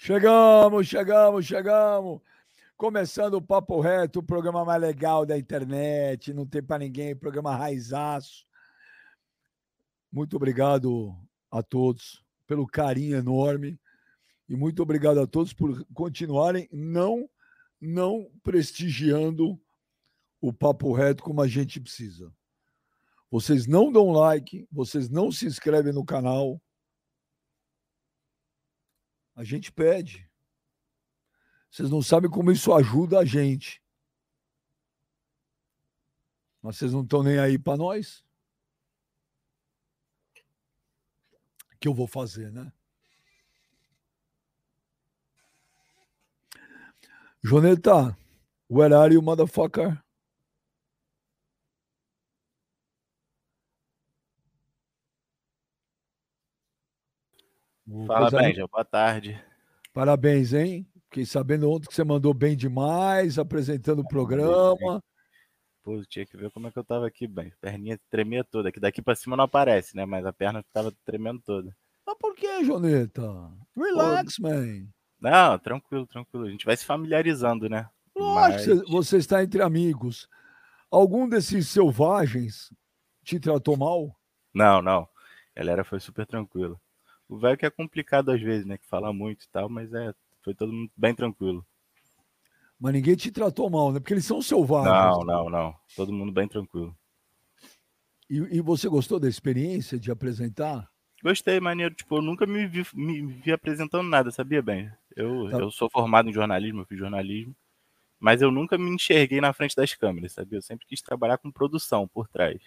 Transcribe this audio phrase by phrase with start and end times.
[0.00, 2.20] Chegamos, chegamos, chegamos.
[2.76, 6.32] Começando o Papo Reto, o programa mais legal da internet.
[6.32, 8.46] Não tem para ninguém, programa raizaço.
[10.10, 11.12] Muito obrigado
[11.50, 13.76] a todos pelo carinho enorme.
[14.48, 17.28] E muito obrigado a todos por continuarem não,
[17.80, 19.60] não prestigiando
[20.40, 22.32] o Papo Reto como a gente precisa.
[23.28, 26.62] Vocês não dão like, vocês não se inscrevem no canal.
[29.38, 30.28] A gente pede.
[31.70, 33.80] Vocês não sabem como isso ajuda a gente.
[36.60, 38.24] Mas vocês não estão nem aí para nós.
[41.78, 42.72] Que eu vou fazer, né?
[47.40, 48.18] Joneta,
[48.68, 50.02] where are you, motherfucker?
[58.06, 59.42] Fala, Benja, boa tarde.
[59.94, 60.86] Parabéns, hein?
[61.04, 65.02] Fiquei sabendo ontem que você mandou bem demais, apresentando o programa.
[65.82, 67.50] Pô, tinha que ver como é que eu tava aqui, bem.
[67.62, 70.04] Perninha tremia toda, que daqui pra cima não aparece, né?
[70.04, 71.74] Mas a perna tava tremendo toda.
[72.06, 73.22] Mas por que, Joneta?
[73.74, 74.48] Relax, Pô.
[74.48, 74.86] man.
[75.18, 76.44] Não, tranquilo, tranquilo.
[76.44, 77.88] A gente vai se familiarizando, né?
[78.14, 78.88] Lógico, Mas...
[78.90, 80.28] você está entre amigos.
[80.90, 82.70] Algum desses selvagens
[83.24, 84.14] te tratou mal?
[84.52, 85.08] Não, não.
[85.56, 86.78] A galera foi super tranquila.
[87.28, 88.78] O velho que é complicado às vezes, né?
[88.78, 91.64] Que fala muito e tal, mas é, foi todo mundo bem tranquilo.
[92.80, 93.98] Mas ninguém te tratou mal, né?
[93.98, 94.94] Porque eles são selvagens.
[94.94, 95.74] Não, não, não.
[95.96, 96.96] Todo mundo bem tranquilo.
[98.30, 100.88] E, e você gostou da experiência de apresentar?
[101.22, 101.94] Gostei, maneiro.
[101.94, 104.90] Tipo, eu nunca me vi, me vi apresentando nada, sabia bem?
[105.16, 105.58] Eu, tá.
[105.58, 107.56] eu sou formado em jornalismo, eu fiz jornalismo,
[108.20, 110.58] mas eu nunca me enxerguei na frente das câmeras, sabia?
[110.58, 112.60] Eu sempre quis trabalhar com produção por trás.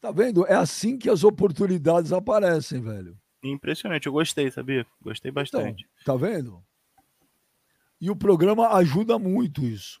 [0.00, 0.46] Tá vendo?
[0.46, 3.16] É assim que as oportunidades aparecem, velho.
[3.42, 4.86] Impressionante, eu gostei, sabia?
[5.00, 5.88] Gostei então, bastante.
[6.02, 6.62] Então, tá vendo?
[8.00, 10.00] E o programa ajuda muito isso.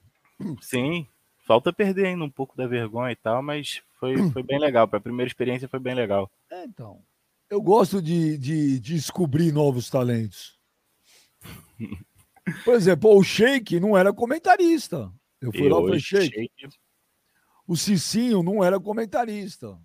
[0.62, 1.06] Sim,
[1.46, 4.88] falta perder ainda um pouco da vergonha e tal, mas foi, foi bem legal.
[4.88, 6.30] Para a primeira experiência foi bem legal.
[6.50, 7.02] É, então.
[7.50, 10.58] Eu gosto de, de, de descobrir novos talentos.
[12.64, 15.12] Por exemplo, o Shake não era comentarista.
[15.40, 16.34] Eu fui e lá Shake.
[16.34, 16.68] Shake.
[17.66, 19.78] O Cicinho não era comentarista.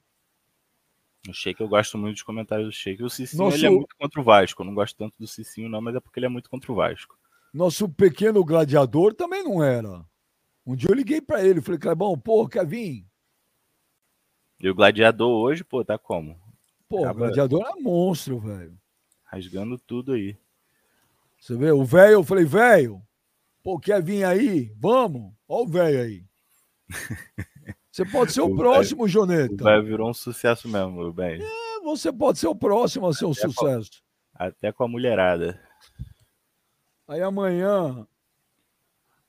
[1.28, 3.04] O Sheik, eu gosto muito dos comentários do Sheik.
[3.04, 3.58] O Cicinho Nosso...
[3.58, 4.62] ele é muito contra o Vasco.
[4.62, 6.76] Eu não gosto tanto do Cicinho, não, mas é porque ele é muito contra o
[6.76, 7.18] Vasco.
[7.54, 10.06] Nosso pequeno gladiador também não era.
[10.66, 13.06] Um dia eu liguei para ele, falei, Clebão, pô, quer vir?
[14.60, 16.40] E o gladiador hoje, pô, tá como?
[16.88, 17.12] Pô, Acaba...
[17.12, 18.78] o gladiador é monstro, velho.
[19.24, 20.38] Rasgando tudo aí.
[21.40, 23.02] Você vê, o velho, eu falei, velho,
[23.64, 24.72] pô, quer vir aí?
[24.78, 25.34] Vamos?
[25.48, 26.26] Olha o velho aí.
[27.96, 29.64] Você pode ser o, o próximo, Joneta.
[29.64, 31.42] Vai virou um sucesso mesmo, bem.
[31.42, 33.90] É, você pode ser o próximo a ser um até sucesso.
[34.38, 35.58] Com, até com a mulherada.
[37.08, 38.06] Aí amanhã.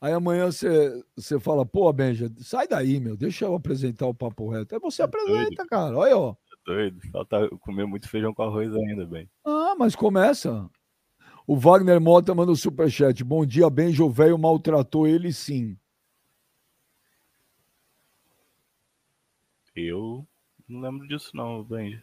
[0.00, 4.50] Aí amanhã você, você fala, pô, Benja, sai daí, meu, deixa eu apresentar o papo
[4.50, 4.75] reto.
[4.75, 5.66] Aí você é apresenta, doido.
[5.69, 5.97] cara.
[5.97, 6.32] Olha, ó.
[6.32, 7.00] É doido.
[7.12, 9.31] Falta comer muito feijão com arroz ainda, bem.
[9.44, 10.69] Ah, mas começa.
[11.47, 13.22] O Wagner Mota manda o um superchat.
[13.22, 14.03] Bom dia, Benja.
[14.03, 15.78] O velho maltratou ele sim.
[19.76, 20.26] Eu
[20.66, 22.03] não lembro disso, não, Benji.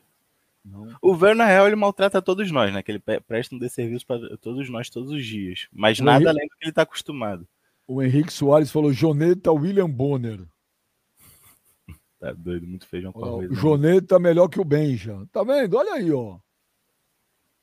[0.63, 0.95] Não.
[1.01, 2.81] O velho, na real, ele maltrata todos nós, né?
[2.81, 5.67] Que ele presta um desserviço para todos nós todos os dias.
[5.73, 6.29] Mas o nada Henrique...
[6.29, 7.45] além do que ele tá acostumado.
[7.85, 10.45] O Henrique Soares falou: Joneta William Bonner.
[12.23, 13.51] Tá doido, muito feijão com arroz.
[13.51, 15.27] O Joneta melhor que o Benja.
[15.29, 15.75] Tá vendo?
[15.75, 16.37] Olha aí, ó.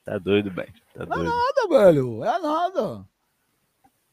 [0.04, 0.75] Tá doido, Benja.
[0.92, 2.22] Tá não é nada, velho.
[2.22, 3.09] É nada.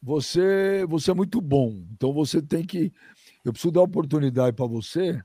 [0.02, 1.86] Você, você é muito bom.
[1.92, 2.94] Então você tem que.
[3.44, 5.22] Eu preciso dar oportunidade para você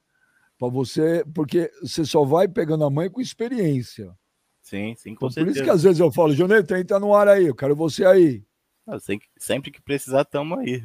[0.63, 4.17] para você, porque você só vai pegando a mãe com experiência.
[4.61, 5.45] Sim, sim, com então, certeza.
[5.45, 8.05] Por isso que às vezes eu falo, Joneta, entra no ar aí, eu quero você
[8.05, 8.45] aí.
[8.87, 8.97] Ah,
[9.37, 10.85] sempre que precisar, tamo aí.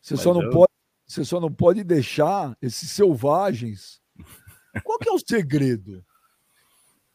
[0.00, 0.50] Você só, não eu...
[0.50, 0.72] pode,
[1.06, 4.00] você só não pode deixar esses selvagens.
[4.82, 6.04] Qual que é o segredo?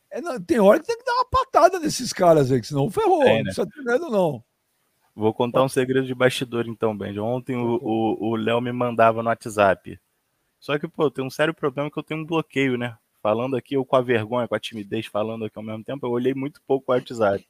[0.09, 2.89] É, não, tem hora que tem que dar uma patada nesses caras aí, que senão
[2.89, 3.23] ferrou.
[3.23, 3.37] É, né?
[3.39, 4.41] Não precisa ter medo, não.
[5.13, 7.19] Vou contar um segredo de bastidor, então, Benji.
[7.19, 9.99] Ontem o Léo me mandava no WhatsApp.
[10.59, 12.97] Só que, pô, tem um sério problema que eu tenho um bloqueio, né?
[13.21, 16.11] Falando aqui, eu com a vergonha, com a timidez, falando aqui ao mesmo tempo, eu
[16.11, 17.45] olhei muito pouco o WhatsApp.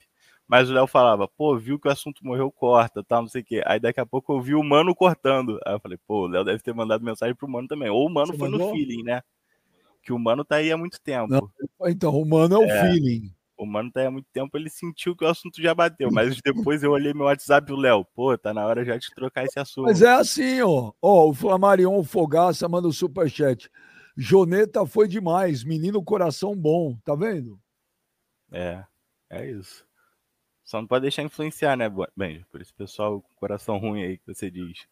[0.48, 3.46] Mas o Léo falava, pô, viu que o assunto morreu, corta, tal, não sei o
[3.46, 3.62] quê.
[3.66, 5.60] Aí daqui a pouco eu vi o Mano cortando.
[5.66, 7.90] Aí eu falei, pô, o Léo deve ter mandado mensagem pro Mano também.
[7.90, 8.70] Ou o Mano Você foi mandou?
[8.70, 9.22] no feeling, né?
[10.02, 11.28] Que o Mano tá aí há muito tempo.
[11.28, 11.52] Não,
[11.88, 13.30] então, o Mano é o é, feeling.
[13.58, 16.10] O Mano tá aí há muito tempo, ele sentiu que o assunto já bateu.
[16.12, 19.08] Mas depois eu olhei meu WhatsApp e o Léo, pô, tá na hora já de
[19.16, 19.86] trocar esse assunto.
[19.86, 20.94] Mas é assim, ó.
[21.02, 23.70] Ó, o Flamarion Fogaça manda o um superchat.
[24.16, 27.60] Joneta foi demais, menino coração bom, tá vendo?
[28.52, 28.84] É,
[29.30, 29.86] é isso.
[30.64, 32.46] Só não pode deixar influenciar, né, Benji?
[32.52, 34.86] Por esse pessoal com coração ruim aí que você diz.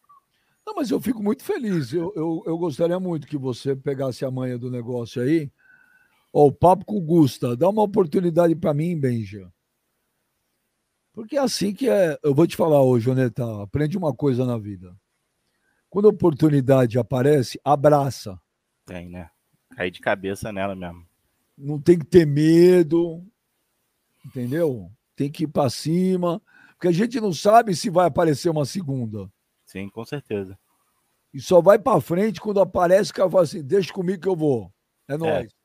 [0.66, 1.92] Não, mas eu fico muito feliz.
[1.92, 5.50] Eu, eu, eu gostaria muito que você pegasse a manha do negócio aí.
[6.36, 7.56] Ó, o papo com o Gusta.
[7.56, 9.50] Dá uma oportunidade para mim, Benja.
[11.12, 12.18] Porque é assim que é.
[12.22, 13.62] Eu vou te falar hoje, Joneta.
[13.62, 14.94] Aprende uma coisa na vida.
[15.88, 18.38] Quando a oportunidade aparece, abraça.
[18.84, 19.30] Tem, né?
[19.74, 21.06] Cair de cabeça nela mesmo.
[21.56, 23.24] Não tem que ter medo.
[24.26, 24.90] Entendeu?
[25.16, 26.42] tem que ir para cima,
[26.72, 29.32] porque a gente não sabe se vai aparecer uma segunda.
[29.64, 30.58] Sim, com certeza.
[31.32, 34.36] E só vai para frente quando aparece que eu falo assim: deixa comigo que eu
[34.36, 34.70] vou.
[35.08, 35.16] É, é.
[35.16, 35.50] nóis.
[35.50, 35.55] É.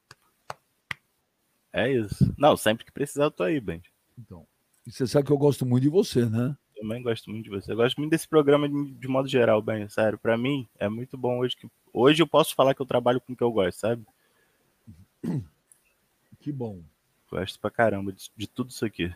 [1.74, 2.34] é isso.
[2.38, 3.82] Não, sempre que precisar eu tô aí, Band.
[4.18, 4.46] Então.
[4.86, 6.56] E você sabe que eu gosto muito de você, né?
[6.76, 7.72] Também gosto muito de você.
[7.72, 10.18] Eu gosto muito desse programa de, de modo geral, bem, sério.
[10.18, 13.34] Para mim é muito bom hoje que hoje eu posso falar que eu trabalho com
[13.34, 14.04] o que eu gosto, sabe?
[16.40, 16.82] Que bom.
[17.30, 19.14] Gosto pra caramba de, de tudo isso aqui.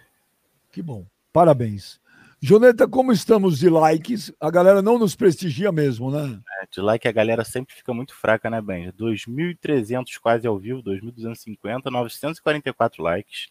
[0.72, 1.06] Que bom.
[1.34, 2.00] Parabéns.
[2.42, 4.32] Joneta, como estamos de likes?
[4.40, 6.40] A galera não nos prestigia mesmo, né?
[6.62, 8.92] É, de like a galera sempre fica muito fraca, né, Ben?
[8.92, 13.48] 2.300 quase ao vivo, 2.250, 944 likes.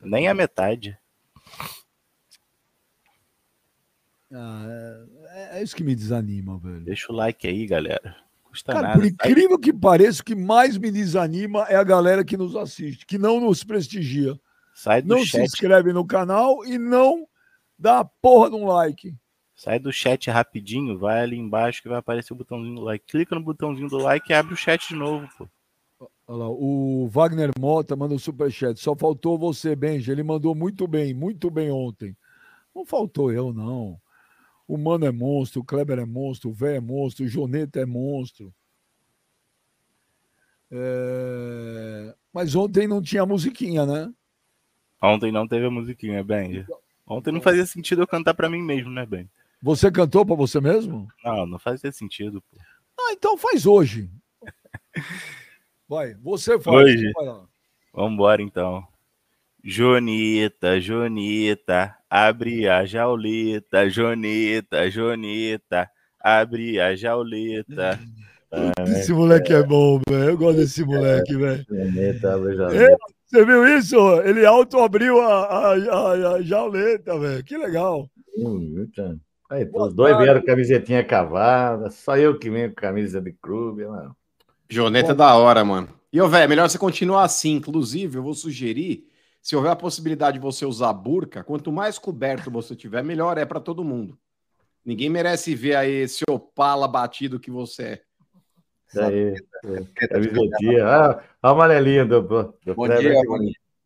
[0.00, 0.98] Nem a metade.
[4.32, 4.66] Ah,
[5.30, 6.80] é, é, isso que me desanima, velho.
[6.80, 8.16] Deixa o like aí, galera.
[8.44, 8.98] Custa Cara, nada.
[8.98, 13.06] por incrível que pareça, o que mais me desanima é a galera que nos assiste,
[13.06, 14.38] que não nos prestigia.
[14.74, 15.30] Sai do não chat.
[15.30, 17.26] se inscreve no canal e não
[17.78, 19.14] dá a porra de um like.
[19.54, 23.04] Sai do chat rapidinho, vai ali embaixo que vai aparecer o botãozinho do like.
[23.06, 25.48] Clica no botãozinho do like e abre o chat de novo, pô.
[26.26, 28.78] Olha lá, o Wagner Mota mandou superchat.
[28.78, 30.12] Só faltou você, Benja.
[30.12, 32.16] Ele mandou muito bem, muito bem ontem.
[32.74, 33.98] Não faltou eu, não.
[34.68, 37.86] O Mano é monstro, o Kleber é monstro, o Vé é monstro, o Joneta é
[37.86, 38.52] monstro.
[40.70, 42.14] É...
[42.32, 44.12] Mas ontem não tinha musiquinha, né?
[45.02, 46.66] Ontem não teve a musiquinha, Ben.
[47.08, 49.28] Ontem não fazia sentido eu cantar para mim mesmo, né, Ben?
[49.62, 51.08] Você cantou para você mesmo?
[51.24, 52.42] Não, não fazia sentido.
[52.42, 52.58] Pô.
[53.00, 54.10] Ah, então faz hoje.
[55.88, 56.76] Vai, você faz.
[56.76, 57.10] Hoje.
[57.94, 58.86] Vamos embora então.
[59.64, 65.90] Jonita, Jonita, abre a jaulita, Jonita, Jonita,
[66.20, 67.98] abre a jaulita.
[68.86, 70.30] Esse moleque é bom, velho.
[70.30, 71.64] Eu gosto desse moleque, velho.
[71.68, 72.96] Jonita, abre a jaulita.
[73.28, 73.96] Você viu isso?
[74.22, 77.44] Ele auto-abriu a, a, a, a jauleta, velho.
[77.44, 78.08] Que legal.
[78.36, 78.88] Hum,
[79.50, 84.14] Aí, os dois vieram camisetinha cavada, só eu que venho com camisa de clube, mano.
[84.68, 85.88] Joneta é da hora, mano.
[86.12, 87.54] E, ô, velho, é melhor você continuar assim.
[87.54, 89.06] Inclusive, eu vou sugerir,
[89.42, 93.44] se houver a possibilidade de você usar burca, quanto mais coberto você tiver, melhor é
[93.44, 94.18] para todo mundo.
[94.84, 98.02] Ninguém merece ver aí esse opala batido que você é.
[98.88, 99.34] Isso aí.
[100.08, 100.86] Camisetinha.
[100.86, 103.14] Ah, a amarelinha do, do Bom dia,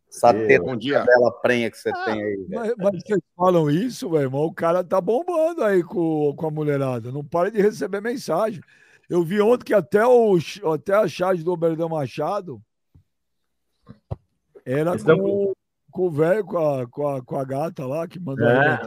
[0.09, 1.03] Essa teta bom dia.
[1.03, 2.45] bela prenha que você ah, tem aí.
[2.49, 6.51] Mas, mas, vocês falam isso, meu irmão, o cara tá bombando aí com, com a
[6.51, 7.11] mulherada.
[7.11, 8.61] Não para de receber mensagem.
[9.09, 10.37] Eu vi ontem que até, o,
[10.73, 12.61] até a charge do Oberdan Machado
[14.65, 15.53] era com,
[15.91, 18.47] com o velho, com a, com, a, com a gata lá que mandou.
[18.47, 18.81] É.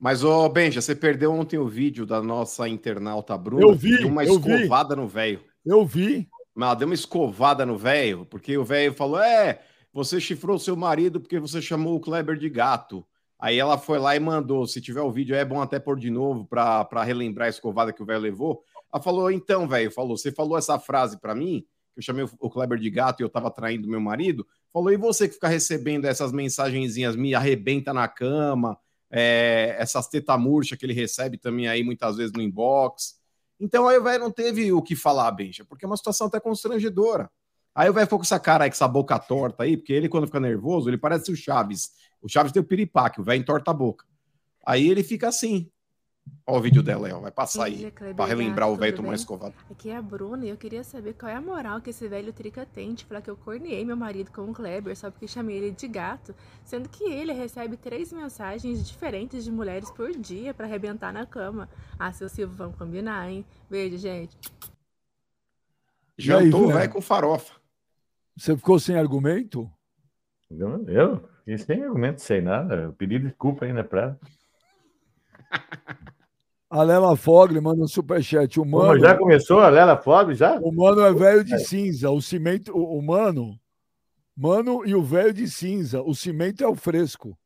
[0.00, 3.62] Mas, ô, Benja, você perdeu ontem o vídeo da nossa internauta Bruna.
[3.62, 3.98] Eu vi.
[3.98, 5.00] Deu uma escovada vi.
[5.02, 5.44] no velho.
[5.64, 6.26] Eu vi.
[6.54, 9.60] Mas ela deu uma escovada no velho, porque o velho falou: é,
[9.92, 13.04] você chifrou seu marido porque você chamou o Kleber de gato.
[13.38, 16.08] Aí ela foi lá e mandou: se tiver o vídeo, é bom até pôr de
[16.08, 18.62] novo para relembrar a escovada que o velho levou.
[18.90, 22.48] Ela falou: então, velho, falou, você falou essa frase para mim, que eu chamei o
[22.50, 24.46] Kleber de gato e eu tava traindo meu marido.
[24.72, 28.78] Falou: e você que fica recebendo essas mensagenzinhas, me arrebenta na cama,
[29.10, 33.18] é, essas teta murcha que ele recebe também aí muitas vezes no inbox.
[33.58, 36.38] Então aí o velho não teve o que falar, Benja, porque é uma situação até
[36.40, 37.30] constrangedora.
[37.74, 40.08] Aí o velho ficou com essa cara aí, com essa boca torta aí, porque ele,
[40.08, 41.90] quando fica nervoso, ele parece o Chaves.
[42.20, 44.04] O Chaves tem o piripaque, o velho entorta a boca.
[44.66, 45.70] Aí ele fica assim.
[46.46, 47.20] Olha o vídeo dela aí, ó.
[47.20, 49.54] vai passar aí para relembrar o velho tomar escovado.
[49.70, 52.32] Aqui é a Bruna e eu queria saber qual é a moral que esse velho
[52.32, 55.56] trica tem de falar que eu corneei meu marido com o Kleber só porque chamei
[55.56, 56.34] ele de gato,
[56.64, 61.68] sendo que ele recebe três mensagens diferentes de mulheres por dia para arrebentar na cama.
[61.98, 63.44] Ah, seu Silvio, vamos combinar, hein?
[63.70, 64.36] Beijo, gente.
[66.18, 67.54] Jantou o velho com farofa.
[68.36, 69.70] Você ficou sem argumento?
[70.50, 70.84] Eu?
[70.88, 71.28] eu?
[71.58, 72.74] Sem argumento, sem nada.
[72.74, 74.18] Eu pedi desculpa aí na praia.
[76.70, 78.60] A Lela Fogli manda um superchat.
[78.60, 80.56] O mano, já começou a Lela Fogli, já?
[80.60, 82.10] O mano é velho de cinza.
[82.10, 83.58] O cimento, o, o mano,
[84.36, 86.00] mano e o velho de cinza.
[86.00, 87.36] O cimento é o fresco.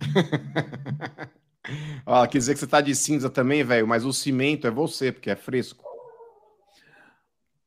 [2.04, 5.12] Ó, quer dizer que você tá de cinza também, velho, mas o cimento é você,
[5.12, 5.84] porque é fresco.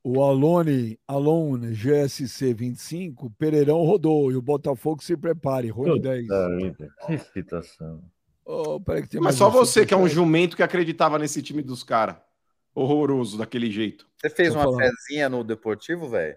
[0.03, 6.27] O Alone, Alone GSC 25, Pereirão rodou e o Botafogo se prepare, Rony 10.
[6.27, 8.03] Puta vida, Que situação.
[8.45, 11.61] Oh, peraí que tem Mas só você que é um jumento que acreditava nesse time
[11.61, 12.17] dos caras.
[12.75, 14.07] Horroroso daquele jeito.
[14.17, 14.79] Você fez eu uma falar.
[14.83, 16.35] fezinha no Deportivo, velho?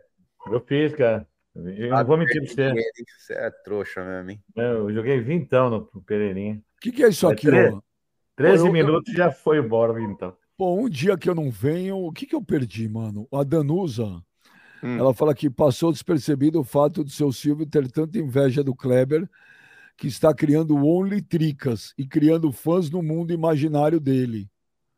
[0.51, 1.27] Eu fiz, cara.
[1.55, 2.75] Eu não vou mentir pra você.
[3.19, 4.43] Você é trouxa mesmo, hein?
[4.55, 6.57] Eu joguei vintão no no Pereirinha.
[6.57, 7.81] O que, que é isso É aqui, ó?
[8.37, 10.37] 13 eu- minutos já foi embora o vintão.
[10.59, 13.27] Pô, um dia que eu não venho, o que, que eu perdi, mano?
[13.33, 14.23] A Danusa,
[14.83, 14.99] Hum.
[14.99, 19.27] ela fala que passou despercebido o fato do seu Silvio ter tanta inveja do Kleber,
[19.97, 24.49] que está criando Only Tricas e criando fãs no mundo imaginário dele.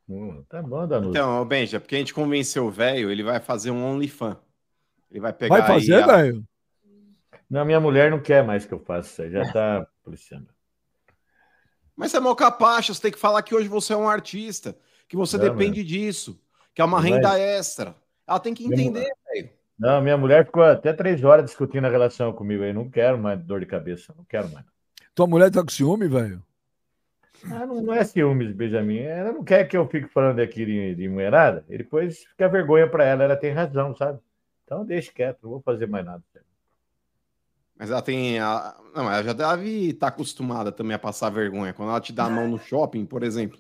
[0.09, 1.11] Hum, tá bom, Danusa.
[1.11, 4.39] Então, Benja, porque a gente convenceu o velho, ele vai fazer um OnlyFan.
[5.11, 6.45] Ele vai pegar Vai fazer, aí a- velho?
[7.49, 10.49] Não, minha mulher não quer mais que eu faça isso aí, já tá policiando.
[11.97, 14.77] Mas você é mó capacho, você tem que falar que hoje você é um artista,
[15.09, 16.39] que você Não, depende disso,
[16.75, 17.95] que é uma Mas- renda extra.
[18.27, 19.51] Ela tem que Minha entender, velho.
[19.79, 22.73] Não, minha mulher ficou até três horas discutindo a relação comigo aí.
[22.73, 24.67] Não quero mais dor de cabeça, não quero mais.
[25.19, 26.41] Tua mulher tá com ciúme, velho?
[27.47, 28.99] Ah, não, não é ciúmes, Benjamin.
[28.99, 31.65] Ela não quer que eu fique falando aqui de, de mulherada.
[31.69, 33.25] E depois fica vergonha pra ela.
[33.25, 34.21] Ela tem razão, sabe?
[34.65, 36.23] Então deixa quieto, não vou fazer mais nada.
[37.77, 38.39] Mas ela tem.
[38.39, 38.77] A...
[38.95, 41.73] Não, ela já deve estar acostumada também a passar vergonha.
[41.73, 43.59] Quando ela te dá a mão no shopping, por exemplo.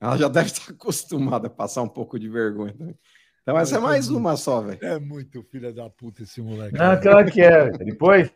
[0.00, 2.98] Ela já deve estar acostumada a passar um pouco de vergonha também.
[3.48, 4.78] Então essa é mais uma só, velho.
[4.82, 6.76] É muito filha da puta esse moleque.
[6.76, 7.02] Não, velho.
[7.02, 7.70] claro que é.
[7.70, 8.30] Depois,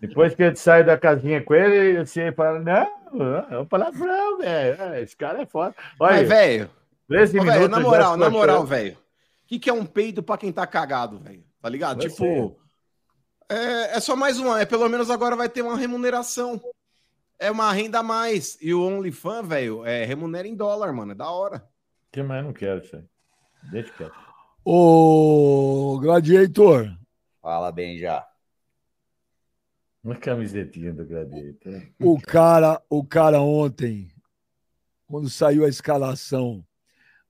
[0.00, 4.76] depois que eu saio da casinha com ele, você fala, não, é um palavrão, velho.
[4.80, 5.74] Ah, Esse cara é foda.
[5.98, 6.70] Olha, Mas, velho,
[7.08, 7.60] 13 ô, minutos.
[7.60, 8.94] velho, na moral, na moral, velho.
[8.94, 11.42] O que, que é um peido pra quem tá cagado, velho?
[11.60, 12.02] Tá ligado?
[12.02, 12.58] Eu tipo,
[13.48, 14.60] é, é só mais uma.
[14.60, 16.60] É, pelo menos agora vai ter uma remuneração.
[17.38, 18.58] É uma renda a mais.
[18.60, 21.12] E o OnlyFans, velho, é, remunera em dólar, mano.
[21.12, 21.66] É da hora.
[22.12, 23.02] Que mais não quero isso aí.
[23.70, 24.14] Deixa quieto.
[24.64, 26.90] Ô, Gladiator,
[27.40, 28.27] Fala bem já.
[30.02, 31.82] Uma camisetinha do Gladiator.
[32.00, 34.08] o cara, o cara ontem,
[35.06, 36.64] quando saiu a escalação,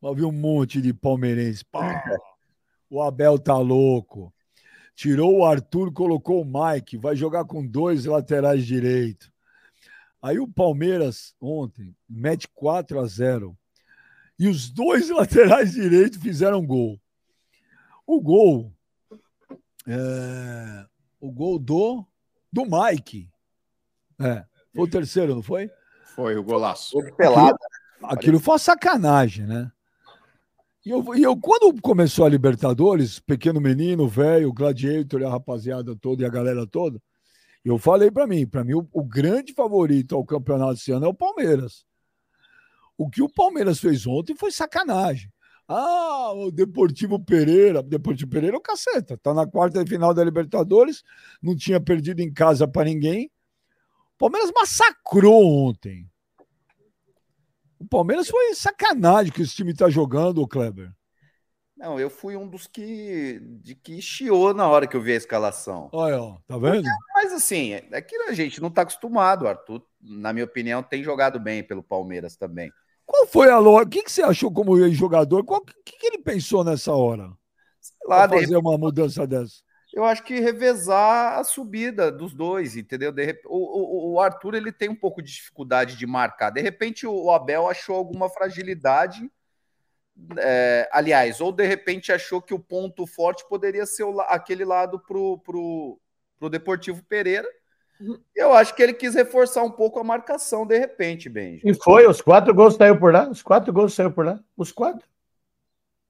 [0.03, 1.65] havia um monte de palmeirense.
[1.65, 2.05] Pá,
[2.91, 4.33] o Abel tá louco.
[4.95, 9.33] Tirou o Arthur, colocou o Mike, vai jogar com dois laterais direito.
[10.21, 13.57] Aí o Palmeiras ontem mete 4 a 0
[14.39, 17.01] e os dois laterais direitos fizeram gol.
[18.07, 18.73] O gol,
[19.87, 20.87] é,
[21.21, 22.08] o gol do
[22.53, 23.31] do Mike,
[24.21, 25.71] é, foi o terceiro, não foi?
[26.15, 27.01] Foi o golaço.
[27.03, 27.59] De pelada.
[28.03, 29.71] Aquilo foi uma sacanagem, né?
[30.85, 35.95] E eu, e eu, quando começou a Libertadores, pequeno menino, velho, Gladiator, e a rapaziada
[35.95, 37.01] toda e a galera toda,
[37.65, 41.09] eu falei pra mim, pra mim o, o grande favorito ao campeonato esse ano é
[41.09, 41.85] o Palmeiras.
[42.97, 45.31] O que o Palmeiras fez ontem foi sacanagem.
[45.69, 51.03] Ah, o Deportivo Pereira, Deportivo Pereira é o caceta, tá na quarta final da Libertadores,
[51.43, 53.31] não tinha perdido em casa pra ninguém.
[54.15, 56.11] O Palmeiras massacrou ontem.
[57.79, 60.91] O Palmeiras foi sacanagem que esse time tá jogando, o Kleber.
[61.77, 65.17] Não, eu fui um dos que de que chiou na hora que eu vi a
[65.17, 65.89] escalação.
[65.93, 66.89] Olha, ó, tá vendo?
[67.15, 69.45] Mas assim, é que a gente não tá acostumado.
[69.45, 72.73] O Arthur, na minha opinião, tem jogado bem pelo Palmeiras também.
[73.09, 73.87] Qual foi a lógica?
[73.87, 75.43] O que, que você achou como jogador?
[75.47, 77.33] O que, que, ele pensou nessa hora?
[77.81, 79.63] Sei lá, fazer uma mudança dessa?
[79.95, 83.11] eu acho que revezar a subida dos dois, entendeu?
[83.11, 86.51] De o, o- o Arthur ele tem um pouco de dificuldade de marcar.
[86.51, 89.31] De repente o Abel achou alguma fragilidade,
[90.37, 95.01] é, aliás, ou de repente achou que o ponto forte poderia ser o aquele lado
[95.01, 95.99] pro, pro,
[96.39, 97.49] pro Deportivo Pereira.
[98.35, 101.63] Eu acho que ele quis reforçar um pouco a marcação de repente, Benji.
[101.65, 104.71] E foi, os quatro gols saiu por lá, os quatro gols saiu por lá, os
[104.71, 105.07] quatro.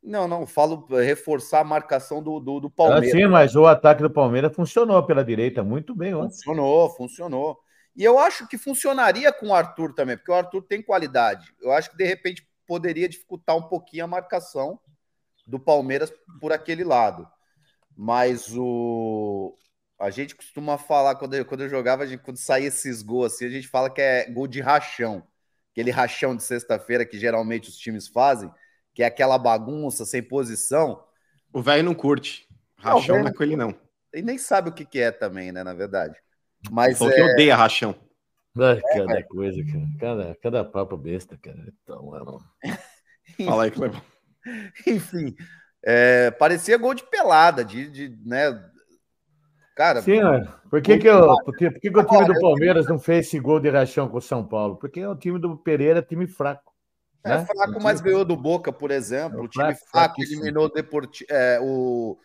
[0.02, 3.11] Não, não, falo eh, reforçar a marcação do, do, do Ah, Palmeiras.
[3.11, 6.35] sim, mas o ataque do Palmeiras funcionou pela direita muito bem ontem.
[6.35, 7.59] Funcionou, funcionou.
[7.97, 11.52] E eu acho que funcionaria com o Arthur também, porque o Arthur tem qualidade.
[11.61, 14.78] Eu acho que de repente poderia dificultar um pouquinho a marcação
[15.47, 17.26] do Palmeiras por aquele lado.
[17.97, 19.57] Mas o
[19.99, 23.35] a gente costuma falar quando eu, quando eu jogava, a gente, quando saía esses gols
[23.35, 25.26] assim, a gente fala que é gol de rachão.
[25.73, 28.50] Aquele rachão de sexta-feira que geralmente os times fazem,
[28.95, 31.05] que é aquela bagunça sem posição.
[31.52, 32.47] O velho não curte.
[32.76, 33.75] Rachão não é com ele, não.
[34.14, 36.17] E nem sabe o que, que é também, né, na verdade.
[36.71, 37.95] Mas Falou é, que odeia rachão.
[38.57, 39.88] Ai, cada coisa, cara.
[40.00, 41.73] Cada, cada papo besta, cara.
[41.83, 42.40] Então, mano.
[43.45, 44.00] Fala aí, Cleber.
[44.87, 45.37] Enfim,
[45.85, 48.50] é, parecia gol de pelada, de, de né?
[49.78, 52.40] Cara, Sim, ó, por que, que, eu, por que, por que que o time do
[52.40, 54.75] Palmeiras não fez esse gol de rachão com o São Paulo?
[54.75, 56.75] Porque o time do Pereira é time fraco.
[57.23, 57.47] É né?
[57.47, 59.38] fraco, mas ganhou do Boca, por exemplo.
[59.38, 62.18] É, o time fraco, eliminou o, Deporti é, o,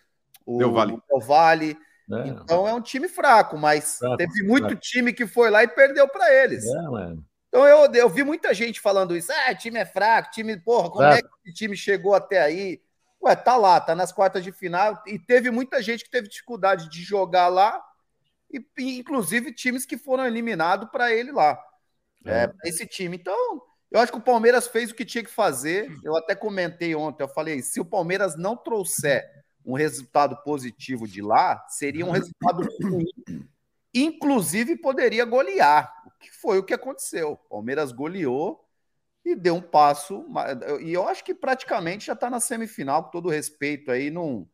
[0.48, 1.00] o Del Valle.
[1.08, 1.78] Del Valle.
[2.10, 2.40] né?
[2.44, 4.82] Então é um time fraco, mas Fraco, teve muito fraco.
[4.82, 6.66] time que foi lá e perdeu para eles.
[6.66, 7.24] É, mano.
[7.50, 9.32] Então eu, eu vi muita gente falando isso.
[9.32, 12.82] Ah, time é fraco, time, porra, como é que esse time chegou até aí?
[13.24, 15.02] Ué, tá lá, tá nas quartas de final.
[15.08, 17.82] E teve muita gente que teve dificuldade de jogar lá,
[18.52, 21.58] e, e inclusive times que foram eliminados para ele lá.
[22.26, 23.18] É, pra esse time.
[23.18, 23.62] Então,
[23.92, 25.90] eu acho que o Palmeiras fez o que tinha que fazer.
[26.04, 29.24] Eu até comentei ontem, eu falei, se o Palmeiras não trouxer
[29.66, 33.48] um resultado positivo de lá, seria um resultado ruim.
[33.94, 37.34] Inclusive, poderia golear, o que foi o que aconteceu.
[37.34, 38.63] O Palmeiras goleou
[39.26, 40.26] e deu um passo.
[40.82, 44.48] E eu acho que praticamente já está na semifinal, com todo respeito aí, não.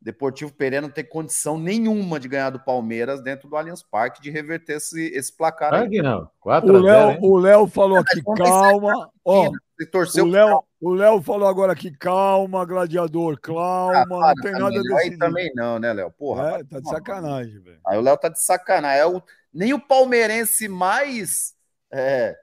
[0.00, 4.30] Deportivo Pereira não tem condição nenhuma de ganhar do Palmeiras dentro do Allianz Parque, de
[4.32, 5.70] reverter esse, esse placar
[6.02, 6.22] não.
[6.24, 9.08] O 4 a 0, Léo, o Léo falou aqui, calma.
[9.24, 9.52] Ó,
[9.92, 14.82] torceu o Léo, o Léo falou agora aqui, calma, gladiador, calma, não tem nada também,
[14.82, 15.10] desse.
[15.10, 16.10] Aí também não, né, Léo?
[16.10, 16.58] Porra.
[16.58, 17.80] É, tá de sacanagem, velho.
[17.86, 19.00] Aí o Léo tá de sacanagem.
[19.00, 19.22] É o-
[19.54, 21.54] nem o palmeirense mais
[21.92, 22.36] é,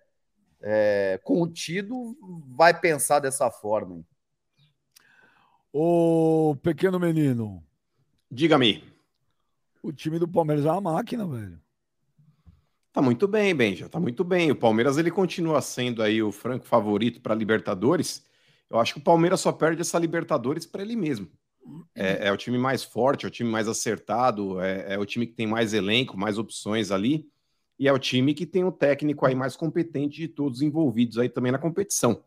[0.62, 3.96] é, contido vai pensar dessa forma.
[3.96, 4.06] hein?
[5.72, 7.64] Ô, pequeno menino,
[8.32, 8.84] Diga-me.
[9.82, 11.60] o time do Palmeiras é uma máquina, velho.
[12.92, 14.52] Tá muito bem, Benja, tá muito bem.
[14.52, 18.26] O Palmeiras ele continua sendo aí o franco favorito para Libertadores.
[18.70, 21.30] Eu acho que o Palmeiras só perde essa Libertadores para ele mesmo.
[21.94, 25.28] É, é o time mais forte, é o time mais acertado, é, é o time
[25.28, 27.28] que tem mais elenco, mais opções ali,
[27.80, 31.30] e é o time que tem o técnico aí mais competente de todos envolvidos aí
[31.30, 32.22] também na competição.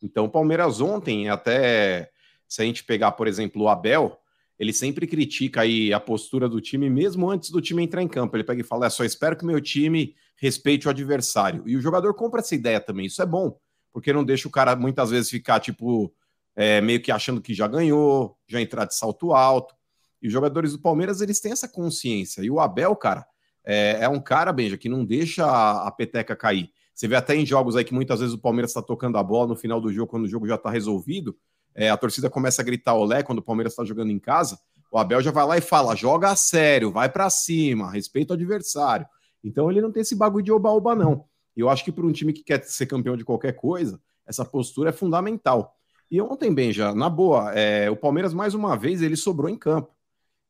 [0.00, 2.10] Então, o Palmeiras ontem, até
[2.48, 4.16] se a gente pegar, por exemplo, o Abel,
[4.58, 8.36] ele sempre critica aí a postura do time, mesmo antes do time entrar em campo.
[8.36, 11.64] Ele pega e fala: é só espero que meu time respeite o adversário.
[11.66, 13.06] E o jogador compra essa ideia também.
[13.06, 13.58] Isso é bom,
[13.92, 16.14] porque não deixa o cara muitas vezes ficar, tipo,
[16.54, 19.74] é, meio que achando que já ganhou, já entrar de salto alto.
[20.20, 22.42] E os jogadores do Palmeiras, eles têm essa consciência.
[22.42, 23.26] E o Abel, cara,
[23.64, 26.70] é, é um cara, Benja, que não deixa a, a peteca cair.
[26.94, 29.48] Você vê até em jogos aí que muitas vezes o Palmeiras está tocando a bola
[29.48, 31.36] no final do jogo, quando o jogo já está resolvido,
[31.74, 34.58] é, a torcida começa a gritar olé quando o Palmeiras está jogando em casa.
[34.90, 38.36] O Abel já vai lá e fala: joga a sério, vai para cima, respeita o
[38.36, 39.06] adversário.
[39.42, 41.24] Então ele não tem esse bagulho de oba-oba, não.
[41.56, 44.90] Eu acho que para um time que quer ser campeão de qualquer coisa, essa postura
[44.90, 45.74] é fundamental.
[46.10, 49.90] E ontem, Benja, na boa, é, o Palmeiras, mais uma vez, ele sobrou em campo.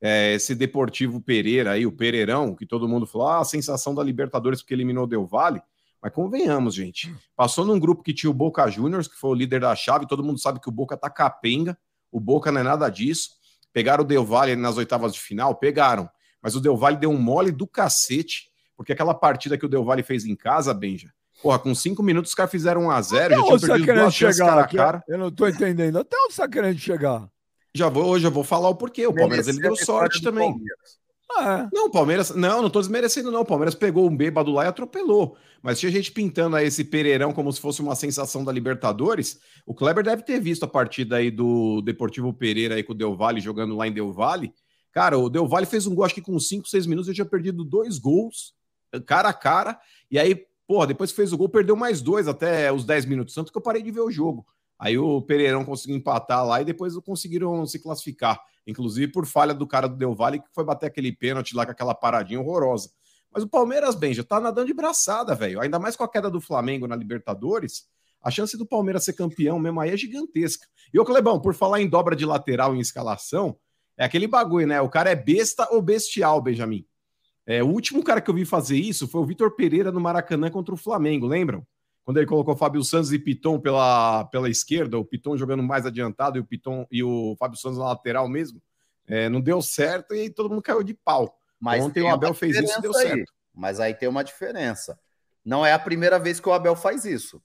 [0.04, 4.02] É, esse Deportivo Pereira aí, o Pereirão, que todo mundo falou, ah, a sensação da
[4.02, 5.62] Libertadores porque eliminou o Del Valle.
[6.02, 7.14] Mas convenhamos, gente.
[7.36, 10.24] Passou num grupo que tinha o Boca Juniors, que foi o líder da chave, todo
[10.24, 11.78] mundo sabe que o Boca tá capenga,
[12.10, 13.30] o Boca não é nada disso.
[13.72, 15.54] Pegaram o Del Valle nas oitavas de final?
[15.54, 16.10] Pegaram.
[16.42, 19.84] Mas o Del Valle deu um mole do cacete, porque aquela partida que o Del
[19.84, 23.34] Valle fez em casa, Benja, porra, com cinco minutos os caras fizeram um a zero,
[23.34, 25.04] Até já tinham perdido duas chances chegar cara a cara.
[25.06, 25.98] Eu não tô entendendo.
[26.00, 27.28] Até onde você tá querendo chegar?
[27.74, 29.06] Já vou, hoje eu vou falar o porquê.
[29.06, 30.54] O Palmeiras ele deu sorte também.
[31.38, 32.30] Ah, Não, o Palmeiras.
[32.30, 33.40] Não, não tô desmerecendo, não.
[33.40, 35.36] O Palmeiras pegou um bêbado lá e atropelou.
[35.62, 39.40] Mas tinha gente pintando aí esse Pereirão como se fosse uma sensação da Libertadores.
[39.64, 43.16] O Kleber deve ter visto a partida aí do Deportivo Pereira aí com o Del
[43.16, 44.52] Valle jogando lá em Del Valle.
[44.92, 47.24] Cara, o Del Valle fez um gol, acho que com 5, 6 minutos eu tinha
[47.24, 48.52] perdido dois gols,
[49.06, 49.80] cara a cara.
[50.10, 53.34] E aí, porra, depois que fez o gol, perdeu mais dois até os 10 minutos.
[53.34, 54.44] Tanto que eu parei de ver o jogo.
[54.82, 58.42] Aí o Pereirão conseguiu empatar lá e depois conseguiram se classificar.
[58.66, 61.70] Inclusive por falha do cara do Del Valle, que foi bater aquele pênalti lá com
[61.70, 62.90] aquela paradinha horrorosa.
[63.30, 65.60] Mas o Palmeiras, bem, já tá nadando de braçada, velho.
[65.60, 67.84] Ainda mais com a queda do Flamengo na Libertadores,
[68.20, 70.66] a chance do Palmeiras ser campeão mesmo aí é gigantesca.
[70.92, 73.56] E o Clebão, por falar em dobra de lateral em escalação,
[73.96, 74.80] é aquele bagulho, né?
[74.80, 76.84] O cara é besta ou bestial, Benjamin.
[77.46, 80.50] É, o último cara que eu vi fazer isso foi o Vitor Pereira no Maracanã
[80.50, 81.64] contra o Flamengo, lembram?
[82.04, 86.36] Quando ele colocou Fábio Santos e Piton pela, pela esquerda, o Piton jogando mais adiantado
[86.36, 88.60] e o Piton e o Fábio Santos na lateral mesmo.
[89.06, 91.38] É, não deu certo e todo mundo caiu de pau.
[91.60, 93.08] Mas Ontem tem o Abel fez isso e deu aí.
[93.08, 93.32] certo.
[93.54, 94.98] Mas aí tem uma diferença.
[95.44, 97.40] Não é a primeira vez que o Abel faz isso.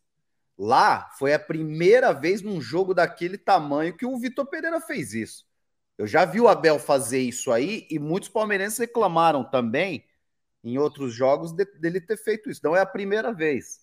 [0.58, 5.46] Lá foi a primeira vez num jogo daquele tamanho que o Vitor Pereira fez isso.
[5.98, 10.06] Eu já vi o Abel fazer isso aí e muitos palmeirenses reclamaram também
[10.64, 12.62] em outros jogos de- dele ter feito isso.
[12.64, 13.82] Não é a primeira vez.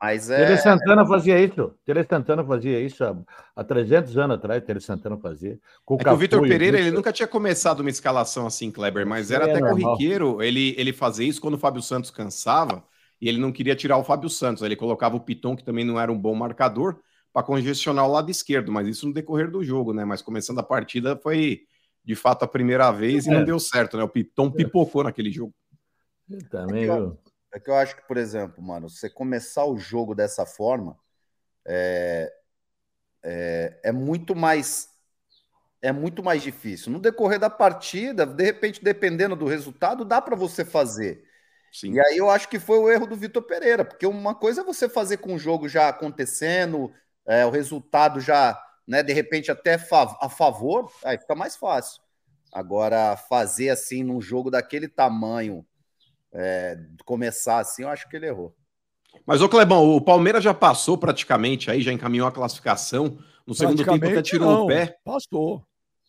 [0.00, 0.46] Mas é.
[0.46, 1.74] Tere Santana fazia isso.
[1.84, 3.16] Tere Santana fazia isso há,
[3.56, 4.62] há 300 anos atrás.
[4.64, 5.58] Tere Santana fazia.
[5.84, 9.30] Com É que o Vitor Pereira, ele nunca tinha começado uma escalação assim, Kleber, mas
[9.30, 9.80] era É até normal.
[9.96, 12.84] corriqueiro ele, ele fazer isso quando o Fábio Santos cansava
[13.20, 14.62] e ele não queria tirar o Fábio Santos.
[14.62, 17.00] Ele colocava o Piton, que também não era um bom marcador,
[17.32, 20.04] para congestionar o lado esquerdo, mas isso no decorrer do jogo, né?
[20.04, 21.62] Mas começando a partida foi
[22.04, 23.34] de fato a primeira vez e É.
[23.34, 24.04] não deu certo, né?
[24.04, 25.52] O Piton pipocou naquele jogo.
[26.50, 26.96] Também, Aqui, ó.
[26.96, 27.18] viu?
[27.56, 30.94] É que eu acho que, por exemplo, mano, você começar o jogo dessa forma,
[31.66, 32.30] é,
[33.22, 34.90] é, é muito mais
[35.80, 36.92] é muito mais difícil.
[36.92, 41.24] No decorrer da partida, de repente, dependendo do resultado, dá para você fazer.
[41.72, 41.94] Sim.
[41.94, 44.64] E aí eu acho que foi o erro do Vitor Pereira, porque uma coisa é
[44.64, 46.92] você fazer com o jogo já acontecendo,
[47.24, 49.80] é, o resultado já, né, de repente até
[50.20, 52.02] a favor, aí fica mais fácil.
[52.52, 55.64] Agora, fazer assim num jogo daquele tamanho,
[56.36, 58.54] é, começar assim, eu acho que ele errou.
[59.26, 63.18] Mas, ô Clebão, o Palmeiras já passou praticamente aí, já encaminhou a classificação.
[63.46, 64.98] No segundo tempo até tirou não, o pé.
[65.02, 65.64] Passou.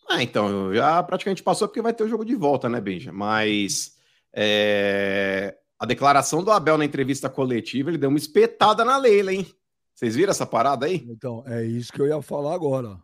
[0.09, 3.11] Ah, então, já praticamente passou porque vai ter o jogo de volta, né, Benja?
[3.13, 3.97] Mas
[4.33, 5.55] é...
[5.79, 9.47] a declaração do Abel na entrevista coletiva, ele deu uma espetada na Leila, hein?
[9.95, 11.05] Vocês viram essa parada aí?
[11.09, 12.97] Então, é isso que eu ia falar agora.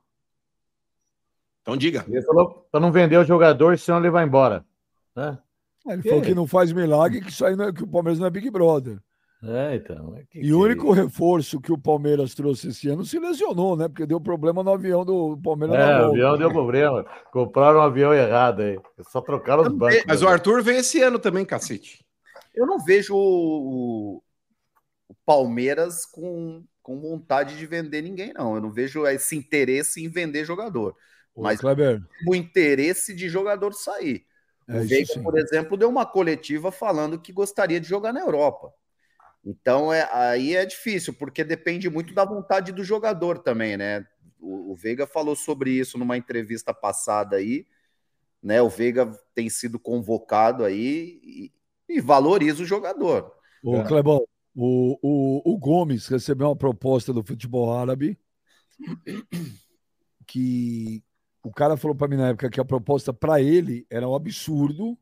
[1.62, 2.06] Então diga.
[2.08, 4.66] Ele falou para não vender o jogador, senão ele vai embora.
[5.16, 5.38] Né?
[5.86, 6.10] Ele que?
[6.10, 8.30] falou que não faz milagre, que, isso aí não é, que o Palmeiras não é
[8.30, 9.00] Big Brother.
[9.46, 10.16] É, então.
[10.18, 13.76] É que, e o único é reforço que o Palmeiras trouxe esse ano se lesionou,
[13.76, 13.90] né?
[13.90, 15.76] Porque deu problema no avião do Palmeiras.
[15.78, 17.06] É, o avião deu problema.
[17.32, 18.80] Compraram um avião errado aí.
[19.10, 20.02] Só trocaram os bancos.
[20.08, 22.06] Mas o Arthur veio esse ano também, cacete.
[22.56, 24.24] Eu não vejo o,
[25.10, 28.56] o Palmeiras com, com vontade de vender ninguém, não.
[28.56, 30.96] Eu não vejo esse interesse em vender jogador.
[31.36, 32.02] Ô, mas Kleber.
[32.26, 34.26] o interesse de jogador sair.
[34.68, 38.74] É, o Veiga, por exemplo, deu uma coletiva falando que gostaria de jogar na Europa.
[39.46, 44.06] Então é, aí é difícil, porque depende muito da vontade do jogador também, né?
[44.40, 47.68] O, o Veiga falou sobre isso numa entrevista passada aí,
[48.42, 48.62] né?
[48.62, 51.52] O Veiga tem sido convocado aí e,
[51.90, 53.34] e valoriza o jogador.
[53.64, 53.84] Ô, é.
[53.84, 58.18] Clebão, o, o, o Gomes recebeu uma proposta do futebol árabe
[60.26, 61.04] que
[61.44, 64.98] o cara falou para mim na época que a proposta para ele era um absurdo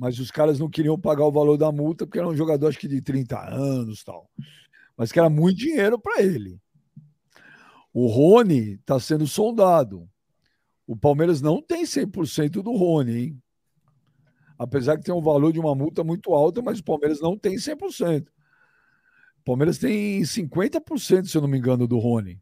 [0.00, 2.78] mas os caras não queriam pagar o valor da multa porque era um jogador acho
[2.78, 4.30] que de 30 anos tal.
[4.96, 6.58] Mas que era muito dinheiro para ele.
[7.92, 10.08] O Rony está sendo soldado.
[10.86, 13.42] O Palmeiras não tem 100% do Rony, hein?
[14.58, 17.56] Apesar que tem um valor de uma multa muito alta, mas o Palmeiras não tem
[17.56, 18.26] 100%.
[18.26, 22.40] O Palmeiras tem 50%, se eu não me engano, do Rony.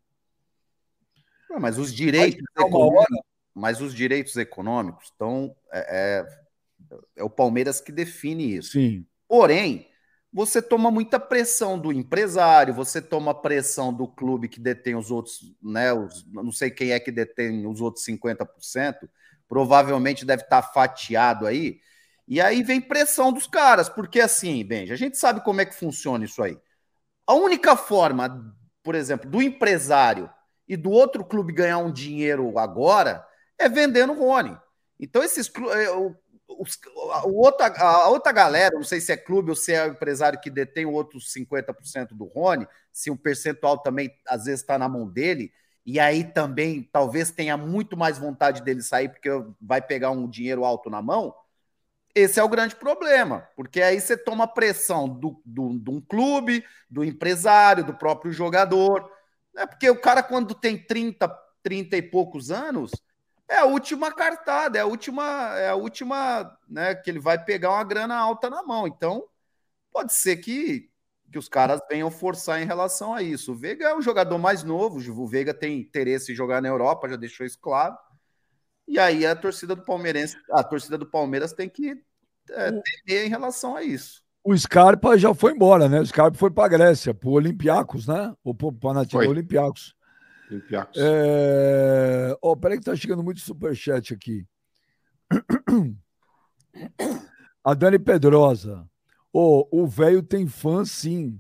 [1.61, 3.19] Mas os direitos econômicos,
[3.55, 6.39] mas os direitos econômicos estão é, é
[7.17, 8.73] é o Palmeiras que define isso.
[8.73, 9.07] Sim.
[9.27, 9.89] Porém,
[10.33, 15.41] você toma muita pressão do empresário, você toma pressão do clube que detém os outros,
[15.63, 15.93] né?
[15.93, 19.09] Os, não sei quem é que detém os outros 50%,
[19.49, 21.81] provavelmente deve estar fatiado aí.
[22.27, 25.75] E aí vem pressão dos caras, porque assim, Benja, a gente sabe como é que
[25.75, 26.59] funciona isso aí.
[27.27, 30.31] A única forma, por exemplo, do empresário
[30.69, 33.27] e do outro clube ganhar um dinheiro agora
[33.59, 34.57] é vendendo o Rony.
[35.01, 35.91] Então, esses é,
[36.49, 36.79] os,
[37.13, 40.51] a, outra, a outra galera, não sei se é clube ou se é empresário que
[40.51, 45.09] detém o outro 50% do Rony, se um percentual também às vezes está na mão
[45.09, 45.53] dele,
[45.87, 50.65] e aí também talvez tenha muito mais vontade dele sair porque vai pegar um dinheiro
[50.65, 51.35] alto na mão.
[52.15, 56.65] Esse é o grande problema, porque aí você toma pressão do, do, de um clube,
[56.91, 59.09] do empresário, do próprio jogador.
[59.55, 59.67] Né?
[59.67, 61.29] Porque o cara, quando tem 30,
[61.63, 62.91] 30 e poucos anos,
[63.49, 67.71] é a última cartada, é a última, é a última, né, que ele vai pegar
[67.71, 68.87] uma grana alta na mão.
[68.87, 69.27] Então,
[69.91, 70.91] pode ser que,
[71.33, 73.53] que os caras venham forçar em relação a isso.
[73.53, 77.09] O Veiga é um jogador mais novo, o Veiga tem interesse em jogar na Europa,
[77.09, 77.97] já deixou isso claro.
[78.87, 82.03] E aí a torcida do Palmeirense, a torcida do Palmeiras tem que
[82.51, 84.23] é, temer em relação a isso.
[84.45, 86.01] O Scarpa já foi embora, né?
[86.01, 88.35] O Scarpa foi para a Grécia, para o Olympiacos, né?
[88.43, 89.95] Ou para o Panathinaikos Olympiacos.
[90.97, 92.37] É...
[92.41, 94.47] Oh, peraí que tá chegando muito superchat aqui.
[97.63, 98.89] A Dani Pedrosa.
[99.33, 101.39] Oh, o velho tem fã, sim.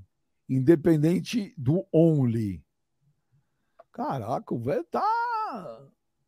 [0.49, 2.63] Independente do Only.
[3.93, 5.03] Caraca, o velho tá.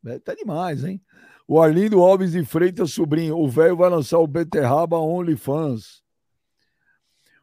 [0.01, 0.99] O velho tá demais, hein?
[1.47, 3.37] O Arlindo Alves de Freitas, sobrinho.
[3.37, 6.00] O velho vai lançar o Beterraba Only Fans.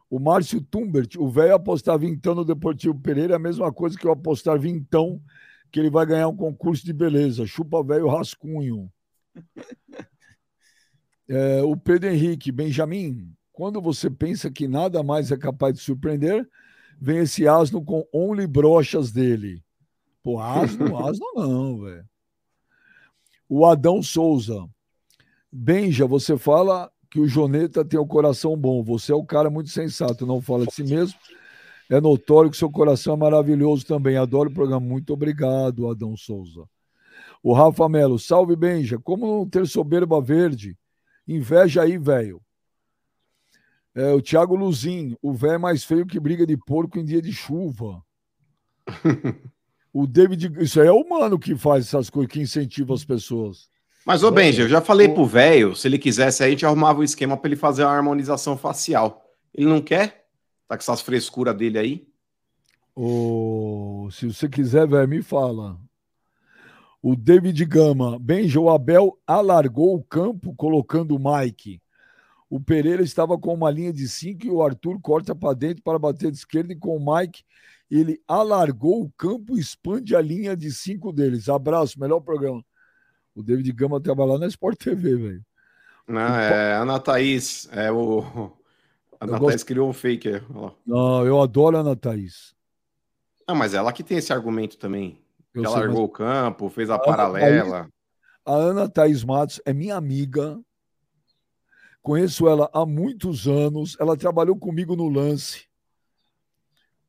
[0.09, 4.07] O Márcio Tumbert, o velho apostar vintão no Deportivo Pereira é a mesma coisa que
[4.07, 5.21] eu apostar vintão
[5.71, 7.45] que ele vai ganhar um concurso de beleza.
[7.45, 8.91] Chupa velho rascunho.
[11.31, 16.49] É, o Pedro Henrique, Benjamin, quando você pensa que nada mais é capaz de surpreender,
[16.99, 19.63] vem esse asno com only brochas dele.
[20.23, 22.09] Pô, asno, asno não, velho.
[23.47, 24.67] O Adão Souza.
[25.51, 28.83] Benja, você fala que o Joneta tem o coração bom.
[28.83, 31.17] Você é o cara muito sensato, não fala de si mesmo.
[31.89, 34.15] É notório que seu coração é maravilhoso também.
[34.15, 34.85] Adoro o programa.
[34.85, 36.63] Muito obrigado, Adão Souza.
[37.41, 38.99] O Rafa Melo, salve Benja.
[38.99, 40.77] Como não ter soberba verde?
[41.27, 42.41] Inveja aí, velho.
[43.95, 47.21] É, o Thiago Luzin, o velho é mais feio que briga de porco em dia
[47.21, 48.03] de chuva.
[49.91, 53.69] O David, isso aí é humano que faz essas coisas, que incentiva as pessoas.
[54.05, 56.99] Mas, ô Benji, eu já falei pro velho, se ele quisesse, aí a gente arrumava
[56.99, 59.23] o esquema pra ele fazer uma harmonização facial.
[59.53, 60.25] Ele não quer?
[60.67, 62.07] Tá com essas frescuras dele aí?
[62.95, 65.79] Ô, se você quiser, velho, me fala.
[67.01, 71.81] O David Gama, Benji, o Abel alargou o campo colocando o Mike.
[72.49, 75.99] O Pereira estava com uma linha de 5 e o Arthur corta para dentro para
[75.99, 77.43] bater de esquerda e com o Mike
[77.89, 81.49] ele alargou o campo e expande a linha de 5 deles.
[81.49, 82.63] Abraço, melhor programa.
[83.39, 85.45] O David Gama trabalha na Sport TV, velho.
[86.05, 87.69] Não, é Ana Thaís.
[87.71, 88.51] É o.
[89.17, 90.27] A Ana gosto- Thaís criou um fake.
[90.27, 90.73] aí, ó lá.
[90.85, 92.53] Não, eu adoro a Ana Thaís.
[93.47, 95.21] Ah, mas ela que tem esse argumento também.
[95.53, 97.89] Eu ela sei, largou o campo, fez a Ana paralela.
[98.45, 100.59] A Ana Thaís Matos é minha amiga.
[102.01, 103.95] Conheço ela há muitos anos.
[104.01, 105.65] Ela trabalhou comigo no lance.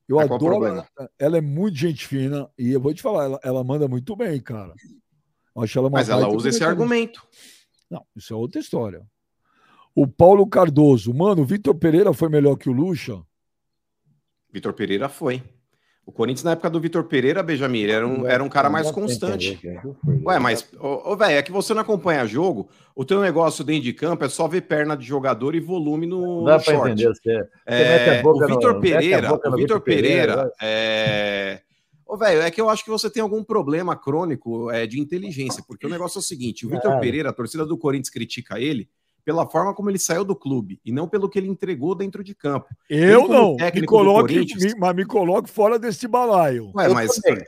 [0.09, 0.89] Eu Mas o adoro ela.
[1.19, 2.49] Ela é muito gente fina.
[2.57, 4.75] E eu vou te falar, ela, ela manda muito bem, cara.
[5.91, 7.23] Mas ela usa esse argumento.
[7.91, 9.03] Não, isso é outra história.
[9.95, 11.13] O Paulo Cardoso.
[11.13, 13.21] Mano, o Vitor Pereira foi melhor que o Lucha?
[14.53, 15.43] Vitor Pereira foi.
[16.07, 19.61] O Corinthians, na época do Vitor Pereira, Benjamin, era um, era um cara mais constante.
[20.25, 23.83] Ué, mas, ô, ô, velho, é que você não acompanha jogo, o teu negócio dentro
[23.85, 26.75] de campo é só ver perna de jogador e volume no, Não dá no pra
[26.75, 26.91] short.
[26.91, 27.09] entender.
[27.15, 30.51] Você, você É, mete a boca o Vitor Pereira, o Vitor Pereira, vai.
[30.63, 31.63] é...
[32.11, 35.63] Ô, velho, é que eu acho que você tem algum problema crônico é, de inteligência,
[35.65, 36.99] porque o negócio é o seguinte, o Vitor.
[36.99, 38.89] Pereira, a torcida do Corinthians critica ele
[39.25, 42.35] pela forma como ele saiu do clube e não pelo que ele entregou dentro de
[42.35, 42.67] campo.
[42.89, 43.57] Eu não.
[43.75, 46.73] Me coloque, me- mas me coloque fora deste balaio.
[46.75, 47.45] Ué, Eu mas também.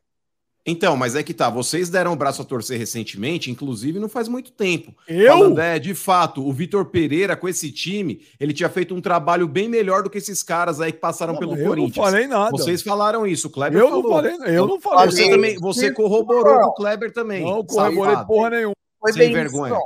[0.64, 4.28] Então, mas é que tá, vocês deram o braço a torcer recentemente, inclusive não faz
[4.28, 4.94] muito tempo.
[5.08, 5.32] Eu?
[5.38, 9.48] Falando, é, de fato, o Vitor Pereira com esse time, ele tinha feito um trabalho
[9.48, 11.96] bem melhor do que esses caras aí que passaram Não, pelo eu Corinthians.
[11.96, 12.50] não falei nada.
[12.52, 14.02] Vocês falaram isso, o Kleber eu falou.
[14.04, 15.06] não falei, eu não falei.
[15.10, 17.44] Você também, você corroborou com o Kleber também.
[17.44, 18.74] Não corroborei porra nenhuma.
[19.00, 19.72] Foi Sem vergonha.
[19.74, 19.82] isso.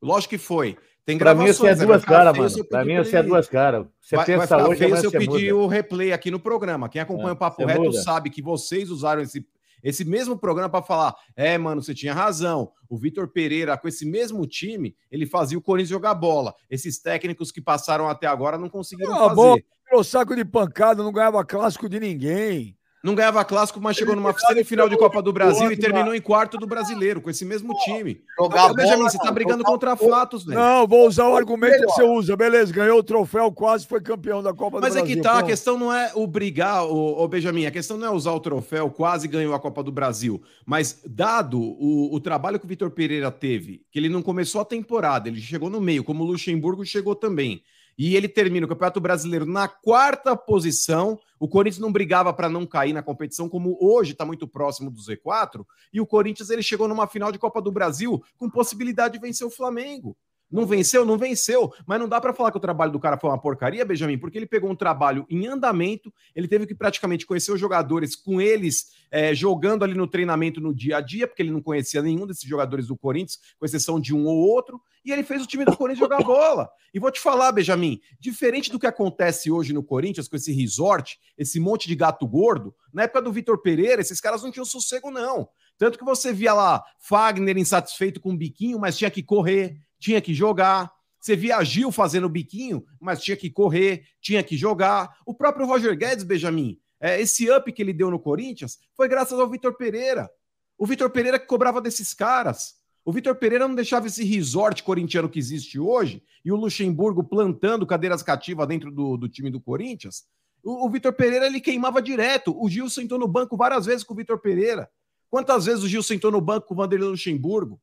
[0.00, 0.76] Lógico que foi.
[1.04, 2.54] Tem Pra mim, você é vai duas ficar caras, mano.
[2.58, 3.84] eu Pra mim, você é duas caras.
[4.00, 5.64] Você Vai, vai pensa ficar hoje, feio se eu pedir muda.
[5.64, 6.88] o replay aqui no programa.
[6.88, 8.00] Quem acompanha É, o Papo Reto muda.
[8.02, 9.44] sabe que vocês usaram esse,
[9.82, 12.70] esse mesmo programa para falar: é, mano, você tinha razão.
[12.88, 16.54] O Vitor Pereira, com esse mesmo time, ele fazia o Corinthians jogar bola.
[16.70, 19.34] Esses técnicos que passaram até agora não conseguiram Ah, fazer.
[19.34, 19.56] bom.
[19.86, 22.76] Virou saco de pancada, não ganhava clássico de ninguém.
[23.02, 26.56] Não ganhava clássico, mas chegou numa semifinal de Copa do Brasil e terminou em quarto
[26.56, 28.20] do brasileiro, com esse mesmo time.
[28.38, 30.56] Jogar Ô, Benjamin, você tá brigando contra fatos, velho.
[30.56, 32.36] Não, vou usar o argumento que você usa.
[32.36, 35.16] Beleza, ganhou o troféu, quase foi campeão da Copa Mas do é Brasil.
[35.16, 35.46] que tá, a Pronto.
[35.48, 39.26] questão não é o brigar, o, Benjamin, a questão não é usar o troféu, quase
[39.26, 43.82] ganhou a Copa do Brasil, mas dado o, o trabalho que o Vitor Pereira teve,
[43.90, 47.62] que ele não começou a temporada, ele chegou no meio, como o Luxemburgo chegou também,
[47.98, 52.66] e ele termina o Campeonato Brasileiro na quarta posição, o Corinthians não brigava para não
[52.66, 56.88] cair na competição, como hoje está muito próximo do Z4, e o Corinthians ele chegou
[56.88, 60.16] numa final de Copa do Brasil com possibilidade de vencer o Flamengo.
[60.52, 61.04] Não venceu?
[61.04, 61.72] Não venceu.
[61.86, 64.36] Mas não dá para falar que o trabalho do cara foi uma porcaria, Benjamin, porque
[64.36, 68.90] ele pegou um trabalho em andamento, ele teve que praticamente conhecer os jogadores com eles
[69.10, 72.44] eh, jogando ali no treinamento no dia a dia, porque ele não conhecia nenhum desses
[72.44, 75.76] jogadores do Corinthians, com exceção de um ou outro, e ele fez o time do
[75.76, 76.68] Corinthians jogar bola.
[76.92, 81.18] E vou te falar, Benjamin, diferente do que acontece hoje no Corinthians, com esse resort,
[81.36, 85.10] esse monte de gato gordo, na época do Vitor Pereira, esses caras não tinham sossego,
[85.10, 85.48] não.
[85.78, 90.20] Tanto que você via lá Fagner insatisfeito com o biquinho, mas tinha que correr, tinha
[90.20, 90.92] que jogar.
[91.20, 95.16] Você via Gil fazendo biquinho, mas tinha que correr, tinha que jogar.
[95.24, 99.38] O próprio Roger Guedes, Benjamin, é, esse up que ele deu no Corinthians foi graças
[99.38, 100.28] ao Vitor Pereira.
[100.76, 102.74] O Vitor Pereira que cobrava desses caras.
[103.04, 107.86] O Vitor Pereira não deixava esse resort corintiano que existe hoje e o Luxemburgo plantando
[107.86, 110.24] cadeiras cativas dentro do, do time do Corinthians.
[110.64, 112.56] O, o Vitor Pereira ele queimava direto.
[112.60, 114.88] O Gil sentou no banco várias vezes com o Vitor Pereira.
[115.30, 117.80] Quantas vezes o Gil sentou no banco com o Vanderlei Luxemburgo?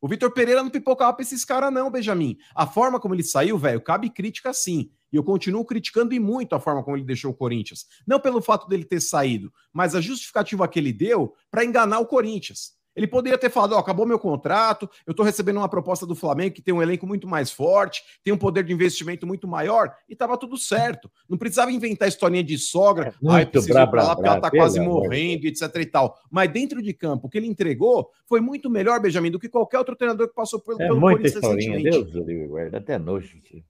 [0.00, 2.36] O Vitor Pereira não pipocava pra esses caras, não, Benjamin.
[2.54, 4.90] A forma como ele saiu, velho, cabe crítica sim.
[5.12, 7.86] E eu continuo criticando e muito a forma como ele deixou o Corinthians.
[8.06, 12.06] Não pelo fato dele ter saído, mas a justificativa que ele deu para enganar o
[12.06, 12.77] Corinthians.
[12.98, 16.54] Ele poderia ter falado: ó, acabou meu contrato, eu tô recebendo uma proposta do Flamengo
[16.54, 20.16] que tem um elenco muito mais forte, tem um poder de investimento muito maior, e
[20.16, 21.10] tava tudo certo.
[21.28, 24.28] Não precisava inventar historinha de sogra, É ai, preciso brá, ir pra lá brá, porque
[24.28, 26.18] ela tá brá, quase morrendo, etc e tal.
[26.30, 29.78] Mas dentro de campo, o que ele entregou foi muito melhor, Benjamin, do que qualquer
[29.78, 32.12] outro treinador que passou pelo, É pelo muita Corinthians historinha, recentemente.
[32.12, 32.78] Deus livre, guarda.
[32.78, 33.28] Até nojo.
[33.28, 33.64] gente.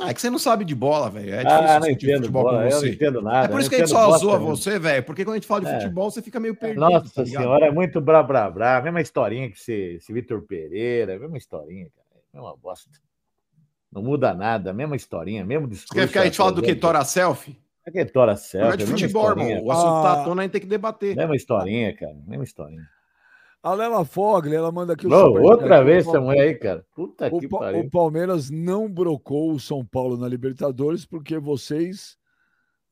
[0.00, 1.32] Ah, é que você não sabe de bola, velho.
[1.34, 2.90] É difícil ah, não entendo futebol bola, com eu não você.
[2.90, 3.46] entendo nada.
[3.46, 4.56] É por isso que a gente só zoa mesmo.
[4.56, 5.04] você, velho.
[5.04, 5.80] Porque quando a gente fala de É.
[5.80, 6.80] futebol, você fica meio perdido.
[6.80, 8.82] Nossa tá senhora, é muito brá, brá, brá.
[8.82, 12.20] Mesma historinha que esse, esse Vitor Pereira, mesma historinha, cara.
[12.32, 12.90] Mesma bosta.
[13.92, 15.94] Não muda nada, mesma historinha, mesmo Você discurso.
[15.94, 16.74] quer ficar a gente fala do que?
[16.74, 17.56] Tora Selfie?
[17.86, 18.72] É que tora Não certo.
[18.74, 19.62] é de futebol, irmão.
[19.64, 21.14] O assunto tá à tona, a gente tem que debater.
[21.14, 22.16] Mesma historinha, cara.
[22.26, 22.82] Mesma historinha.
[23.64, 25.42] A Lela Fogli, ela manda aqui o superchat.
[25.50, 26.84] outra vez essa mulher aí, cara.
[26.94, 27.80] Puta que O, Pa- pariu.
[27.80, 32.18] o Palmeiras não brocou o São Paulo na Libertadores porque vocês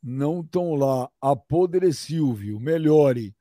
[0.02, 1.10] não estão lá.
[1.20, 3.34] Apodre Silvio, melhore.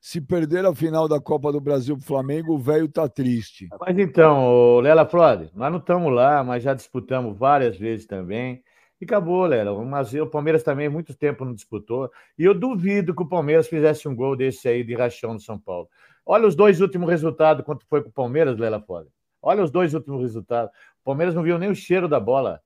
[0.00, 3.66] Se perder a final da Copa do Brasil pro Flamengo, o velho tá triste.
[3.80, 8.62] Mas então, Lela Flores, nós não estamos lá, mas já disputamos várias vezes também.
[9.00, 9.84] E acabou, Lela.
[9.84, 12.08] Mas o Palmeiras também muito tempo não disputou.
[12.38, 15.58] E eu duvido que o Palmeiras fizesse um gol desse aí de rachão no São
[15.58, 15.88] Paulo.
[16.30, 19.10] Olha os dois últimos resultados, quanto foi com o Palmeiras, Lela Flores.
[19.40, 20.70] Olha os dois últimos resultados.
[21.00, 22.60] O Palmeiras não viu nem o cheiro da bola.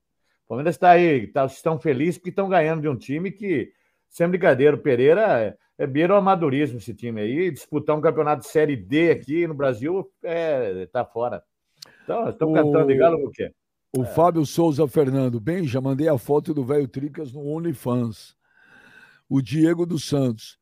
[0.45, 3.71] O Palmeiras está aí, tá, estão felizes porque estão ganhando de um time que,
[4.09, 7.51] sem brincadeira, o Pereira é, é beira o amadorismo esse time aí.
[7.51, 11.41] Disputar um campeonato de Série D aqui no Brasil é, tá fora.
[12.03, 13.49] Então, estão O- cantando de galo o quê?
[13.95, 18.35] O Fábio Souza Fernando, bem, já mandei a foto do velho Tricas no OnlyFans.
[19.29, 20.57] O Diego dos Santos,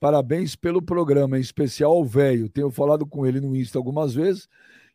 [0.00, 2.48] parabéns pelo programa, em especial ao velho.
[2.48, 4.48] Tenho falado com ele no Insta algumas vezes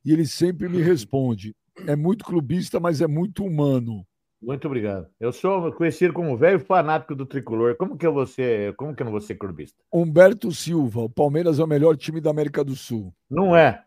[0.03, 1.55] e ele sempre me responde.
[1.87, 4.05] É muito clubista, mas é muito humano.
[4.41, 5.07] Muito obrigado.
[5.19, 7.77] Eu sou conhecido como velho fanático do tricolor.
[7.77, 9.81] Como que eu vou ser, como que eu não vou ser clubista?
[9.91, 13.13] Humberto Silva, o Palmeiras é o melhor time da América do Sul.
[13.29, 13.83] Não é.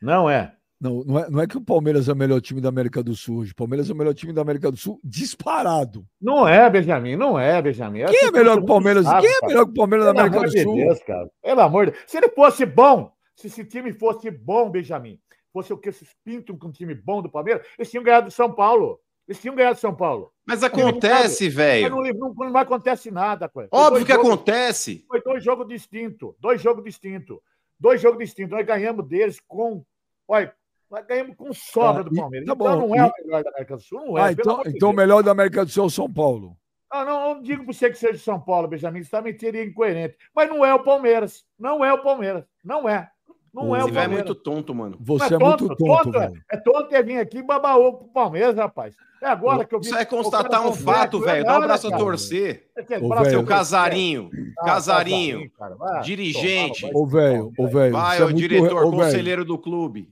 [0.00, 0.56] Não é.
[0.82, 3.14] Não, não é, não é que o Palmeiras é o melhor time da América do
[3.14, 3.52] Sul hoje.
[3.52, 6.04] O Palmeiras é o melhor time da América do Sul disparado.
[6.20, 7.14] Não é, Benjamin.
[7.14, 8.00] Não é, Benjamin.
[8.06, 9.06] Quem é Essa melhor que o Palmeiras?
[9.06, 10.74] muito Quem é melhor que o Palmeiras da América amor do de Sul?
[10.74, 11.30] Deus, cara.
[11.40, 12.04] Pelo amor de Deus.
[12.08, 15.20] Se ele fosse bom, se esse time fosse bom, Benjamin,
[15.52, 18.32] fosse o que esses pintam com um time bom do Palmeiras, eles tinham ganhado do
[18.32, 18.98] São Paulo.
[19.28, 20.32] Eles tinham ganhado do São Paulo.
[20.44, 21.90] Mas acontece, velho.
[21.90, 23.68] não, não, não acontece nada, coisa.
[23.70, 25.04] Óbvio que acontece.
[25.06, 26.34] Foi dois jogos distintos.
[26.40, 27.38] Dois jogos distintos.
[27.78, 28.50] Dois jogos distintos.
[28.50, 29.84] Nós ganhamos deles com.
[30.26, 30.52] Olha,
[30.92, 32.46] nós ganhamos com sobra Ah, do Palmeiras.
[32.46, 34.00] tá então bom, não é e- o melhor da América do Sul.
[34.06, 34.22] Não é.
[34.22, 36.56] Ah, então, então o melhor da América do Sul é o São Paulo.
[36.90, 39.02] Ah, não, não digo para você que seja de São Paulo, Benjamin.
[39.02, 40.14] Você também seria incoerente.
[40.36, 41.42] Mas não é o Palmeiras.
[41.58, 42.44] Não é o Palmeiras.
[42.62, 43.08] Não é.
[43.54, 44.26] Não é Esse o é Palmeiras.
[44.26, 44.96] muito tonto, mano.
[45.00, 46.42] Você Mas é muito tonto, é, velho.
[46.50, 48.94] é tonto é vir aqui e babar ovo pro Palmeiras, rapaz.
[49.22, 49.86] É agora que eu vi.
[49.86, 51.44] Isso é o constatar um fato, é velho.
[51.44, 52.02] Dá um abraço a cara.
[52.02, 52.66] torcer.
[52.74, 53.16] Você quer Ô, a.
[53.24, 53.44] Seu torcer?
[53.46, 54.30] casarinho.
[54.58, 55.50] Ah, Casarinho.
[55.52, 56.90] cara, vai dirigente.
[56.94, 57.92] Ô, velho, ô, velho.
[57.92, 60.10] Vai, é ô muito- diretor, ô, velho, conselheiro do clube.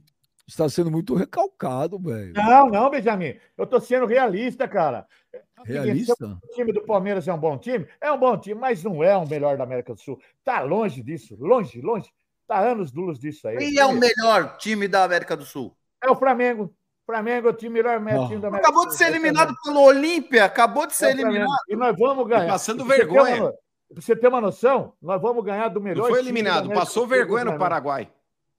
[0.50, 2.32] Está sendo muito recalcado, velho.
[2.34, 3.36] Não, não, Benjamin.
[3.56, 5.06] Eu tô sendo realista, cara.
[5.32, 6.12] É Realista?
[6.42, 7.86] O time do Palmeiras é um bom time?
[8.00, 10.20] É um bom time, mas não é o melhor da América do Sul.
[10.42, 12.10] Tá longe disso, longe, longe.
[12.48, 13.58] Tá anos luz disso aí.
[13.58, 15.72] Quem é o melhor time da América do Sul?
[16.02, 16.74] É o Flamengo.
[17.06, 18.26] Flamengo é o time melhor Não.
[18.26, 19.06] time da América Acabou do de Sul.
[19.06, 21.28] ser É eliminado pelo Olímpia, acabou de É ser Flamengo.
[21.28, 21.60] eliminado.
[21.68, 22.48] E nós vamos ganhar.
[22.48, 23.52] passando E ter vergonha.
[23.92, 26.02] Pra você ter uma noção, nós vamos ganhar do melhor.
[26.02, 27.56] Não foi time da eliminado, passou vergonha no.
[27.58, 28.10] Paraguai.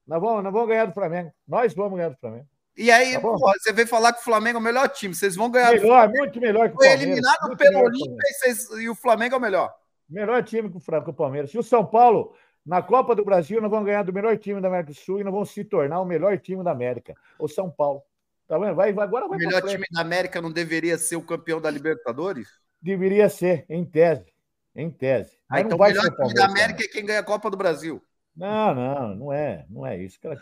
[0.06, 1.32] Nós vamos, nós vamos ganhar do Flamengo.
[1.46, 2.46] Nós vamos ganhar do Flamengo.
[2.76, 5.14] E aí, Tá porra, você veio falar que o Flamengo é o melhor time.
[5.14, 5.72] Vocês vão ganhar.
[5.72, 7.02] Melhor, muito melhor que o Foi Palmeiras.
[7.02, 9.74] eliminado muito pelo o Olímpia e, vocês- e o Flamengo é o melhor.
[10.08, 11.52] Melhor time que o que o Palmeiras.
[11.54, 12.34] E o São Paulo,
[12.64, 15.24] na Copa do Brasil, nós vamos ganhar do melhor time da América do Sul e
[15.24, 17.14] nós vamos se tornar o melhor time da América.
[17.38, 18.02] O São Paulo.
[18.48, 18.74] Tá vendo?
[18.74, 21.60] Vai, vai, agora O vai pra melhor time da América não deveria ser o campeão
[21.60, 22.48] da Libertadores?
[22.80, 24.26] Deveria ser, em tese.
[24.74, 25.36] Em tese.
[25.48, 26.46] Ah, então o melhor o time da.
[26.46, 28.02] América é quem ganha a Copa do Brasil.
[28.36, 29.64] Não, não, não é.
[29.68, 30.18] Não é isso.
[30.20, 30.34] Que não.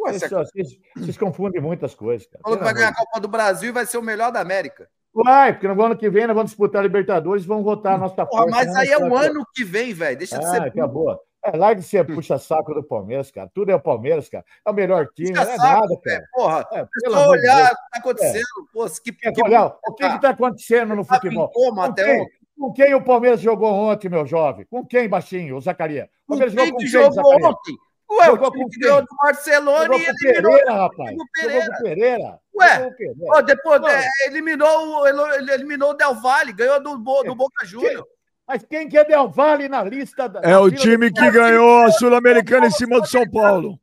[0.00, 2.26] Ué, Vocês, vocês- vocês confundem muitas coisas.
[2.26, 2.42] Cara.
[2.42, 4.88] falou que vai ganhar a Copa do Brasil e vai ser o melhor da América.
[5.14, 7.98] Vai, porque no ano que vem nós vamos disputar a Libertadores e vamos votar a
[7.98, 10.18] nossa Porra, mas aí é o ano que vem, velho.
[10.18, 10.62] Deixa de Ah, ser.
[10.62, 11.18] acabou.
[11.44, 13.48] É, larga de ser puxa-saco do Palmeiras, cara.
[13.54, 14.44] Tudo é o Palmeiras, cara.
[14.66, 16.24] É o melhor time, não é nada, cara.
[16.32, 18.44] Porra, É, é só olhar o que tá acontecendo.
[18.72, 21.48] Pô, que, Quer que, olhar o que está acontecendo no tá futebol?
[21.52, 22.30] coma quem, ontem.
[22.58, 24.66] Com quem o Palmeiras jogou ontem, meu jovem?
[24.66, 26.08] Com quem, baixinho, o Zacarias?
[26.26, 27.76] O Palmeiras quem jogou com que quem, jogou ontem?
[28.10, 30.52] Ué, Jogou o time que ganhou do Barcelona Jogou e eliminou.
[30.52, 31.08] Pereira, rapaz.
[31.08, 31.66] o Jogou Pereira.
[31.68, 32.40] o Pereira.
[32.58, 33.26] Ué, Jogou Pereira.
[33.36, 38.06] Ó, depois é, eliminou, eliminou o Del Valle, ganhou do, do Boca Júnior.
[38.46, 40.26] Mas quem que é Del Valle na lista?
[40.26, 43.78] Da, É na o time que ganhou a Sul-Americana em cima do São Paulo.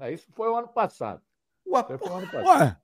[0.00, 1.20] É, Isso foi o ano passado.
[1.66, 2.60] Ué, Isso foi o ano passado.
[2.60, 2.76] Ué,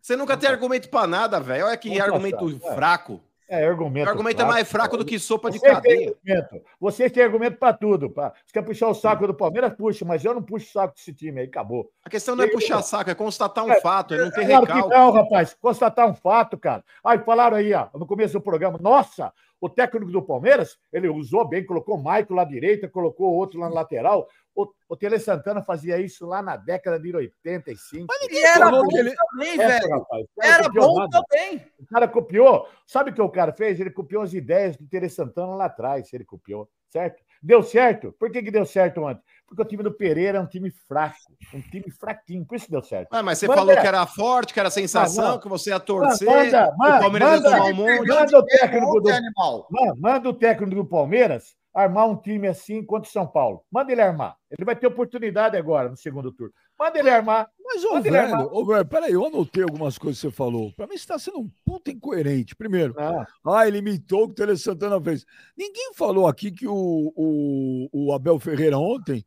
[0.00, 1.66] Você nunca tem argumento pra nada, velho.
[1.66, 2.74] Olha que Vamos argumento passar, é.
[2.76, 3.20] fraco.
[3.50, 4.06] É, argumento.
[4.06, 6.14] O argumento é mais fraco do que sopa de Vocês têm cadeia.
[6.24, 6.64] argumento.
[6.80, 8.08] Vocês têm argumento para tudo.
[8.08, 8.32] Pra...
[8.46, 9.72] Você quer puxar o saco do Palmeiras?
[9.74, 11.90] Puxa, mas eu não puxo o saco desse time aí, acabou.
[12.04, 14.66] A questão não é puxar saco, é constatar um É, fato, é não ter Claro
[14.66, 14.94] que recalque.
[14.96, 15.56] não, rapaz.
[15.60, 16.84] Constatar um fato, cara.
[17.04, 21.46] Aí falaram aí, ó, no começo do programa, nossa, o técnico do Palmeiras, ele usou
[21.46, 24.26] bem, colocou o Maico lá à direita, colocou outro lá na lateral.
[24.54, 28.06] O, o Tele Santana fazia isso lá na década de 85.
[28.30, 29.90] E era bom ele- também, É, velho.
[29.90, 31.22] rapaz, Era bom nada.
[31.28, 31.64] também.
[31.78, 32.68] O cara copiou.
[32.86, 33.78] Sabe o que o cara fez?
[33.78, 37.22] Ele copiou as ideias do Tere Santana lá atrás, ele copiou, certo?
[37.42, 38.12] Deu certo?
[38.18, 39.22] Por que, que deu certo ontem?
[39.50, 41.16] Porque o time do Pereira é um time fraco,
[41.52, 43.08] um time fraquinho, por isso deu certo.
[43.10, 45.40] Ah, mas você Manda- falou que era forte, que era sensação, Ah, não.
[45.40, 48.06] que você ia torcer, Manda, o manda, Palmeiras ia manda, tomar um monte.
[48.08, 49.66] manda o técnico do, animal.
[49.68, 53.64] manda, manda o técnico do Palmeiras armar um time assim contra o São Paulo.
[53.72, 54.36] Manda ele armar.
[54.50, 56.54] Ele vai ter oportunidade agora no segundo turno.
[56.80, 57.50] Manda ele armar.
[57.62, 60.72] Mas, ô, velho, ô, velho, peraí, eu anotei algumas coisas que você falou.
[60.72, 62.56] Pra mim, você tá sendo um puta incoerente.
[62.56, 65.26] Primeiro, Não, ah, ele imitou o que o Tele Santana fez.
[65.54, 69.22] Ninguém falou aqui que o, o, o Abel Ferreira ontem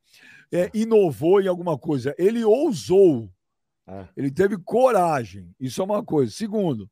[0.52, 2.16] é, inovou em alguma coisa.
[2.18, 3.30] Ele ousou.
[3.86, 4.08] É.
[4.18, 5.54] Ele teve coragem.
[5.60, 6.32] Isso é uma coisa.
[6.32, 6.90] Segundo,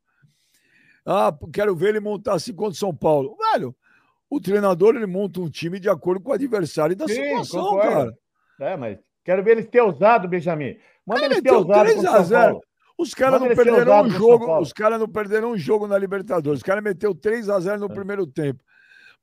[1.03, 3.35] ah, quero ver ele montar assim contra o São Paulo.
[3.51, 3.75] Velho,
[4.29, 7.63] o treinador ele monta um time de acordo com o adversário e da Sim, situação,
[7.63, 7.89] concordo.
[7.89, 8.17] cara.
[8.73, 10.77] É, mas quero ver eles ter usado, Benjamin.
[11.05, 12.41] Manda Ele eles ter meteu usado 3 contra a o São 0.
[12.51, 12.61] Paulo.
[12.97, 14.59] Os caras não perderam um jogo.
[14.59, 16.59] Os caras não perderam um jogo na Libertadores.
[16.59, 17.93] Os caras meteu 3 a 0 no É.
[17.95, 18.63] primeiro tempo.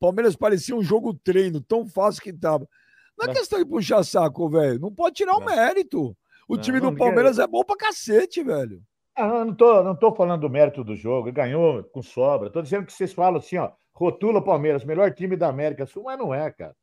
[0.00, 2.68] Palmeiras parecia um jogo treino, tão fácil que tava.
[3.16, 3.34] Não é Não.
[3.34, 4.80] questão de puxar saco, velho.
[4.80, 5.46] Não pode tirar o Não.
[5.46, 6.16] mérito.
[6.48, 8.80] O Não, time não, do Palmeiras é bom pra cacete, velho.
[9.14, 12.50] Ah, não, não tô, não tô falando do mérito do jogo, ele ganhou com sobra.
[12.50, 16.04] Tô dizendo que vocês falam assim, ó, rotula o Palmeiras, melhor time da América Sul,
[16.04, 16.74] mas não é, cara.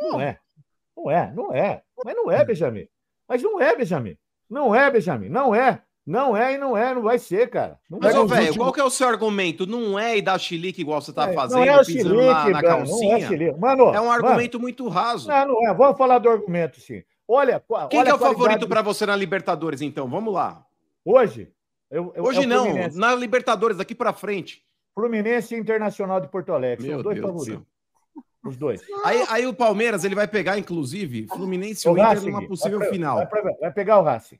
[0.00, 0.38] Não é.
[0.96, 1.82] Não é, não é.
[2.04, 2.86] Mas não é, Benjamin.
[3.28, 4.16] Mas não é, Benjamin.
[4.50, 5.28] Não é, Benjamin.
[5.28, 5.82] Não é.
[6.04, 7.78] Não é e não é, não vai ser, cara.
[7.88, 9.66] Não Mas, ô, velho, últimos- qual que é o seu argumento?
[9.68, 12.40] Não é e dar chilique igual você tá É, fazendo, não é pisando na, na
[12.42, 13.28] chilique, Brano, não é calcinha?
[13.28, 13.58] chilique.
[13.60, 15.28] Mano, É um mano, argumento muito raso.
[15.28, 15.72] não, não é.
[15.72, 17.04] Vamos falar do argumento, sim.
[17.28, 20.08] Olha, Quem olha que é o favorito pra você na Libertadores, então?
[20.08, 20.66] Vamos lá.
[21.04, 21.52] Hoje?
[21.88, 24.62] eu- eu- é Hoje o não, na Libertadores, daqui pra frente.
[24.94, 26.82] Fluminense e Internacional de Porto Alegre.
[26.84, 27.71] São Meu os dois Deus favoritos.
[28.44, 28.82] Os dois.
[29.04, 32.78] Aí, aí o Palmeiras, ele vai pegar, inclusive, Fluminense e O o Inter numa possível
[32.80, 33.16] vai, final.
[33.16, 34.38] Vai, pra- vai pegar o Racing.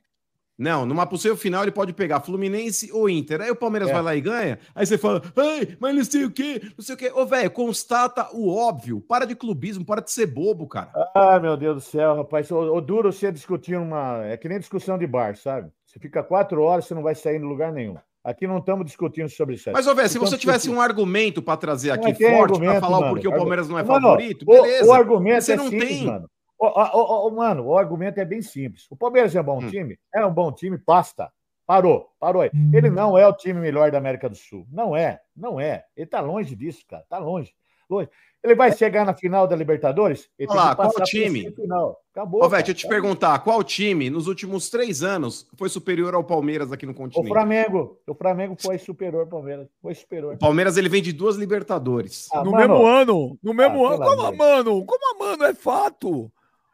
[0.55, 3.41] Não, numa possível final ele pode pegar Fluminense ou Inter.
[3.41, 3.93] Aí o Palmeiras É.
[3.93, 4.59] vai lá e ganha.
[4.75, 7.11] Aí você fala, ai, mas não sei o quê, não sei o quê.
[7.15, 9.01] Ô, velho, constata o óbvio.
[9.01, 10.91] Para de clubismo, para de ser bobo, cara.
[11.15, 12.51] Ah, meu Deus do céu, rapaz.
[12.51, 14.23] O, o duro você discutir uma.
[14.25, 15.71] É que nem discussão de bar, sabe?
[15.87, 17.97] Você fica quatro horas, você não vai sair em lugar nenhum.
[18.23, 19.69] Aqui não estamos discutindo sobre isso.
[19.73, 22.97] Mas, ô, velho, se você tivesse um argumento pra trazer aqui é, forte, argumento, falar
[22.97, 23.13] o mano.
[23.13, 24.89] porquê o Palmeiras não é favorito, o- beleza.
[24.89, 26.05] O, argumento Você é não simples, tem.
[26.05, 26.29] mano.
[26.57, 28.85] O, o- o- mano, o argumento é bem simples.
[28.89, 29.67] O Palmeiras é um bom Hum.
[29.69, 29.99] time?
[30.15, 31.29] É um bom time, basta.
[31.65, 32.51] Parou, parou aí.
[32.73, 34.65] Ele não é o time melhor da América do Sul.
[34.71, 35.83] Não é, não é.
[35.95, 37.03] Ele tá longe disso, cara.
[37.09, 37.53] Tá longe.
[37.89, 38.09] longe.
[38.43, 40.27] Ele vai chegar na final da Libertadores?
[40.37, 41.43] Ele Olha lá, qual time?
[41.43, 41.97] semifinal.
[42.11, 42.43] Acabou.
[42.43, 46.23] Ô, velho, deixa eu te perguntar, qual time nos últimos três anos foi superior ao
[46.23, 47.29] Palmeiras aqui no O continente?
[47.29, 47.97] Flamengo.
[48.05, 49.67] O Flamengo foi superior ao Palmeiras.
[49.81, 50.35] Foi superior.
[50.35, 52.27] O Palmeiras ele vem de duas Libertadores.
[52.33, 53.37] Ah, no mano, mesmo ano.
[53.41, 54.03] No mesmo Ah, ano.
[54.03, 54.35] Como, amor.
[54.37, 54.85] mano?
[54.85, 55.43] Como, mano?
[55.45, 56.29] É fato.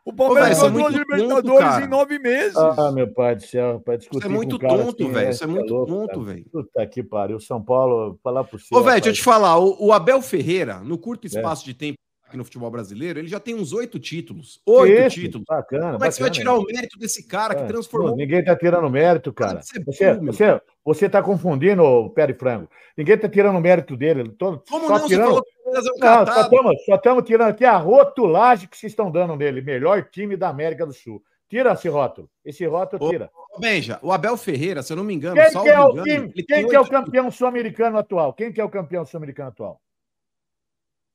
[0.09, 2.55] O Palmeiras velho, ganhou é duas Libertadores tonto, em nove meses.
[2.57, 5.27] Ah, meu pai do céu, rapaz, discutir Isso é muito um tonto, assim, velho.
[5.27, 6.45] é- Isso é é muito louco, tonto, velho.
[6.51, 7.39] Puta que pariu.
[7.39, 8.67] São Paulo, falar por si.
[8.73, 11.27] Ô, velho, deixa eu te falar, o, o Abel Ferreira, no curto É.
[11.27, 11.97] espaço de tempo
[12.27, 14.61] aqui no futebol brasileiro, ele já tem uns oito títulos.
[14.65, 15.45] Oito Isso, títulos.
[15.49, 18.11] Bacana, Como é que você vai tirar o mérito desse cara que É, transformou.
[18.11, 19.61] pô, Ninguém tá tirando mérito, cara.
[19.63, 22.69] Você, você, você tá confundindo o pé de frango.
[22.95, 24.29] Ninguém tá tirando o mérito dele.
[24.37, 24.99] Tô, Como só não?
[24.99, 25.27] Você tirando...
[25.27, 25.43] falou
[25.75, 29.35] é um Não, só estamos só tamo tirando aqui a rotulagem que vocês estão dando
[29.35, 29.61] nele.
[29.61, 31.23] Melhor time da América do Sul.
[31.49, 32.29] Tira esse rótulo.
[32.45, 33.31] Esse rótulo tira.
[33.55, 36.03] Ô, Benja, o Abel Ferreira, se eu não me engano, Quem que é o engano,
[36.03, 36.43] time?
[36.43, 38.33] Quem que é o campeão sul-americano atual?
[38.33, 39.81] Quem que é o campeão sul-americano atual?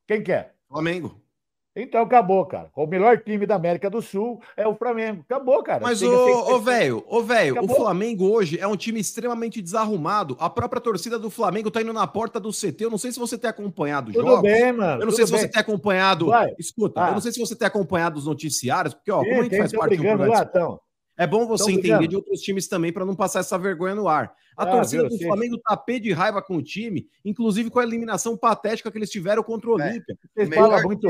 [0.07, 0.51] Quem que é?
[0.69, 1.24] Flamengo.
[1.77, 2.71] Então acabou, cara.
[2.77, 5.25] O melhor time da América do Sul é o Flamengo.
[5.29, 5.81] Acabou, cara.
[5.83, 6.61] Mas, Tem ô, isso.
[6.61, 7.69] velho, ô, velho, o.
[7.69, 10.37] Flamengo hoje é um time extremamente desarrumado.
[10.39, 12.85] A própria torcida do Flamengo tá indo na porta do CT.
[12.85, 14.43] Eu não sei se você tem acompanhado os Tudo jogos.
[14.43, 15.03] bem, mano.
[15.03, 15.41] Eu não sei se bem.
[15.41, 16.27] você tem acompanhado.
[16.27, 16.55] Vai.
[16.59, 17.09] Escuta, Ah.
[17.09, 19.57] eu não sei se você tem acompanhado os noticiários, porque, ó, como a Sim, gente
[19.59, 20.81] faz parte do brigando lá, então?
[21.17, 24.09] É bom você Tão entender de outros times também para não passar essa vergonha no
[24.09, 24.35] ar.
[24.57, 25.25] A Ah, torcida viu, do.
[25.25, 29.11] Flamengo tá pé de raiva com o time, inclusive com a eliminação patética que eles
[29.11, 29.85] tiveram contra o É.
[29.91, 30.19] Olímpia.
[30.35, 31.09] Vocês falam muito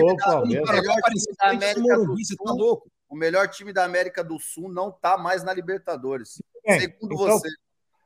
[1.81, 2.91] Morumbi, você tá louco?
[3.09, 6.43] O melhor time da América do Sul não tá mais na Libertadores.
[6.65, 6.81] Quem?
[6.81, 7.49] Segundo Então, você.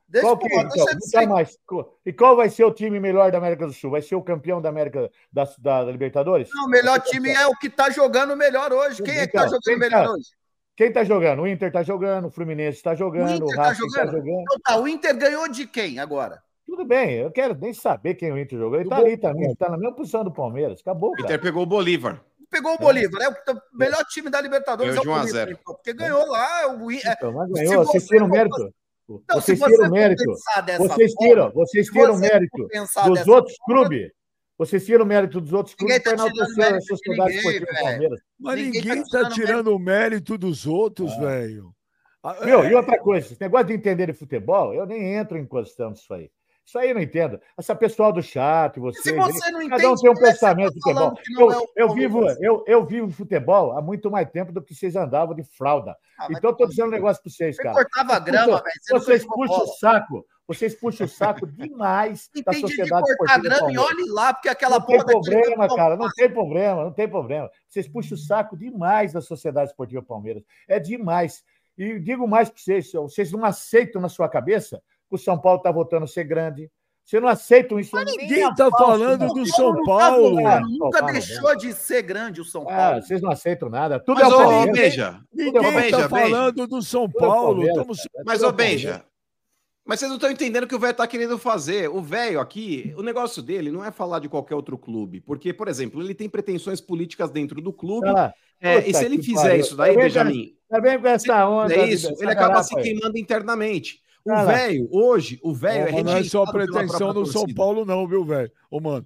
[0.07, 0.85] Deixa, Qual pô, que, é, deixa então?
[0.99, 1.57] Não tá mais.
[2.03, 3.91] E qual vai ser o time melhor da América do Sul?
[3.91, 6.49] Vai ser o campeão da América da, da, da Libertadores?
[6.51, 9.03] Não, o melhor time é o que tá jogando melhor hoje.
[9.03, 10.11] Quem é que tá Então, jogando quem melhor tá?
[10.13, 10.29] hoje?
[10.79, 11.41] Quem tá jogando?
[11.41, 14.11] O Inter tá jogando, o Fluminense tá jogando, o, Inter tá Racing tá jogando?
[14.25, 14.41] jogando.
[14.43, 16.41] Então tá, o Inter ganhou de quem agora?
[16.65, 18.75] Tudo bem, eu quero nem saber quem o Inter jogou.
[18.75, 20.79] Ele Do tá Bo- ali também, tá na mesma posição do Palmeiras.
[20.79, 21.25] Acabou, O cara.
[21.25, 22.21] Inter pegou o Bolívar.
[22.49, 24.95] Pegou o Bolívar, é o tá- o melhor time da Libertadores.
[24.95, 25.51] Ganhou é o de 1 a Bolívar, 0.
[25.51, 26.67] então, Porque ganhou lá.
[26.81, 28.73] O, é, Então, mas se ganhou, vocês você tiram for mérito.
[29.09, 30.23] Então, vocês tiram for mérito.
[30.23, 32.67] pensar dessa Vocês forma, tiram, vocês tiram você mérito
[33.05, 34.11] dos outros forma, clubes.
[34.59, 37.81] Vocês tiram mérito dos outros clubes tá para tirando enaltecer a Sociedade ninguém, Esportiva.
[37.81, 38.19] Palmeiras.
[38.37, 41.73] Mas Ninguém ninguém, tá tá tirando o mérito dos outros, velho.
[42.21, 42.63] Ah, Viu?
[42.63, 45.93] é, E outra coisa, esse negócio de entender de futebol, eu nem entro em questão
[45.93, 46.29] disso aí.
[46.69, 47.41] Isso aí eu não entendo.
[47.57, 49.03] Essa pessoal do chat, vocês.
[49.03, 51.13] Se você não cada um entende, tem um é tá pensamento de futebol.
[51.31, 54.75] não Eu, é eu, vivo, eu, eu vivo futebol há muito mais tempo do que
[54.75, 55.97] vocês andavam de fralda.
[56.19, 57.73] Ah, então eu tô dizendo um negócio para vocês, Você cara.
[57.73, 58.71] cortava a grama, velho.
[58.83, 60.25] Você não Vocês puxam o saco.
[60.47, 64.49] Vocês puxam o saco demais da Entendi de sociedade cortar grama e olhe lá, porque
[64.49, 65.97] aquela Não tem porra daquele problema, campo- cara.
[65.97, 67.49] Não tem problema, não tem problema.
[67.67, 70.43] Vocês puxam o saco demais da Sociedade Esportiva Palmeiras.
[70.67, 71.43] É demais.
[71.75, 74.79] E digo mais para vocês: vocês não aceitam na sua cabeça
[75.09, 76.69] que o São Paulo está voltando a ser grande.
[77.03, 77.89] Vocês não aceitam isso.
[77.95, 79.33] Mas ninguém a tá falando não.
[79.33, 80.29] do São tá Paulo.
[80.35, 83.01] Nunca Tomar no deixou de ser grande o São Ah, Paulo.
[83.01, 83.99] vocês não aceitam nada.
[83.99, 84.75] Tudo Mas, é o ô, Palmeiras.
[84.79, 86.09] Benja, Ninguém tá Benja.
[86.09, 87.65] falando do São é Paulo.
[87.65, 87.97] Estamos...
[87.97, 88.23] cara.
[88.27, 88.51] mas, é ô.
[88.51, 89.03] Benja,
[89.83, 91.89] mas vocês não estão entendendo o que o velho tá querendo fazer.
[91.89, 95.19] O velho aqui, o negócio dele não é falar de qualquer outro clube.
[95.19, 98.05] Porque, por exemplo, ele tem pretensões políticas dentro do clube.
[98.07, 98.31] Lá.
[98.61, 99.59] É, e se ele fizer pariu.
[99.61, 101.73] isso daí, Tá Benjamin, Tá vendo com essa onda?
[101.73, 103.99] é isso, ele acaba se queimando internamente.
[104.25, 107.45] O velho, hoje, o velho é não é só pretensão do São.
[107.55, 108.51] Paulo, não, viu, velho?
[108.69, 109.05] Ô, mano.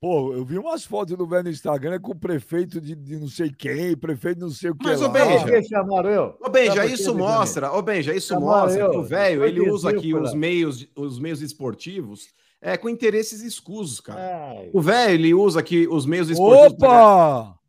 [0.00, 3.28] Pô, eu vi umas fotos do velho no Instagram com o prefeito de, de não
[3.28, 4.82] sei quem, prefeito de não sei o que.
[4.82, 5.10] Mas, ô, lá.
[5.10, 6.34] Benja, que chamaram eu?
[6.40, 10.14] Ô, Benja, isso mostra, ô, Benja, isso mostra eu- que o velho, ele usa aqui
[10.14, 12.28] os meios, os meios esportivos
[12.62, 14.20] é, com interesses escusos, cara.
[14.56, 14.70] Ai.
[14.72, 16.78] O velho, ele usa aqui os meios esportivos.
[16.78, 17.59] pra- Opa!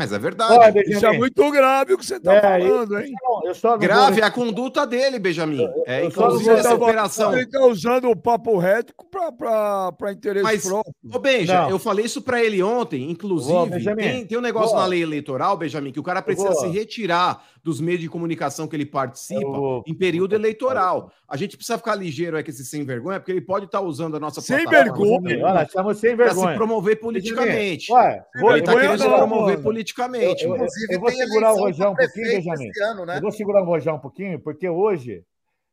[0.00, 0.54] Mas é verdade.
[0.54, 3.12] Olha, Isso é muito grave o que você tá É, falando, hein?
[3.44, 5.62] eu Grave vou- a conduta dele, Benjamin.
[5.86, 7.36] É, eu não inclusive vou essa operação.
[7.36, 8.94] Ele tá usando o papo reto
[9.36, 10.94] pra interesse Mas, próprio.
[11.12, 11.70] ô Benja, Não.
[11.70, 13.52] eu falei isso pra ele ontem, inclusive.
[13.52, 17.44] Vou, tem, tem um negócio na lei eleitoral, Benjamin, que o cara precisa se retirar
[17.62, 19.84] dos meios de comunicação que ele participa Eu vou.
[19.86, 21.12] em período eleitoral.
[21.28, 24.16] A gente precisa ficar ligeiro aí com esse sem vergonha, porque ele pode estar usando
[24.16, 25.44] a nossa Sem vergonha.
[25.44, 26.56] Olha, chama sem pra se vergonha.
[26.56, 27.92] promover politicamente.
[27.92, 29.62] Olha, vou, Ele tá vergonha querendo se promover mano.
[29.62, 30.42] politicamente.
[30.44, 30.62] Eu- mano.
[30.64, 32.70] Inclusive, eu vou segurar o Rojão um pouquinho, Benjamin.
[33.06, 33.16] né?
[33.16, 35.22] Eu vou segurar o Rojão um pouquinho, porque hoje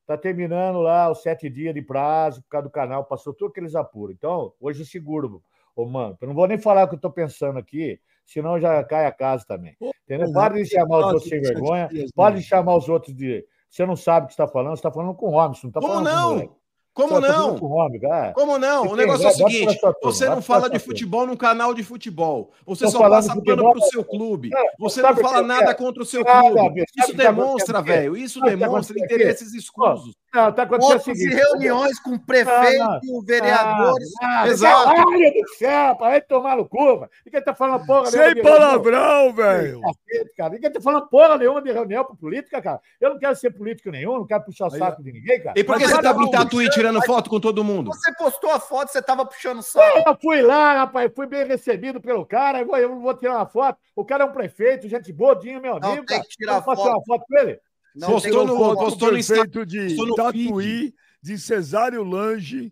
[0.05, 3.75] tá terminando lá os sete dias de prazo por causa do canal, passou tudo aqueles
[3.75, 4.15] apuros.
[4.17, 5.41] Então, hoje eu seguro,
[5.75, 6.17] ô mano.
[6.21, 9.11] Eu não vou nem falar o que eu tô pensando aqui, senão já cai a
[9.11, 9.75] casa também.
[10.03, 10.31] Entendeu?
[10.31, 13.43] Para de chamar os outros sem vergonha, para de chamar os outros de.
[13.69, 15.81] Você não sabe o que está falando, você está falando com o você não está
[15.81, 16.57] Como com o não?
[16.97, 17.59] Como tá falando não?
[17.59, 18.33] Com o homem, cara.
[18.33, 18.87] Como não?
[18.87, 22.51] O negócio é o seguinte: você não fala de futebol num canal de futebol.
[22.65, 24.49] Você só passa pano pro seu clube.
[24.51, 26.83] É, Você não fala nada contra o seu clube.
[26.97, 28.17] Isso tá demonstra, velho.
[28.17, 30.15] Isso tá demonstra interesses escusos.
[30.37, 31.35] Não, tá acontecendo o Fotos e seguinte.
[31.35, 34.09] reuniões com prefeito, vereadores.
[34.21, 34.83] Ah, ah, Exato.
[34.85, 37.09] Caralho do céu, para de tomar no cu, velho.
[37.25, 38.59] Ninguém tá falando porra Sem nenhuma de reunião.
[38.69, 39.81] palavrão, velho.
[39.81, 40.53] Cacete, cara.
[40.53, 42.79] Ninguém tá falando porra nenhuma de reunião pra política, cara.
[43.01, 45.59] Eu não quero ser político nenhum, não quero puxar o Aí, saco de ninguém, cara.
[45.59, 47.87] E por que Mas você tá em Tatuí tirando foto com todo mundo?
[47.87, 50.03] Você postou a foto, você tava puxando o saco.
[50.07, 52.61] Eu fui lá, rapaz, fui bem recebido pelo cara.
[52.61, 53.79] Eu eu não vou tirar uma foto.
[53.95, 56.05] O cara é um prefeito, gente boa, meu Não, amigo.
[56.05, 56.21] tem cara.
[56.21, 56.81] que tirar Eu posso foto.
[56.83, 57.59] tirar uma foto com ele?
[57.97, 62.03] Não Postou no- foto postou do no Insta- prefeito de postou no Tatuí, de Cesário
[62.03, 62.71] Lange.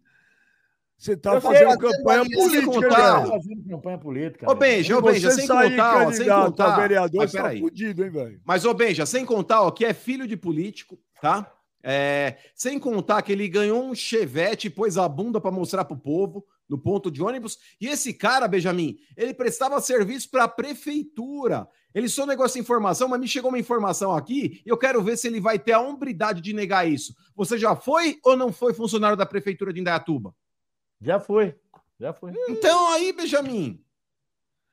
[0.98, 3.28] Você tá sei, fazendo campanha política, velho?
[3.28, 4.50] Fazendo campanha política.
[4.52, 4.56] Ô?
[4.56, 6.76] Benja, ô, Benja, sem sair contar, ó, sem contar.
[6.80, 8.42] vereador, Mas tá fudido, hein, velho?
[8.46, 11.52] Mas, ô, Benja, sem contar, ó, que é filho de político, tá?
[11.84, 15.98] É, sem contar que ele ganhou um chevette e pôs a bunda pra mostrar pro
[15.98, 17.58] povo no ponto de ônibus.
[17.80, 21.68] E esse cara, Benjamin, ele prestava serviço pra prefeitura.
[21.94, 25.18] Ele só negócio de informação, mas me chegou uma informação aqui e eu quero ver
[25.18, 27.16] se ele vai ter a hombridade de negar isso.
[27.36, 30.36] Você já foi ou não foi funcionário da prefeitura de Indaiatuba?
[31.02, 31.56] Já foi.
[32.00, 32.34] Já foi.
[32.50, 33.82] Então aí, Benjamin.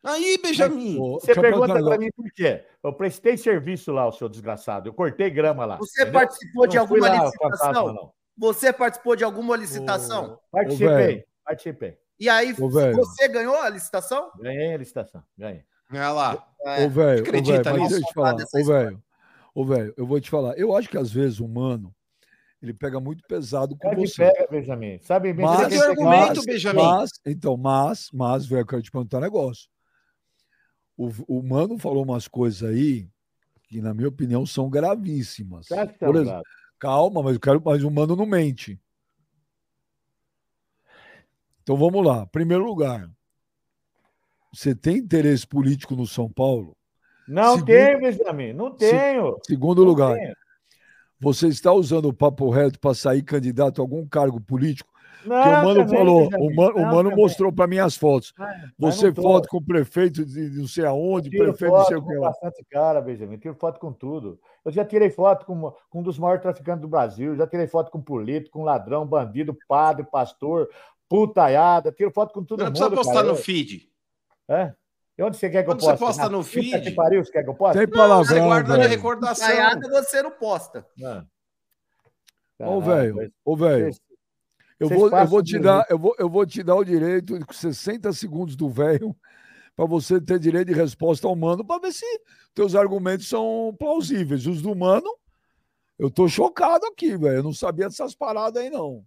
[0.02, 0.98] Aí, Benjamin.
[0.98, 2.00] Você pergunta negócio.
[2.00, 2.64] mim por quê?
[2.82, 4.88] Eu prestei serviço lá, o seu desgraçado.
[4.88, 5.76] Eu cortei grama lá.
[5.76, 6.20] Você entendeu?
[6.20, 7.86] participou de alguma lá, licitação?
[7.86, 8.12] fantasma.
[8.36, 10.32] Você participou de alguma licitação?
[10.32, 11.24] Ô, Participei.
[11.44, 11.98] Participei.
[12.18, 12.96] E aí, Ô, velho.
[12.96, 14.30] você ganhou a licitação?
[14.38, 15.64] Ganhei a licitação, ganhei.
[15.90, 16.48] Olha lá.
[16.64, 16.84] É.
[16.84, 17.90] Ô, velho, acredita velho, mas nisso?
[17.90, 18.32] deixa eu te falar.
[18.34, 19.02] Dessa Ô, velho,
[19.54, 20.58] ô, velho, eu vou te falar.
[20.58, 21.94] Eu acho que às vezes o mano,
[22.62, 24.30] ele pega muito pesado com que você.
[24.30, 24.98] pega, Benjamin.
[25.00, 26.52] Sabe bem Mas, Mas argumento, gosta?
[26.52, 26.82] Benjamin?
[26.82, 29.68] mas, então, mas, mas, velho, eu quero te perguntar um negócio.
[30.96, 33.08] O, o mano falou umas coisas aí
[33.64, 35.66] que, na minha opinião, são gravíssimas.
[35.66, 36.42] Que tá Por exemplo?
[36.78, 38.80] Calma, mas eu quero, mas o mano não mente.
[41.62, 42.26] Então vamos lá.
[42.26, 43.08] Primeiro lugar,
[44.52, 46.76] você tem interesse político no São Paulo?
[47.26, 48.52] Não Segundo- tenho, Benjamin.
[48.52, 49.38] Não tenho.
[49.46, 50.34] Segundo Não lugar, tenho.
[51.20, 54.90] você está usando o papo reto para sair candidato a algum cargo político?
[55.24, 57.16] Não, Porque o mano também, falou, o mano, o Não, mano também.
[57.24, 58.34] mostrou para mim as fotos.
[58.36, 59.22] Mas Você tô.
[59.22, 62.28] foto com o prefeito de não sei aonde, prefeito não sei foto o que lá.
[62.30, 63.38] bastante cara, Benjamin.
[63.38, 64.40] Tiro foto com tudo.
[64.64, 67.36] Eu já tirei foto com, com um dos maiores traficantes do Brasil.
[67.36, 70.68] Já tirei foto com político, com ladrão, bandido, padre, pastor,
[71.20, 71.92] putaiada.
[71.92, 72.74] Tiro foto com todo Não mundo.
[72.78, 73.26] precisa postar cara.
[73.28, 73.88] no feed.
[74.48, 74.72] É?
[75.18, 76.04] E onde você quer que eu Quando você poste?
[76.04, 77.78] posta Na no feed- Que pariu, você quer que eu poste?
[77.78, 78.90] Tem Você palavrão, guarda de velho.
[78.90, 79.46] recordação.
[79.46, 80.86] Caiada você não posta.
[80.96, 81.26] Não.
[82.58, 83.90] Ô, velho, ô, velho,
[84.80, 87.44] Eu vou, eu, vou te dar, eu, vou, eu vou te dar o direito de
[87.56, 89.14] 60 segundos do velho
[89.76, 92.04] para você ter direito de resposta ao mano para ver se
[92.54, 94.46] teus argumentos são plausíveis.
[94.46, 95.08] Os do mano,
[95.98, 97.36] eu tô chocado aqui, velho.
[97.38, 99.04] Eu não sabia dessas paradas aí, não.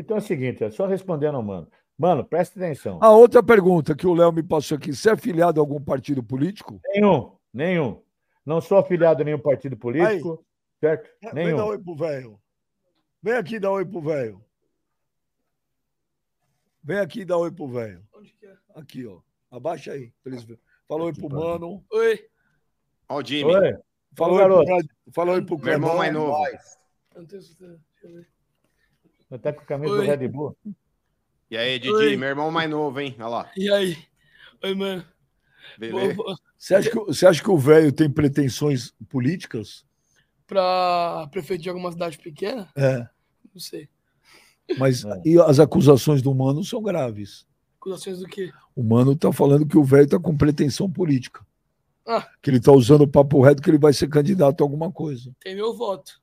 [0.00, 1.68] Então é o seguinte, é só respondendo ao mano.
[1.96, 2.98] Mano, presta atenção.
[3.02, 6.22] A outra pergunta que o Léo me passou aqui: você é filiado a algum partido
[6.22, 6.80] político?
[6.86, 8.02] Nenhum, nenhum.
[8.44, 10.42] Não sou afiliado a nenhum partido político,
[10.80, 11.10] certo?
[11.20, 11.66] Vem dar Nenhum.
[11.66, 12.40] oi pro velho.
[13.22, 14.42] Vem aqui dar oi pro velho.
[16.82, 18.02] Vem aqui dar oi pro velho.
[18.14, 18.56] Onde que é?
[18.74, 19.20] Aqui, ó.
[19.50, 20.14] Abaixa aí.
[20.24, 20.46] eles.
[20.88, 21.84] Fala oi pro mano.
[21.92, 22.18] Oi.
[23.10, 23.54] Ó o Jimmy.
[23.54, 23.80] Oi, Ô,
[24.14, 24.70] pro, garoto.
[25.12, 26.34] Fala oi pro Meu irmão mais novo.
[27.14, 27.78] Eu não tenho certeza.
[27.92, 28.39] Deixa eu ver.
[29.38, 29.98] Tá com a camisa Oi.
[30.06, 30.56] do Red Bull?
[31.50, 32.16] E aí, Didi, Oi.
[32.16, 33.14] meu irmão mais novo, hein?
[33.18, 33.50] Olha lá.
[33.56, 33.96] E aí?
[34.62, 35.04] Oi, mano.
[35.78, 36.16] Beleza.
[36.58, 39.84] Você acha, que, você acha que o velho tem pretensões políticas?
[40.46, 42.68] pra prefeito de alguma cidade pequena?
[42.74, 43.06] É.
[43.54, 43.88] Não sei.
[44.76, 45.22] Mas É.
[45.24, 47.46] e as acusações do mano são graves.
[47.80, 48.50] Acusações do quê?
[48.74, 51.46] O mano tá falando que o velho tá com pretensão política.
[52.04, 52.28] Ah.
[52.42, 55.32] Que ele tá usando o papo reto que ele vai ser candidato a alguma coisa.
[55.40, 56.20] Tem meu voto.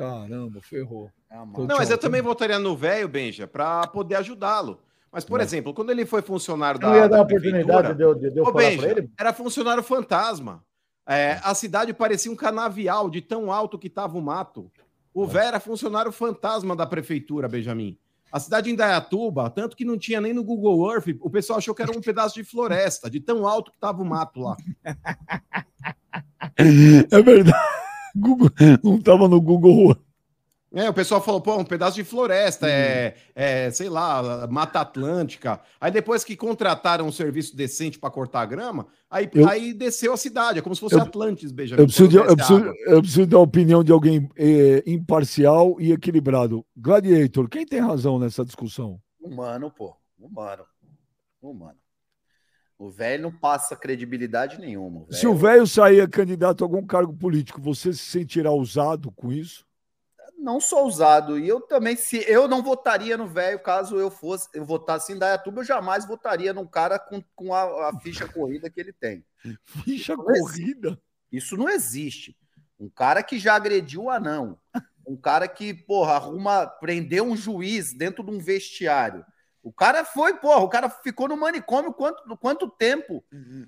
[0.00, 1.10] Caramba, ferrou.
[1.30, 4.80] Ah, Então, Não, mas eu também votaria no velho, Benja, para poder ajudá-lo.
[5.12, 5.44] Mas, por Não.
[5.44, 8.14] exemplo, quando ele foi funcionário Eu da, ia dar da a oportunidade prefeitura, de eu,
[8.32, 9.10] de eu Ô, falar Benja, pra ele?
[9.18, 10.64] era funcionário fantasma.
[11.06, 14.70] É, a cidade parecia um canavial de tão alto que tava o mato.
[15.12, 17.98] O velho era funcionário fantasma da prefeitura, Benjamin.
[18.32, 21.74] A cidade de Indaiatuba, tanto que não tinha nem no Google Earth, o pessoal achou
[21.74, 24.56] que era um pedaço de floresta, de tão alto que tava o mato lá.
[26.56, 27.58] É verdade.
[28.14, 28.50] Google,
[28.82, 29.96] não tava no Google.
[30.72, 35.60] É, o pessoal falou, pô, um pedaço de floresta, é, é, sei lá, Mata Atlântica.
[35.80, 40.12] Aí depois que contrataram um serviço decente para cortar a grama, aí, Eu- aí desceu
[40.12, 41.82] a cidade, é como se fosse Eu- Atlantis, Benjamin.
[41.82, 46.64] Eu preciso, de, eu, preciso, eu preciso da opinião de alguém eh, imparcial e equilibrado.
[46.76, 49.00] Gladiator, quem tem razão nessa discussão?
[49.20, 49.96] Humano, pô.
[50.20, 50.62] Humano.
[51.42, 51.74] Humano.
[52.80, 55.04] O velho não passa credibilidade nenhuma.
[55.10, 59.68] Se o velho sair candidato a algum cargo político, você se sentirá usado com isso?
[60.40, 61.38] não sou ousado.
[61.38, 65.18] E eu também, se eu não votaria no velho, caso eu fosse, eu votasse em
[65.18, 69.22] Dayatuba, eu jamais votaria num cara com, com a, a ficha corrida que ele tem.
[69.84, 70.16] Ficha existe.
[70.16, 70.98] corrida.
[71.30, 72.34] Isso não existe.
[72.78, 74.58] Um cara que já agrediu o anão.
[75.06, 79.24] Um cara que, porra, arruma, prendeu um juiz dentro de um vestiário.
[79.62, 83.24] O cara foi, porra, o cara ficou no manicômio quanto, quanto tempo?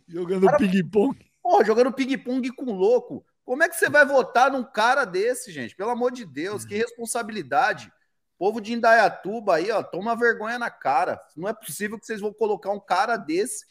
[0.09, 1.19] Jogando Cara- ping-pong.
[1.43, 3.25] Porra, jogando ping-pong com louco.
[3.45, 5.75] Como é que você vai votar num cara desse, gente?
[5.77, 7.93] Pelo amor de Deus, que responsabilidade.
[8.39, 11.21] Povo de Indaiatuba aí, ó, toma vergonha na cara.
[11.37, 13.65] Não é possível que vocês vão colocar um cara desse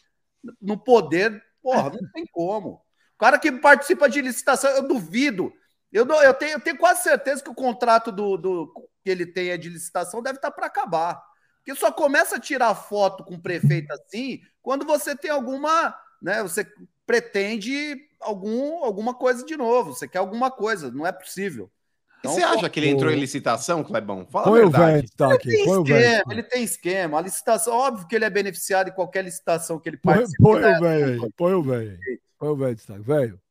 [0.62, 1.42] no poder.
[1.62, 2.74] Porra, não tem como.
[3.16, 5.52] O cara que participa de licitação, eu duvido.
[5.92, 9.26] Eu, não- eu, tenho, eu tenho quase certeza que o contrato do, do- que ele
[9.26, 11.22] tem é de licitação deve estar para acabar.
[11.64, 16.42] Porque só começa a tirar foto com o prefeito assim quando você tem alguma, né?
[16.42, 16.66] Você
[17.06, 19.94] pretende algum, alguma coisa de novo.
[19.94, 21.70] Você quer alguma coisa, não é possível.
[21.70, 24.26] E Então, você acha que ele o- entrou em licitação, Clebão?
[24.28, 25.02] Fala Põe a o velho verdade.
[25.08, 25.50] destaque.
[25.50, 26.06] Tem Põe o velho.
[26.06, 27.18] esquema, ele tem esquema.
[27.18, 30.42] A licitação, óbvio que ele é beneficiado em qualquer licitação que ele Põe, participe.
[30.44, 30.78] põe né?
[30.78, 31.32] o velho aí.
[31.36, 32.20] Põe o velho aí.
[32.38, 33.02] Põe o velho destaque.
[33.02, 33.42] Velho,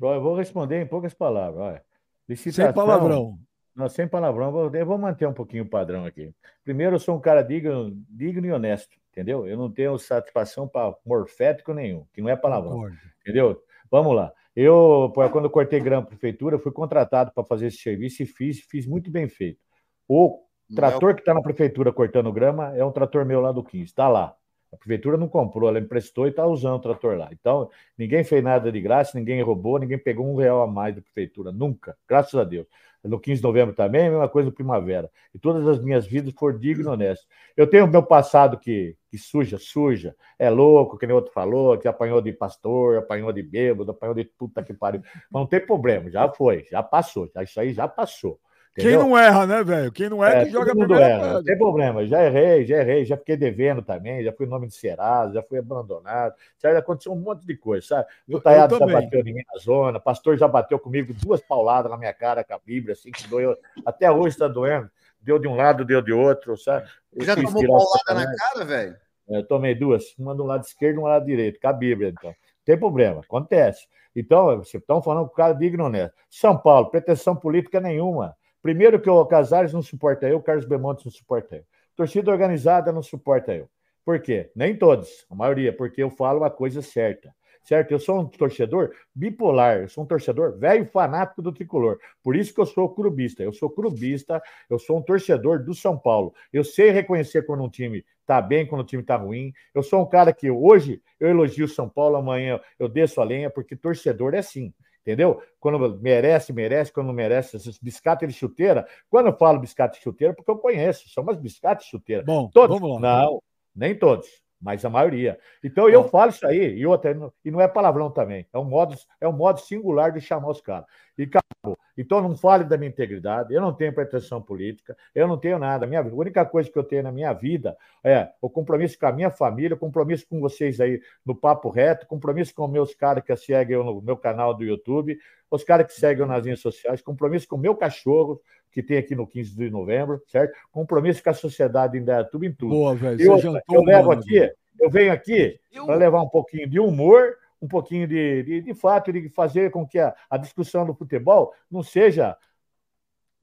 [0.00, 1.60] Eu vou responder em poucas palavras.
[1.60, 1.84] Olha.
[2.28, 3.38] Licitação, sem palavrão.
[3.74, 6.32] Não, sem palavrão, vou- eu vou manter um pouquinho o padrão aqui.
[6.62, 9.46] Primeiro, eu sou um cara digno, digno e honesto, entendeu?
[9.46, 12.96] Eu não tenho satisfação para morfético nenhum, que não é palavrão, Concordo.
[13.20, 13.62] entendeu?
[13.90, 14.32] Vamos lá.
[14.54, 18.60] Eu, quando eu cortei grama na prefeitura, fui contratado para fazer esse serviço e fiz,
[18.60, 19.58] fiz muito bem feito.
[20.06, 23.64] O é trator que está na prefeitura cortando grama é um trator meu lá do
[23.64, 24.36] 15, está lá.
[24.72, 27.28] A prefeitura não comprou, ela emprestou e está usando o trator lá.
[27.30, 31.02] Então, ninguém fez nada de graça, ninguém roubou, ninguém pegou um real a mais da
[31.02, 32.66] prefeitura, nunca, graças a Deus.
[33.04, 35.10] No 15 de novembro também, a mesma coisa no primavera.
[35.34, 37.26] E todas as minhas vidas foram dignas e honestas.
[37.56, 41.88] Eu tenho meu passado que, que suja, suja, é louco, que nem outro falou, que
[41.88, 45.02] apanhou de pastor, apanhou de bêbado, apanhou de puta que pariu.
[45.02, 48.38] Mas não tem problema, já foi, já passou, já, isso aí já passou.
[48.74, 49.06] Quem entendeu?
[49.06, 49.92] não erra, né, velho?
[49.92, 52.78] Quem não erra, É, que joga mundo primeira erra, não tem problema, já errei, já
[52.78, 57.12] errei, já fiquei devendo também, já fui nome de Serasa, já fui abandonado, já aconteceu
[57.12, 58.06] um monte de coisa, sabe?
[58.30, 61.98] O Taiado já bateu em mim na zona, pastor já bateu comigo duas pauladas na
[61.98, 63.54] minha cara com a Bíblia, assim, que doeu,
[63.84, 66.88] até hoje está doendo, deu de um lado, deu de outro, sabe?
[67.12, 68.96] Eu Já tomou paulada na cara, velho?
[69.28, 71.72] É, Eu tomei duas, uma do lado esquerdo e uma do lado direito, com a
[71.74, 72.30] Bíblia, então.
[72.30, 73.86] Não tem problema, acontece.
[74.16, 76.14] Então, vocês estão falando com o cara digno honesto.
[76.30, 78.34] São Paulo, pretensão política nenhuma.
[78.62, 81.64] Primeiro que o Casares não suporta eu, o Carlos Bemontes não suporta eu.
[81.96, 83.68] Torcida organizada não suporta eu.
[84.04, 84.50] Por quê?
[84.54, 87.34] Nem todos, a maioria, porque eu falo a coisa certa.
[87.62, 87.92] certo?
[87.92, 91.98] Eu sou um torcedor bipolar, eu sou um torcedor velho fanático do tricolor.
[92.22, 93.42] Por isso que eu sou clubista.
[93.42, 96.34] Eu sou clubista, eu sou um torcedor do São Paulo.
[96.52, 99.52] Eu sei reconhecer quando um time tá bem, quando o time tá ruim.
[99.74, 103.24] Eu sou um cara que hoje eu elogio o São Paulo, amanhã eu desço a
[103.24, 104.72] lenha, porque torcedor é assim.
[105.02, 105.42] Entendeu?
[105.58, 108.86] Quando merece, merece, quando não merece, esses biscates de chuteira.
[109.10, 112.22] Quando eu falo biscate de chuteira, porque eu conheço, são umas biscates de chuteira.
[112.22, 112.78] Bom, todos.
[112.78, 113.22] vamos lá.
[113.22, 113.42] Não,
[113.74, 115.38] nem todos, mas a maioria.
[115.62, 118.46] Então eu falo isso aí, e outra, e não é palavrão também.
[118.52, 120.86] É um modo, é um modo singular de chamar os caras.
[121.18, 121.78] E acabou.
[121.98, 125.84] Então não fale da minha integridade, eu não tenho pretensão política, eu não tenho nada.
[125.84, 129.06] A, minha, a única coisa que eu tenho na minha vida é o compromisso com
[129.06, 133.22] a minha família, o compromisso com vocês aí no Papo Reto, compromisso com meus caras
[133.24, 135.18] que seguem eu no meu canal do YouTube,
[135.50, 138.40] os caras que seguem eu nas redes sociais, compromisso com o meu cachorro,
[138.72, 140.58] que tem aqui no 15 de novembro, certo?
[140.72, 142.70] Compromisso com a sociedade em Dayatuba, em tudo.
[142.70, 143.20] Boa, velho.
[143.20, 144.54] E Você outra, jantou, eu levo mano, aqui, velho.
[144.80, 149.12] eu venho aqui para levar um pouquinho de humor, um pouquinho de, de, de fato,
[149.12, 152.36] de fazer com que a, a discussão do futebol não seja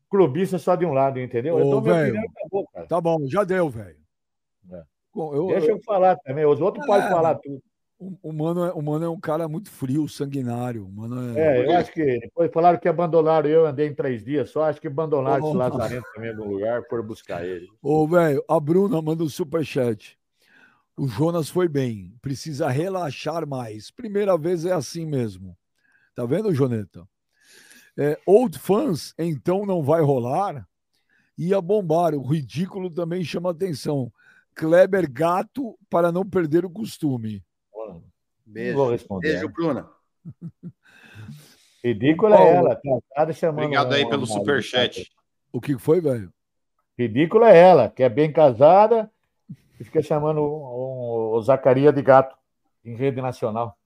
[0.09, 1.55] clubista só de um lado, entendeu?
[1.55, 2.07] Ô, eu dou minha velho.
[2.09, 2.87] opinião e acabou, cara.
[2.87, 3.97] Tá bom, já deu, velho.
[4.71, 4.83] É.
[5.15, 7.61] Eu- Deixa eu falar também, os outros É, podem falar tudo.
[7.99, 10.85] O, mano é, o Mano é um cara muito frio, sanguinário.
[10.85, 11.59] O Mano é...
[11.59, 14.79] É, eu acho que depois falaram que abandonaram eu, andei em três dias só, acho
[14.79, 15.57] que abandonaram esse Oh.
[15.57, 17.67] Lazarento também no lugar, foram buscar ele.
[17.81, 20.17] Ô, velho, a Bruna manda um superchat.
[20.95, 23.91] O Jonas foi bem, precisa relaxar mais.
[23.91, 25.57] Primeira vez é assim mesmo.
[26.15, 27.05] Tá vendo, Joneta?
[27.97, 30.65] É, old fans, então não vai rolar?
[31.37, 32.13] Ia bombar.
[32.15, 34.11] O ridículo também chama atenção.
[34.55, 37.43] Kleber gato para não perder o costume.
[38.49, 38.77] Beijo.
[38.77, 39.27] Não vou responder.
[39.29, 39.89] Beijo, Bruna.
[41.83, 42.81] Ridícula é ela,
[43.15, 43.63] casada chamando.
[43.63, 45.09] Obrigado aí pelo superchat.
[45.51, 46.31] O que foi, velho?
[46.97, 49.09] Ridícula é ela, que é bem casada
[49.79, 52.35] e fica chamando o, o Zacaria de gato
[52.83, 53.79] em rede nacional.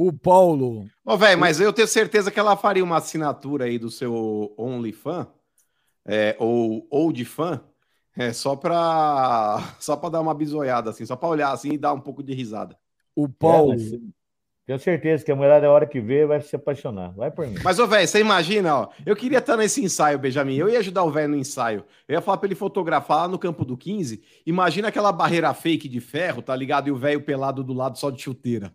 [0.00, 0.88] O Paulo.
[1.04, 5.26] Ô, velho, mas eu tenho certeza que ela faria uma assinatura aí do seu OnlyFan,
[6.06, 7.60] é, ou Old Fan,
[8.18, 11.92] é, só pra, só pra dar uma bisoiada, assim, só pra olhar assim e dar
[11.92, 12.76] um pouco de risada.
[13.14, 13.72] O Paulo.
[13.72, 14.00] É, mas
[14.66, 17.14] tenho certeza que a mulher, da hora que vê, vai se apaixonar.
[17.14, 17.54] Vai por mim.
[17.64, 21.04] Mas, ô, velho, você imagina, ó, eu queria estar nesse ensaio, Benjamin, eu ia ajudar
[21.04, 24.20] o velho no ensaio, eu ia falar pra ele fotografar lá no campo do 15,
[24.44, 26.88] imagina aquela barreira fake de ferro, tá ligado?
[26.88, 28.74] E o velho pelado do lado só de chuteira.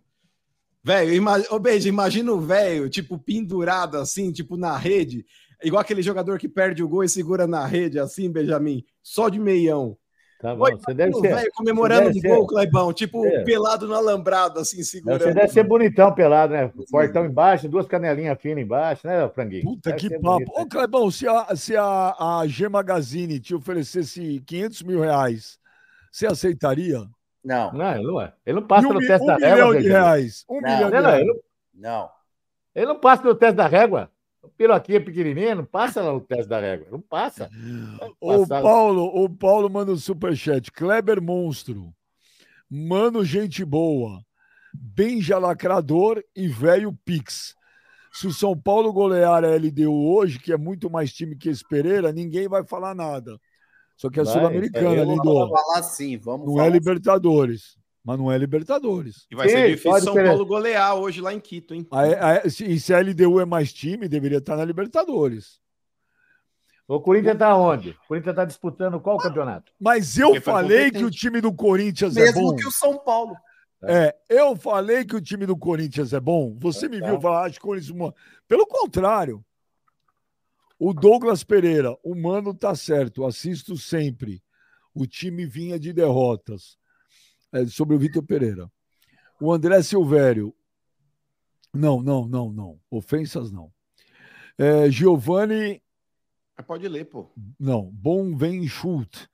[0.82, 1.42] Velho, ima...
[1.50, 5.24] ô, Benja, imagina o velho, tipo, pendurado assim, tipo, na rede,
[5.62, 9.38] igual aquele jogador que perde o gol e segura na rede, assim, Benjamin, só de
[9.38, 9.96] meião.
[10.40, 11.34] Tá bom, Oi, você deve o ser.
[11.34, 12.54] velho comemorando um deve gol, ser.
[12.54, 13.44] Clebão, tipo, É.
[13.44, 15.20] pelado no alambrado, assim, segurando.
[15.22, 16.70] Você deve ser bonitão pelado, né?
[16.90, 19.62] Fortão embaixo, duas canelinhas finas embaixo, né, Franguinho?
[19.64, 20.22] Puta Deve que papo.
[20.44, 20.66] bonito, Ô?
[20.66, 25.58] Clebão, se a, se a, a G Magazine te oferecesse 500 mil reais,
[26.12, 27.06] você aceitaria?
[27.42, 28.32] Não, Não, ele não é.
[28.44, 29.72] Ele não passa um, no teste um da milhão régua.
[29.76, 29.94] de Benjamin.
[29.94, 30.44] reais.
[30.48, 31.20] Um Não, milhão de reais.
[31.20, 31.40] ele,
[31.74, 32.08] não.
[32.74, 34.10] ele não passa no teste da régua.
[34.56, 36.88] Piroquinha pequenininho não passa lá no teste da régua.
[36.90, 37.50] Não passa.
[38.20, 40.70] O Paulo, o Paulo manda um superchat.
[40.70, 41.92] Kleber Monstro.
[42.70, 44.20] Mano, gente boa.
[44.72, 47.54] Benja Lacrador e velho Pix.
[48.12, 51.66] Se o São Paulo golear a LDU hoje, que é muito mais time que esse
[51.66, 53.38] Pereira, ninguém vai falar nada.
[53.96, 55.22] Só que é sul-americana, é, lindo.
[55.22, 57.76] Vamos falar sim, vamos Não falar é Libertadores.
[58.04, 59.26] Mas não é Libertadores.
[59.30, 60.26] E vai Sim, ser difícil São ser.
[60.26, 61.86] Paulo golear hoje lá em Quito, hein?
[61.90, 65.58] A- a- se, e se a LDU é mais time, deveria estar na Libertadores.
[66.86, 67.90] O Corinthians tá onde?
[68.04, 69.72] O Corinthians tá disputando qual campeonato?
[69.80, 72.56] Mas eu Porque falei que o time do Corinthians é Mesmo bom.
[72.56, 73.34] que o São Paulo.
[73.82, 76.54] É, eu falei que o time do Corinthians é bom.
[76.60, 77.06] Você me Tá.
[77.10, 78.12] viu falar, acho que o Corinthians.
[78.46, 79.42] Pelo contrário.
[80.78, 84.42] O Douglas Pereira, o mano tá certo, assisto sempre.
[84.94, 86.76] O time vinha de derrotas.
[87.54, 88.68] É, sobre o Vitor Pereira.
[89.40, 90.52] O André Silvério.
[91.72, 92.80] Não, não, não, não.
[92.90, 93.72] Ofensas não.
[94.58, 95.80] É, Giovanni
[96.56, 97.30] Mas pode ler, pô.
[97.58, 99.28] não, bom vem chute.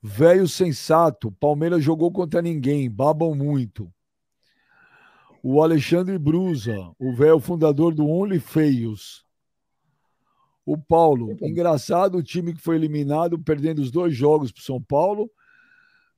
[0.00, 1.32] Velho sensato.
[1.32, 2.88] Palmeiras jogou contra ninguém.
[2.88, 3.92] Babam muito.
[5.42, 9.24] O Alexandre Brusa, o velho fundador do Only Feios.
[10.64, 15.30] O Paulo, engraçado, o time que foi eliminado, perdendo os dois jogos para São Paulo.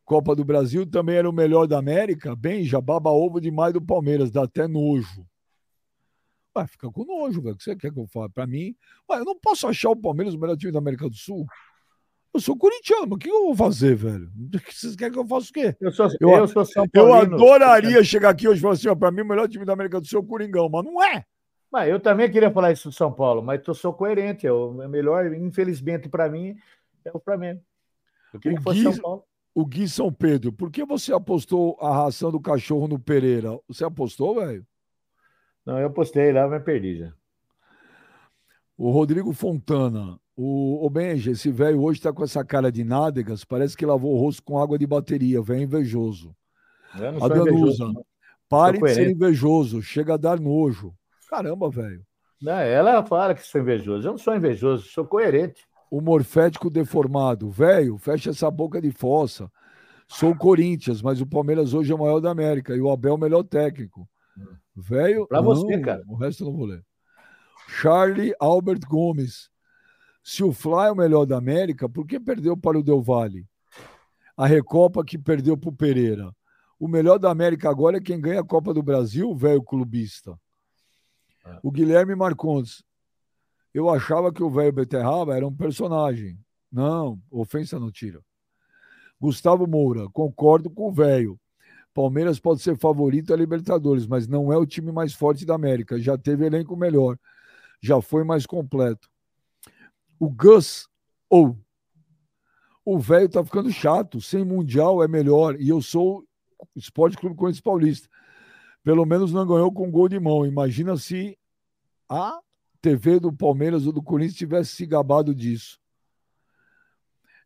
[0.09, 2.35] Copa do Brasil também era o melhor da América.
[2.35, 5.27] Bem, já baba ovo demais do Palmeiras, dá até nojo.
[6.55, 7.55] Vai, fica com nojo, velho.
[7.55, 8.31] O que você quer que eu fale?
[8.33, 8.75] Para mim,
[9.11, 11.45] Ué, eu não posso achar o Palmeiras o melhor time da América do Sul.
[12.33, 14.31] Eu sou corintiano, mas o que eu vou fazer, velho?
[14.73, 15.77] Vocês querem que eu faça o quê?
[15.79, 17.35] Eu sou, Eu- eu, sou São Eu Paulino.
[17.35, 20.01] adoraria chegar aqui hoje e falar assim: ó, pra mim o melhor time da América
[20.01, 21.25] do Sul é o Coringão, mas não é.
[21.71, 24.47] Mas eu também queria falar isso do São Paulo, mas eu sou coerente.
[24.47, 26.57] É o melhor, infelizmente, para mim,
[27.05, 27.61] é o Flamengo.
[28.33, 29.25] Eu queria O que fosse Gui- São Paulo.
[29.59, 33.59] O Gui São Pedro, por que você apostou a ração do cachorro no Pereira?
[33.67, 34.65] Você apostou, velho?
[35.67, 37.13] Não, eu postei lá, mas perdi já.
[38.77, 40.17] O Rodrigo Fontana.
[40.37, 44.15] O, o Benja, esse velho hoje tá com essa cara de nádegas, parece que lavou
[44.15, 46.33] o rosto com água de bateria, velho invejoso.
[46.95, 48.01] Eu não A invejoso, Danusa,
[48.49, 50.95] pare de ser invejoso, chega a dar nojo.
[51.29, 52.07] Caramba, velho.
[52.41, 54.07] Não, ela fala que sou invejoso.
[54.07, 55.68] Eu não sou invejoso, sou coerente.
[55.91, 57.51] O morfético deformado.
[57.51, 59.51] Velho, fecha essa boca de fossa.
[60.07, 63.13] Sou o Corinthians, mas o Palmeiras hoje é o maior da América e o Abel
[63.13, 64.09] é o melhor técnico.
[64.75, 66.03] Velho, Pra não, você, cara.
[66.07, 66.85] O resto eu não vou ler.
[67.69, 69.51] Charlie Albert Gomes.
[70.23, 73.47] Se o Fly é o melhor da América, por que perdeu para o Del Valle?
[74.37, 76.35] A Recopa que perdeu para o Pereira.
[76.79, 80.39] O melhor da América agora é quem ganha a Copa do Brasil, velho clubista.
[81.45, 81.59] É.
[81.63, 82.85] O Guilherme Marcondes.
[83.73, 86.39] Eu achava que o velho Beterraba era um personagem.
[86.71, 88.21] Não, ofensa não tira.
[89.21, 91.39] Gustavo Moura, concordo com o velho.
[91.93, 95.99] Palmeiras pode ser favorito a Libertadores, mas não é o time mais forte da América.
[95.99, 97.19] Já teve elenco melhor.
[97.81, 99.09] Já foi mais completo.
[100.19, 100.89] O Gus,
[101.29, 101.59] ou
[102.85, 104.21] o velho tá ficando chato.
[104.21, 105.61] Sem Mundial é melhor.
[105.61, 106.25] E eu sou
[106.77, 108.09] Esporte Clube Corinthians Paulista.
[108.85, 110.47] Pelo menos não ganhou com gol de mão.
[110.47, 111.37] Imagina se
[112.09, 112.39] a
[112.81, 115.79] TV do Palmeiras ou do Corinthians tivesse se gabado disso.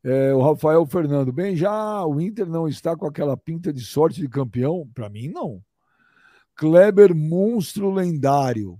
[0.05, 4.21] É, o Rafael Fernando, bem, já o Inter não está com aquela pinta de sorte
[4.21, 4.89] de campeão?
[4.93, 5.63] Para mim, não.
[6.57, 8.79] Kleber, monstro lendário.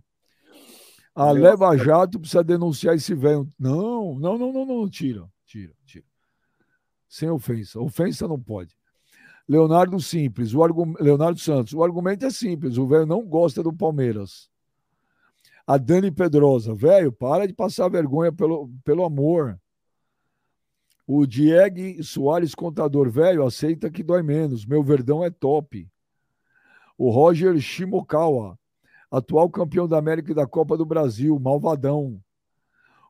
[1.15, 3.49] A Meu- Leva Jato precisa denunciar esse velho.
[3.59, 6.05] Não, não, não, não, não, tira, tira, tira.
[7.09, 7.79] Sem ofensa.
[7.79, 8.75] Ofensa não pode.
[9.49, 10.95] Leonardo Simples, o argu...
[11.01, 14.49] Leonardo Santos, o argumento é simples, o velho não gosta do Palmeiras.
[15.67, 19.59] A Dani Pedrosa, velho, para de passar vergonha pelo, pelo amor.
[21.07, 24.67] O Diego Soares Contador, velho, aceita que dói menos.
[24.67, 25.89] Meu verdão é top.
[26.97, 28.59] O Roger Shimokawa,
[29.11, 32.21] atual campeão da América e da Copa do Brasil, malvadão.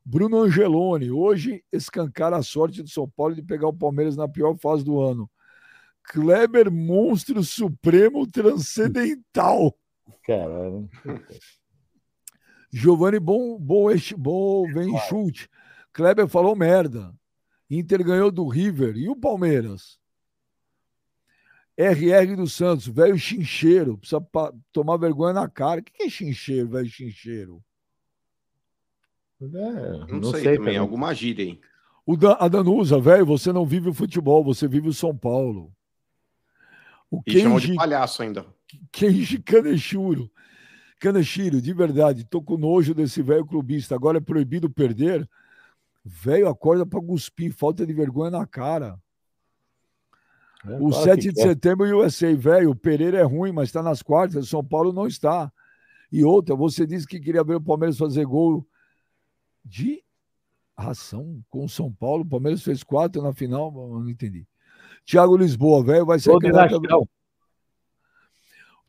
[0.05, 4.57] Bruno Angeloni, hoje escancara a sorte do São Paulo de pegar o Palmeiras na pior
[4.57, 5.30] fase do ano.
[6.05, 9.76] Kleber, monstro supremo transcendental.
[10.24, 10.88] Caralho.
[12.72, 15.48] Giovanni Bom, Bom, Bom vem chute.
[15.92, 17.14] Kleber falou merda.
[17.68, 18.96] Inter ganhou do River.
[18.96, 19.98] E o Palmeiras?
[21.76, 23.98] RR dos Santos, velho chincheiro.
[23.98, 25.80] Precisa pa- tomar vergonha na cara.
[25.80, 27.62] O que que é chincheiro, velho chincheiro?
[29.40, 31.60] É, Não, sei, também, alguma gíria, hein?
[32.06, 35.72] O Dan- a Danusa, velho, você não vive o futebol, você vive o São Paulo.
[37.10, 38.46] O E chamou de Kenji, palhaço ainda.
[38.90, 40.30] Kenji Kaneshiro.
[41.03, 43.92] Kaneshiro, de verdade, tô com nojo desse velho clubista.
[43.96, 45.28] Agora é proibido perder.
[46.05, 48.96] Velho, acorda pra cuspir, falta de vergonha na cara.
[50.64, 51.42] É, O fala 7 que de quer.
[51.42, 55.09] setembro, USA, velho, o Pereira é ruim, mas está nas quartas, o São Paulo não
[55.09, 55.53] está.
[56.12, 58.64] E outra, você disse que queria ver o Palmeiras fazer gol
[59.64, 60.05] de
[60.78, 62.22] ração com o São Paulo.
[62.22, 64.46] O Palmeiras fez quatro na final, não entendi.
[65.05, 67.09] Thiago Lisboa, velho, vai ser Gol de Lachão.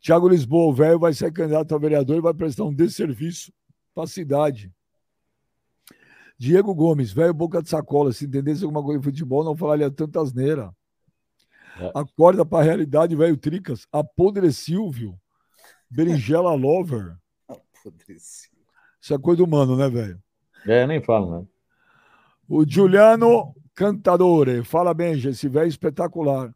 [0.04, 3.54] Thiago Lisboa, velho, vai ser candidato a vereador e vai prestar um desserviço
[3.96, 4.70] para a cidade.
[6.38, 8.12] Diego Gomes, velho, boca de sacola.
[8.12, 10.76] Se entendesse alguma coisa de futebol, não falaria tanta asneira.
[11.80, 11.92] É.
[11.96, 13.88] Acorda para a realidade, velho Tricas.
[13.94, 15.18] Apodre Silvio.
[15.90, 17.16] Berinjela Lover.
[18.10, 20.22] Isso é coisa do mano, né, velho?
[20.68, 21.48] É, nem falo, né?
[22.50, 24.66] O Giuliano Cantadore.
[24.66, 25.30] Fala bem, gente.
[25.30, 26.54] Esse velho é espetacular.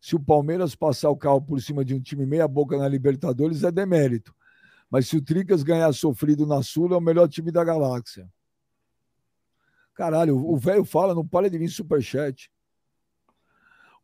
[0.00, 3.70] Se o Palmeiras passar o carro por cima de um time meia-boca na Libertadores, é
[3.70, 4.34] demérito.
[4.90, 8.28] Mas se o Tricas ganhar sofrido na Sul, é o melhor time da galáxia.
[9.94, 12.50] Caralho, o velho fala, não para de vir superchat.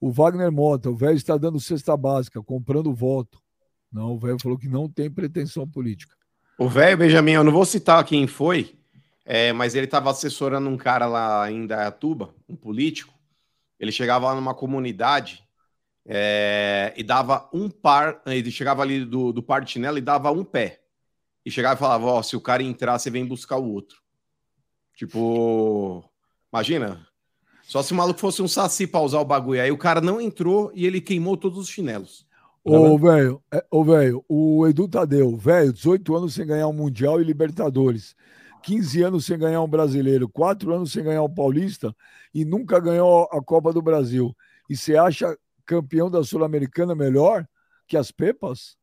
[0.01, 3.41] O Wagner Mota, o velho está dando cesta básica, comprando voto.
[3.91, 6.15] Não, o velho falou que não tem pretensão política.
[6.59, 8.77] O velho Benjamin, eu não vou citar quem foi,
[9.25, 13.15] é, mas ele estava assessorando um cara lá em Dayatuba, um político.
[13.79, 15.44] Ele chegava lá numa comunidade
[16.07, 18.21] é, e dava um par.
[18.27, 20.81] Ele chegava ali do, do par de chinelo e dava um pé.
[21.45, 23.99] E chegava e falava: Ó, se o cara entrar, você vem buscar o outro.
[24.95, 26.05] Tipo,
[26.53, 27.07] imagina.
[27.63, 29.61] Só se o maluco fosse um saci pra usar o bagulho.
[29.61, 32.27] Aí o cara não entrou e ele queimou todos os chinelos.
[32.63, 37.21] Ô, velho, é, ô, velho, o Edu Tadeu, velho, 18 anos sem ganhar um Mundial
[37.21, 38.17] e Libertadores,
[38.63, 41.95] 15 anos sem ganhar um brasileiro, 4 anos sem ganhar um paulista
[42.33, 44.35] e nunca ganhou a Copa do Brasil.
[44.69, 45.37] E você acha
[45.67, 47.47] campeão da Sul-Americana melhor
[47.87, 48.77] que as Pepas?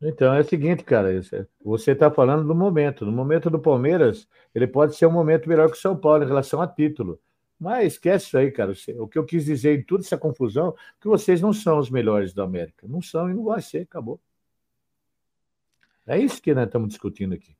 [0.00, 3.04] Então é o seguinte, cara, isso é- você está falando do momento.
[3.04, 6.26] No momento do Palmeiras, ele pode ser um momento melhor que o São Paulo em
[6.26, 7.20] relação a título.
[7.58, 8.72] Mas esquece isso aí, cara.
[8.98, 12.32] O que eu quis dizer em toda essa confusão, que vocês não são os melhores
[12.32, 12.86] da América.
[12.86, 14.20] Não são e não vai ser, acabou.
[16.06, 17.56] É isso que nós estamos discutindo aqui.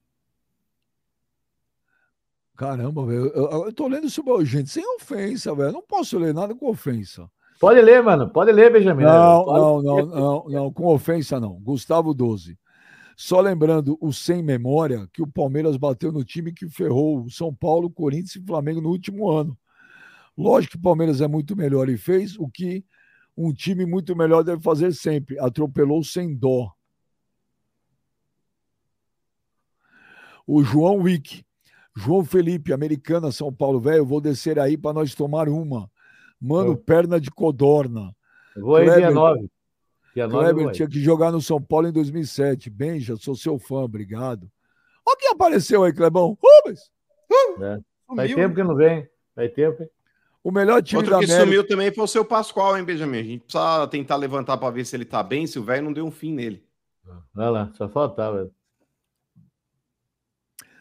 [2.57, 3.27] Caramba, velho.
[3.27, 4.45] Eu, eu- eu tô lendo sobre.
[4.45, 5.69] Gente, sem ofensa, velho.
[5.69, 7.31] Eu Não posso ler nada com ofensa.
[7.59, 8.31] Pode ler, mano.
[8.31, 9.05] Pode ler, Benjamin.
[9.05, 11.55] Não, não, não, não, não, com ofensa não.
[11.61, 12.59] Gustavo 12.
[13.17, 17.53] Só lembrando o sem memória que o Palmeiras bateu no time que ferrou o São
[17.53, 19.59] Paulo, Corinthians e Flamengo no último ano.
[20.37, 22.85] Lógico que o Palmeiras é muito melhor e fez o que
[23.37, 25.37] um time muito melhor deve fazer sempre.
[25.41, 26.73] Atropelou sem dó.
[30.47, 31.45] O João Wick.
[31.97, 35.91] João Felipe, Americana, São Paulo, velho, vou descer aí para nós tomar uma.
[36.41, 38.15] Mano, perna de codorna.
[38.57, 39.15] Eu Vou aí dia Kleber.
[39.15, 39.51] 9.
[40.15, 42.71] Dia 9 eu Kleber tinha que jogar no São Paulo em 2007.
[42.71, 44.51] Benja, sou seu fã, obrigado.
[45.07, 46.37] Olha quem apareceu aí, Clebão.
[46.43, 46.91] Rubens!
[48.17, 48.37] Faz Sumiu.
[48.37, 49.09] tempo que não vem.
[49.35, 49.91] Faz tempo, hein?
[50.43, 51.45] O melhor time Outro da que América.
[51.45, 53.19] sumiu também foi o seu Pascoal, hein, Benjamin?
[53.19, 55.93] A gente precisa tentar levantar para ver se ele tá bem, se o velho não
[55.93, 56.65] deu um fim nele.
[57.35, 58.51] Vai lá, só faltava.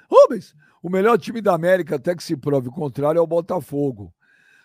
[0.10, 0.56] Rubens!
[0.82, 4.14] O melhor time da América, até que se prove o contrário, é o Botafogo.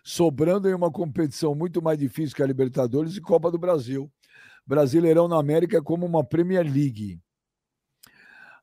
[0.03, 4.11] Sobrando em uma competição muito mais difícil que a Libertadores e Copa do Brasil.
[4.67, 7.21] Brasileirão na América é como uma Premier League.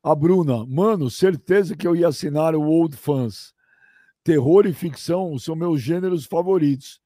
[0.02, 3.54] A Bruna, mano, certeza que eu ia assinar o Old Fans.
[4.24, 7.00] Terror e ficção são meus gêneros favoritos.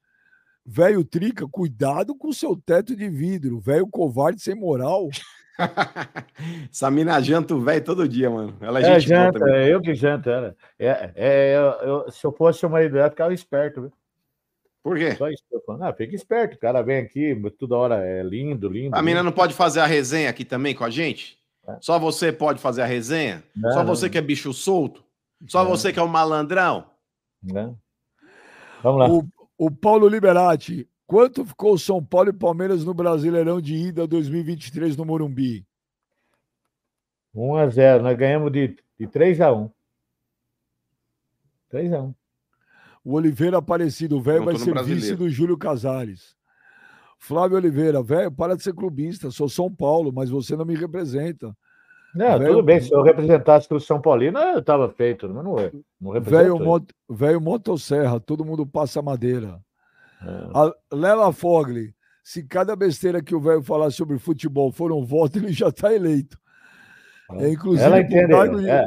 [0.65, 3.59] Velho Trica, cuidado com seu teto de vidro.
[3.59, 5.09] Velho covarde sem moral.
[6.71, 8.55] Essa mina janta o velho todo dia, mano.
[8.61, 9.55] Ela é É, gente janta, também.
[9.55, 10.55] é eu que janto, era.
[10.79, 13.91] É, é, eu- eu- se eu fosse seu marido, eu ficar esperto, viu?
[14.83, 15.15] Por quê?
[15.15, 15.83] Só isso que eu tô falando.
[15.83, 18.93] Ah, fica esperto, o cara vem aqui, toda hora é lindo, lindo.
[18.95, 19.29] A mina lindo.
[19.29, 21.37] não pode fazer a resenha aqui também com a gente?
[21.65, 21.77] É.
[21.79, 23.41] Só você pode fazer a resenha?
[23.55, 23.85] Não, Só não.
[23.85, 25.01] você que é bicho solto?
[25.47, 25.69] Só Não.
[25.71, 26.85] você que é um malandrão?
[27.41, 27.73] Né?
[28.81, 29.09] Vamos lá.
[29.09, 29.25] O,
[29.57, 35.05] o Paulo Liberati, quanto ficou São Paulo e Palmeiras no Brasileirão de ida 2023 no
[35.05, 35.65] Morumbi?
[37.33, 38.01] 1x0.
[38.01, 39.71] Nós ganhamos de, de 3x1.
[41.71, 42.13] 3x1.
[43.03, 45.01] O Oliveira Aparecido, o velho vai ser brasileiro.
[45.01, 46.35] vice do Júlio Casares.
[47.19, 49.31] Flávio Oliveira, velho, para de ser clubista.
[49.31, 51.55] Sou São Paulo, mas você não me representa.
[52.15, 52.79] Não, Velho- tudo bem.
[52.79, 55.71] Se eu representasse o São Paulino, eu estava feito, mas não, é.
[55.99, 56.59] não Velho.
[56.59, 59.59] Mot- velho Motosserra, todo mundo passa madeira.
[60.21, 60.49] É.
[60.53, 61.93] A Lela Fogli,
[62.23, 65.93] se cada besteira que o velho falar sobre futebol for um voto, ele já está
[65.93, 66.37] eleito.
[67.31, 68.85] É, inclusive, Ela por entende, cargo de é.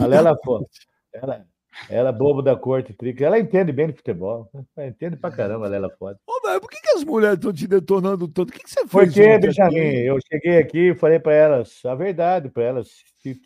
[0.00, 0.66] A Lela Fo-
[1.12, 1.46] Ela,
[1.88, 3.24] ela é bobo da corte, trica.
[3.24, 4.50] Ela entende bem de futebol.
[4.76, 6.18] Ela entende pra caramba, Lela foda.
[6.26, 8.50] Ô, velho, por que, que as mulheres estão te detonando tanto?
[8.50, 8.90] O que, que você fez?
[8.90, 12.88] Porque, Benjamin, eu cheguei aqui e falei para elas a verdade para elas.
[13.22, 13.38] Se-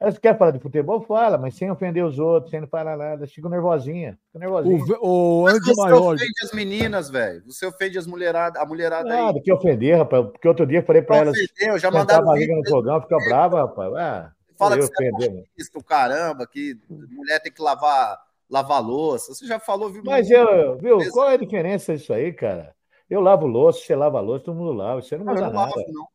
[0.00, 3.26] Elas querem falar de futebol, fala, mas sem ofender os outros, sem não falar nada.
[3.28, 4.18] Fica nervosinha.
[4.32, 4.84] Fica O, nervosinha.
[4.84, 6.14] ve- o Mas Andy você Maior.
[6.14, 7.42] ofende as meninas, velho.
[7.46, 9.42] Você ofende as mulherada, a mulherada Nada aí.
[9.42, 10.26] que ofender, rapaz.
[10.26, 11.36] Porque outro dia eu falei para Não elas.
[11.38, 12.70] ofendeu, já mandaram barriga no vídeo.
[12.70, 13.94] fogão, fica brava, rapaz.
[13.94, 19.32] Ah, Fala eu que você é machista, caramba, que mulher tem que lavar, lavar louça.
[19.32, 20.02] Você já falou, viu?
[20.04, 22.76] Mas eu, viu, qual é a diferença disso aí, cara?
[23.08, 25.00] Eu lavo louça, você lava louça, todo mundo lava.
[25.00, 25.70] Você não muda não nada.
[25.70, 26.06] lavo, não.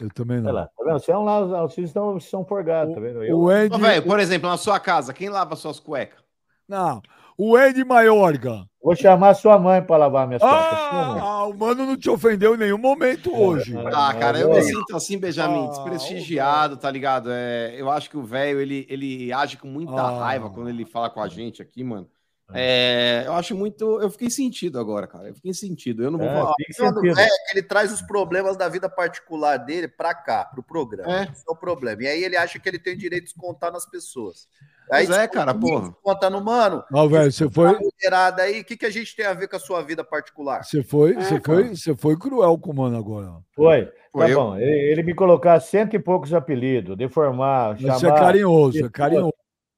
[0.00, 0.52] Eu também não.
[0.52, 1.00] lá, tá vendo?
[1.00, 3.24] Você é um lavo, vocês estão, vocês são forgados, tá vendo?
[3.24, 6.22] Eu, O Ô, velho, por exemplo, na sua casa, quem lava suas cuecas?
[6.68, 7.02] não,
[7.42, 8.66] o Andy Maiorga.
[8.82, 10.42] Vou chamar sua mãe para lavar minhas.
[10.42, 11.20] Sua mãe.
[11.22, 13.74] Ah, o mano não te ofendeu em nenhum momento hoje.
[13.94, 14.56] Ah, cara, eu é.
[14.56, 17.30] me sinto assim, Benjamin, Ah, desprestigiado, tá ligado?
[17.32, 20.18] É, eu acho que o velho, ele, ele age com muita Ah.
[20.18, 22.06] raiva quando ele fala com a gente aqui, mano.
[22.54, 24.00] É, eu acho muito.
[24.00, 25.28] Eu fiquei sentido agora, cara.
[25.28, 26.02] Eu fiquei sentido.
[26.02, 26.54] Eu não vou É, falar.
[26.58, 31.20] é que ele traz os problemas da vida particular dele pra cá, pro programa.
[31.20, 31.22] É.
[31.24, 32.02] Esse é o problema.
[32.02, 34.48] E aí ele acha que ele tem o direito de descontar nas pessoas.
[34.92, 35.88] Aí Pois é, desconta cara, porra.
[35.90, 36.84] Desconta no mano.
[36.90, 39.46] Não, velho, você A foi, mulherada aí, o que, que a gente tem a ver
[39.48, 40.64] com a sua vida particular?
[40.64, 41.42] você foi, É, você cara.
[41.64, 43.28] foi, você foi cruel com o mano agora.
[43.54, 43.88] Foi.
[44.12, 44.40] Foi tá eu.
[44.40, 44.56] bom.
[44.56, 48.16] Ele, ele me colocar cento e poucos apelidos, deformar, Você chamar.
[48.16, 49.32] é carinhoso, é carinhoso.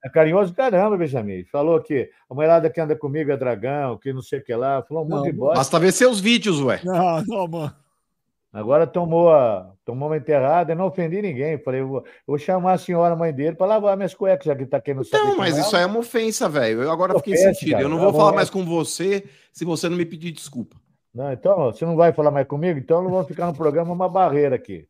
[0.05, 1.45] É carinhoso caramba, Benjamin.
[1.45, 4.83] Falou que a mulherada que anda comigo é dragão, que não sei o que lá.
[4.83, 5.57] Falou um monte de bosta.
[5.57, 6.81] Basta ver seus vídeos, ué.
[6.83, 7.75] Não, não, mano.
[8.53, 11.57] Agora tomou, a, tomou uma enterrada, eu não ofendi ninguém.
[11.57, 14.55] Falei, eu vou, eu vou chamar a senhora, mãe dele, para lavar minhas cuecas, já
[14.55, 15.25] que tá querendo saber.
[15.25, 16.83] Não, mas isso aí é uma ofensa, velho.
[16.83, 17.71] Eu agora fiquei Ofensa, sentido.
[17.73, 17.85] cara.
[17.85, 18.35] Eu não vou falar é.
[18.35, 20.77] mais com você se você não me pedir desculpa.
[21.15, 22.79] Não, então, você não vai falar mais comigo?
[22.79, 24.87] Então não vou ficar no programa uma barreira aqui.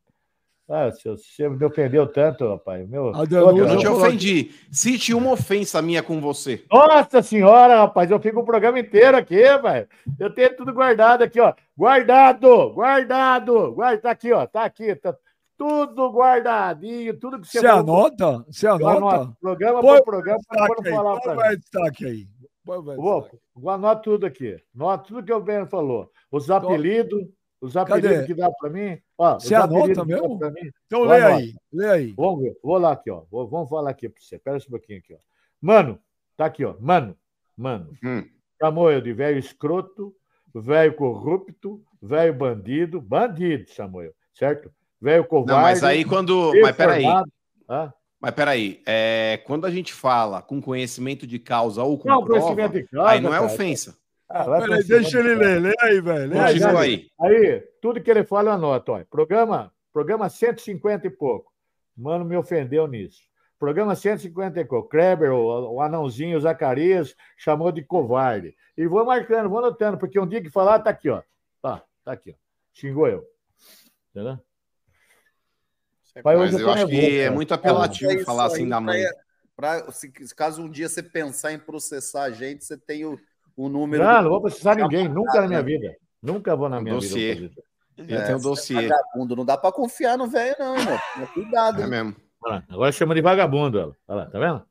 [0.68, 2.88] Ah, você me ofendeu tanto, rapaz.
[2.88, 4.50] Meu, A Danusa- Eu não te ofendi.
[4.70, 6.64] Cite uma ofensa minha com você.
[6.70, 9.88] Nossa senhora, rapaz, eu fico o programa inteiro aqui, velho.
[10.18, 11.52] Eu tenho tudo guardado aqui, ó.
[11.76, 13.72] Guardado, guardado.
[13.74, 14.46] Guarda, tá aqui, ó.
[14.46, 15.14] Tá aqui, tá
[15.58, 18.44] tudo guardadinho, tudo que você Você anota?
[18.48, 18.96] Você anota?
[18.96, 19.36] anoto.
[19.40, 21.56] Programa Põe por programa, para não aí, falar mim.
[21.58, 22.26] destaque aí?
[22.64, 23.42] Põe o Vou, destaque.
[23.54, 24.56] vou anotar tudo aqui.
[24.74, 26.08] Anota tudo que o Ben falou.
[26.30, 27.20] Os Então, apelidos,
[27.62, 28.26] os apelidos Cadê?
[28.26, 28.98] que dá para mim.
[29.16, 30.38] Ó, Você anota mesmo?
[30.86, 32.12] Então lê aí, lê aí.
[32.16, 32.56] Vamos ver.
[32.62, 33.22] Vou lá aqui, ó.
[33.30, 34.36] Vou- vamos falar aqui para você.
[34.36, 35.18] Espera um pouquinho aqui, ó.
[35.60, 35.98] Mano,
[36.36, 36.74] tá aqui, ó.
[36.80, 37.16] Mano,
[37.56, 37.90] mano.
[38.04, 38.24] Hum.
[38.60, 40.14] Chamou eu de velho escroto,
[40.54, 43.00] velho corrupto, velho bandido.
[43.00, 44.70] Bandido, chamou eu, certo?
[45.00, 45.52] Velho covarde.
[45.52, 46.52] Não, mas aí quando.
[46.60, 47.04] Mas peraí.
[47.68, 47.92] Hã?
[48.20, 48.80] Mas peraí.
[48.86, 52.88] É, quando a gente fala com conhecimento de causa ou com Não, prova, conhecimento de
[52.88, 53.46] causa, aí não é cara.
[53.52, 53.96] ofensa.
[54.34, 56.30] Ah, Peraí, pra deixa ele ler, lê aí, velho.
[56.32, 56.58] Lê aí.
[56.58, 57.10] Já- aí.
[57.20, 58.92] Aí, tudo que ele fala eu anoto.
[58.92, 59.04] Ó.
[59.10, 61.52] Programa, programa 150 e pouco.
[61.96, 63.20] Mano, me ofendeu nisso.
[63.58, 64.88] Programa 150 e pouco.
[64.88, 68.56] Kleber, o, o anãozinho, o Zacarias, chamou de covarde.
[68.76, 71.22] E vou marcando, vou anotando, porque um dia que falar, tá aqui, ó.
[71.60, 72.34] Tá, tá aqui, ó.
[72.72, 73.24] Xingou eu.
[74.10, 74.38] Entendeu?
[76.22, 78.68] Pai, hoje Mas eu eu acho que é muito É apelativo isso falar aí assim
[78.68, 79.02] da pra- mãe.
[79.56, 83.18] pra- se, caso um dia você pensar em processar a gente, você tem o,
[83.56, 84.02] o número.
[84.04, 85.94] Não, do- não vou precisar de ninguém, nunca na minha vida.
[86.22, 87.34] Nunca vou na Um minha dossiê.
[87.34, 87.48] vida.
[87.48, 88.10] fazer isso.
[88.10, 88.84] Já tem o você dossiê.
[88.84, 90.98] é vagabundo, não dá pra confiar no velho, não, irmão.
[91.34, 91.82] Cuidado.
[91.82, 92.16] É mesmo.
[92.44, 93.96] Lá, agora chama de vagabundo, ela.
[94.08, 94.62] Olha lá, tá vendo?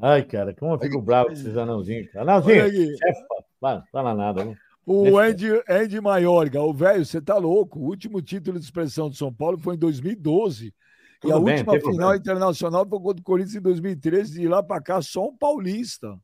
[0.00, 2.14] Ai, cara, como eu fico bravo com esses anãozinhos.
[2.14, 2.64] Anãozinho,
[2.96, 3.20] chefe,
[3.60, 4.56] fala, fala nada, né?
[4.86, 7.78] O Andy, Andy Maiorga, o velho, você tá louco.
[7.78, 10.68] O último título de expressão de São Paulo foi em 2012.
[10.68, 10.72] e
[11.20, 12.16] Tudo a bem, última final problema.
[12.16, 14.40] internacional foi contra o Corinthians em 2013.
[14.40, 16.16] De lá pra cá, só um paulista.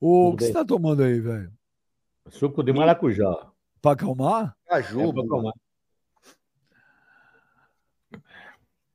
[0.00, 0.62] O Tudo que você bem.
[0.62, 1.52] tá tomando aí, velho?
[2.30, 3.46] Suco de maracujá.
[3.80, 4.56] Pra acalmar?
[4.66, 5.52] Caju, É pra tomar.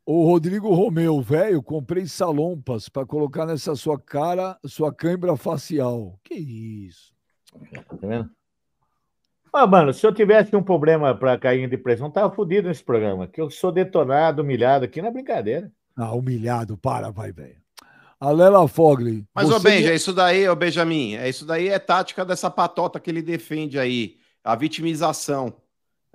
[0.06, 6.20] O Rodrigo Romeu, velho, comprei salompas pra colocar nessa sua cara, sua cãibra facial.
[6.24, 7.14] Que isso?
[7.88, 8.30] Tá vendo?
[9.54, 13.28] Ah, mano, se eu tivesse um problema para cair em depressão, tava fodido nesse programa.
[13.28, 15.72] Que eu sou detonado, humilhado aqui, não é brincadeira.
[15.96, 17.63] Ah, humilhado, para, vai, velho.
[18.24, 19.26] A Lela Fogli.
[19.36, 22.98] Mas, ô Benja, é isso daí, ô Benjamin, é isso daí é tática dessa patota
[22.98, 25.54] que ele defende aí, a vitimização.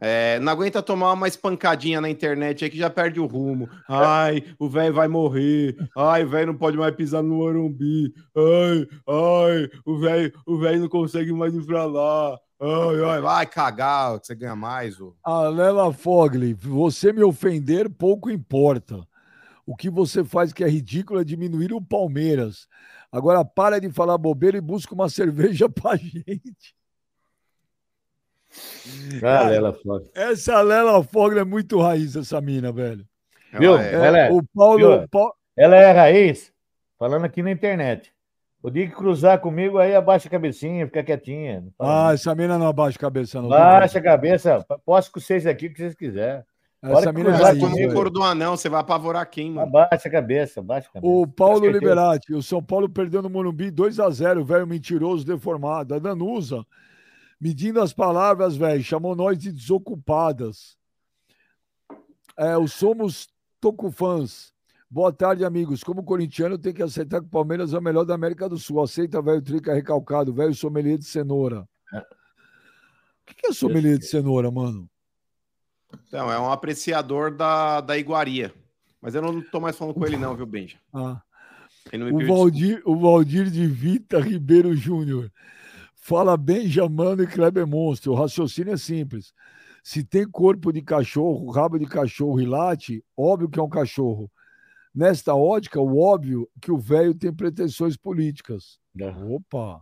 [0.00, 3.68] É, não aguenta tomar uma espancadinha na internet aí que já perde o rumo.
[3.86, 5.76] Ai, o velho vai morrer.
[5.94, 8.14] Ai, o velho não pode mais pisar no Morumbi.
[8.34, 12.38] Ai, ai, o velho o velho não consegue mais ir pra lá.
[12.58, 14.98] Ai, ai, vai cagar, que você ganha mais.
[14.98, 15.14] Ô.
[15.22, 19.06] A Lela Fogli, você me ofender pouco importa.
[19.70, 22.66] O que você faz que é ridículo é diminuir o Palmeiras.
[23.12, 26.74] Agora para de falar bobeira e busca uma cerveja pra gente.
[29.22, 30.06] Ah, ela foda.
[30.14, 33.06] Essa Lela Fogli é muito raiz, essa mina, velho.
[33.52, 33.76] Viu?
[33.76, 34.78] Ela é- Ela é- o Paulo.
[35.00, 35.08] viu?
[35.08, 36.50] Paulo- Ela é raiz,
[36.98, 38.10] falando aqui na internet.
[38.62, 41.66] O dia que cruzar comigo, aí abaixa a cabecinha, fica quietinha.
[41.78, 43.48] Ah, essa mina não abaixa a cabeça, não.
[43.50, 46.42] Baixa a cabeça, posso com vocês aqui o que vocês quiserem.
[46.80, 47.94] Essa mina é cruzar Como comigo, o velho.
[47.94, 49.66] couro do anão, você vai apavorar quem, mano?
[49.76, 51.12] Abaixa a cabeça, abaixa a cabeça.
[51.12, 55.26] O Paulo é Liberati, o São Paulo perdeu no Morumbi 2 a 0 velho mentiroso,
[55.26, 55.94] deformado.
[55.94, 56.64] A Danusa,
[57.40, 60.78] medindo as palavras, velho, chamou nós de desocupadas.
[62.36, 63.28] É, o Somos
[63.60, 64.52] Tocufãs.
[64.88, 65.82] Boa tarde, amigos.
[65.82, 68.80] Como corintiano, tem que aceitar que o Palmeiras é o melhor da América do Sul.
[68.80, 71.68] Aceita, velho, trica recalcado, velho sommelier de cenoura.
[71.92, 74.88] O que, que é sommelier de cenoura, mano?
[76.06, 78.52] Então, é um apreciador da, da iguaria.
[79.00, 80.78] Mas eu não tô mais falando com ele, não, viu, Benja?
[80.92, 81.22] Ah.
[81.92, 85.32] Ele não me O Valdir, o Valdir de Vita Ribeiro Júnior.
[85.94, 88.12] Fala bem, Jamano e Kleber Monstro.
[88.12, 89.32] O raciocínio é simples.
[89.82, 94.30] Se tem corpo de cachorro, rabo de cachorro e late, óbvio que é um cachorro.
[94.94, 98.78] Nesta ótica, o óbvio que o velho tem pretensões políticas.
[99.30, 99.80] Opa!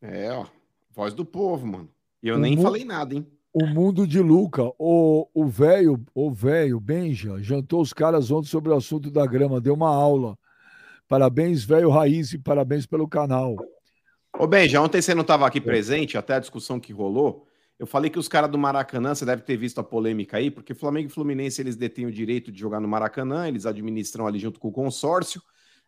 [0.00, 0.46] É, ó.
[0.92, 1.88] Voz do povo, mano.
[2.22, 3.26] E eu O nem mu- falei nada, hein?
[3.58, 4.70] O mundo de Luca.
[4.78, 9.62] O o velho, o velho, Benja, jantou os caras ontem sobre o assunto da grama,
[9.62, 10.36] deu uma aula.
[11.08, 13.56] Parabéns, velho Raiz, e parabéns pelo canal.
[14.38, 17.46] Ô, Benja, ontem você não estava aqui presente, até a discussão que rolou.
[17.78, 20.74] Eu falei que os caras do Maracanã, você deve ter visto a polêmica aí, porque
[20.74, 24.60] Flamengo e Fluminense eles detêm o direito de jogar no Maracanã, eles administram ali junto
[24.60, 25.40] com o consórcio.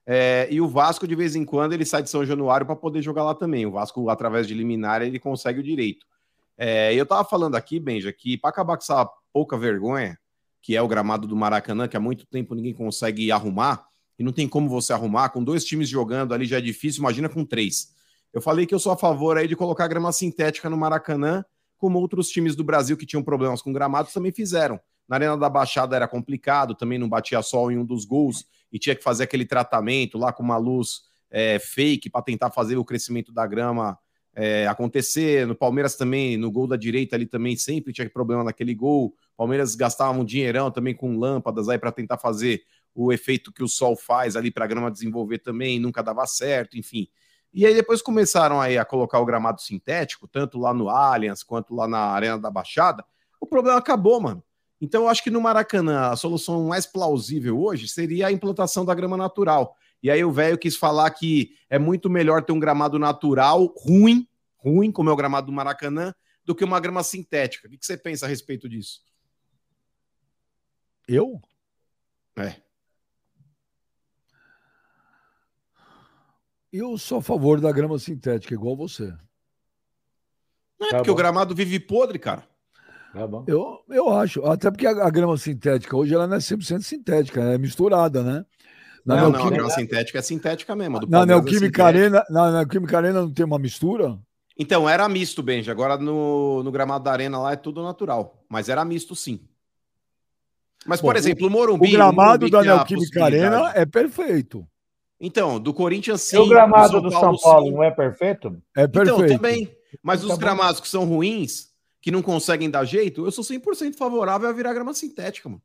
[0.07, 3.03] é, e o Vasco, de vez em quando, ele sai de São Januário para poder
[3.03, 3.67] jogar lá também.
[3.67, 6.07] O Vasco, através de liminar, ele consegue o direito.
[6.59, 10.19] É, eu tava falando aqui, Benja, que para acabar com essa pouca vergonha,
[10.61, 13.87] que é o gramado do Maracanã, que há muito tempo ninguém consegue arrumar,
[14.19, 17.29] e não tem como você arrumar, com dois times jogando ali já é difícil, imagina
[17.29, 17.95] com três.
[18.33, 21.45] Eu falei que eu sou a favor aí de colocar grama sintética no Maracanã,
[21.77, 24.81] como outros times do Brasil que tinham problemas com gramados também fizeram.
[25.09, 28.79] Na Arena da Baixada era complicado, também não batia sol em um dos gols e
[28.79, 32.85] tinha que fazer aquele tratamento lá com uma luz é, fake para tentar fazer o
[32.85, 33.97] crescimento da grama
[34.41, 35.45] é, acontecer.
[35.49, 39.13] No Palmeiras também, no gol da direita ali também sempre tinha problema naquele gol.
[39.37, 42.63] Palmeiras gastava um dinheirão também com lâmpadas aí para tentar fazer
[42.95, 46.79] o efeito que o sol faz ali para a grama desenvolver também, nunca dava certo,
[46.79, 47.09] enfim.
[47.53, 51.75] E aí depois começaram aí a colocar o gramado sintético, tanto lá no Allianz quanto
[51.75, 53.05] lá na Arena da Baixada.
[53.41, 54.43] O problema acabou, mano.
[54.81, 58.95] Então eu acho que no Maracanã a solução mais plausível hoje seria a implantação da
[58.95, 59.75] grama natural.
[60.01, 64.28] E aí o velho quis falar que é muito melhor ter um gramado natural ruim,
[64.59, 66.13] ruim como é o gramado do Maracanã,
[66.45, 67.69] do que uma grama sintética.
[67.69, 69.01] O que você pensa a respeito disso?
[71.07, 71.41] Eu?
[72.37, 72.57] É.
[76.73, 79.15] Eu sou a favor da grama sintética, igual você.
[80.79, 81.15] Não é Tá porque bom.
[81.15, 82.47] o gramado vive podre, cara.
[83.13, 83.45] Tá bom.
[83.49, 87.41] Eu, eu acho, até porque a, a grama sintética hoje ela não é 100% sintética,
[87.43, 88.45] é misturada, né?
[89.05, 91.01] Na Não, não, a grama sintética é sintética mesmo.
[91.09, 91.85] na é Neoquímica sintética.
[91.87, 94.19] Arena, na Neoquímica Arena não tem uma mistura?
[94.59, 95.71] Então, era misto, Benji.
[95.71, 98.45] Agora no, no gramado da arena lá é tudo natural.
[98.49, 99.41] Mas era misto, sim.
[100.85, 101.93] Mas, por Bom, exemplo, o O Morumbi.
[101.93, 104.67] gramado Morumbi da Neoquímica Arena é perfeito.
[105.21, 106.37] Então, do Corinthians sim.
[106.37, 108.57] E o gramado do do São Paulo não é perfeito?
[108.77, 109.25] É perfeito.
[109.25, 109.77] Então, também.
[110.03, 110.39] Mas Tá os bom.
[110.39, 111.69] gramados que são ruins,
[112.01, 115.63] que não conseguem dar jeito, eu sou 100% favorável a virar grama sintética, mano.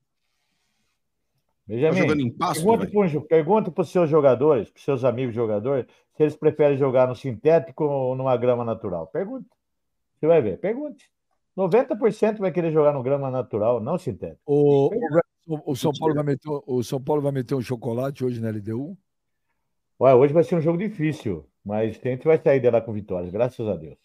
[1.67, 3.21] Tá jogando Benjamin, em pasto, pergunta velho.
[3.21, 5.85] para pergunta os seus jogadores, para os seus amigos jogadores,
[6.15, 9.07] se eles preferem jogar no sintético ou numa grama natural.
[9.07, 9.47] Pergunta.
[10.19, 10.59] Você vai ver.
[10.59, 11.09] Pergunte.
[11.55, 14.41] 90% vai querer jogar no grama natural, não sintético.
[14.45, 14.89] O,
[15.47, 18.49] o, o São Paulo vai meter, o São Paulo vai meter um chocolate hoje na
[18.49, 18.97] LDU?
[19.99, 22.91] Olha, hoje vai ser um jogo difícil, mas a gente vai sair de lá com
[22.91, 23.95] vitórias, graças a Deus.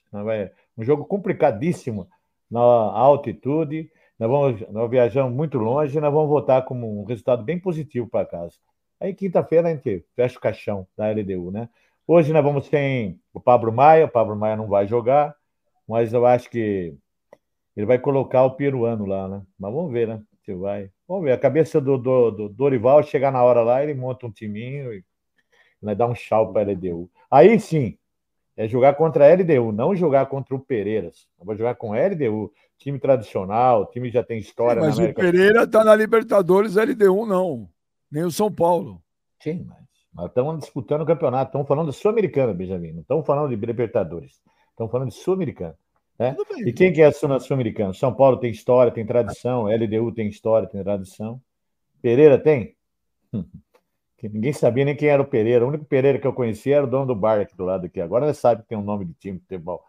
[0.76, 2.08] Um jogo complicadíssimo
[2.50, 3.90] na altitude.
[4.18, 8.08] Nós, vamos, nós viajamos muito longe e nós vamos voltar com um resultado bem positivo
[8.08, 8.54] para casa.
[9.00, 11.68] Aí, quinta-feira, a gente fecha o caixão da LDU, né?
[12.04, 14.06] Hoje nós vamos ter o Pablo Maia.
[14.06, 15.36] O Pablo Maia não vai jogar,
[15.86, 16.94] mas eu acho que
[17.76, 19.42] ele vai colocar o peruano lá, né?
[19.56, 20.20] Mas vamos ver, né?
[20.44, 20.90] Se vai.
[21.06, 21.32] Vamos ver.
[21.32, 25.04] A cabeça do, do, do Dorival chegar na hora lá, ele monta um timinho e
[25.80, 27.08] vai dar um chau para a LDU.
[27.30, 27.96] Aí sim,
[28.58, 31.28] é jogar contra a LDU, não jogar contra o Pereiras.
[31.38, 35.04] Eu vou jogar com a LDU, time tradicional, time que já tem história Mas na
[35.06, 35.14] o.
[35.14, 37.68] Pereira tá na Libertadores LDU, não.
[38.10, 39.00] Nem o São Paulo.
[39.40, 39.64] Sim,
[40.12, 44.42] mas estamos disputando o campeonato, estamos falando de Sul-Americana, Benjamin, não estamos falando de Libertadores,
[44.70, 45.76] estamos falando de Sul-Americana.
[46.18, 46.36] Né?
[46.52, 46.68] Bem.
[46.68, 47.94] E quem que é a Sul- Sul-Americana?
[47.94, 51.40] São Paulo tem história, tem tradição, LDU tem história, tem tradição.
[52.02, 52.74] Pereira tem?
[54.18, 55.64] Que ninguém sabia nem quem era o Pereira.
[55.64, 58.00] O único Pereira que eu conhecia era o dono do bar aqui do lado aqui.
[58.00, 59.82] Agora nós sabe que tem um nome de time de futebol.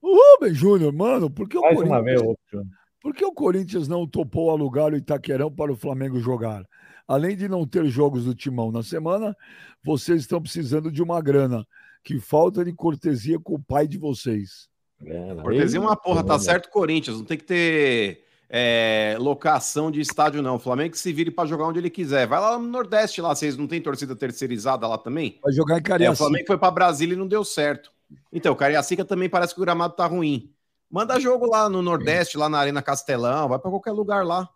[0.00, 2.70] O Rubem Júnior, mano, por que, o Mais uma vez, Corinthians, outro.
[3.00, 6.62] por que o Corinthians não topou alugar o Itaquerão para o Flamengo jogar?
[7.08, 9.34] Além de não ter jogos do Timão na semana,
[9.82, 11.66] vocês estão precisando de uma grana.
[12.02, 14.68] Que falta de cortesia com o pai de vocês.
[15.02, 16.42] É, Cortesia é uma porra, tá Olha.
[16.42, 17.16] certo, Corinthians.
[17.16, 18.23] Não tem que ter
[18.56, 20.54] é, locação de estádio, não.
[20.54, 22.24] O Flamengo que se vire pra jogar onde ele quiser.
[22.24, 23.34] Vai lá no Nordeste, lá.
[23.34, 25.40] Vocês não tem torcida terceirizada lá também?
[25.42, 26.16] Vai jogar em É, o Cariacica.
[26.24, 27.90] Flamengo foi pra Brasília e não deu certo.
[28.32, 30.52] Então, Cariacica também parece que o gramado tá ruim.
[30.88, 33.48] Manda jogo lá no Nordeste, lá na Arena Castelão.
[33.48, 34.48] Vai pra qualquer lugar lá.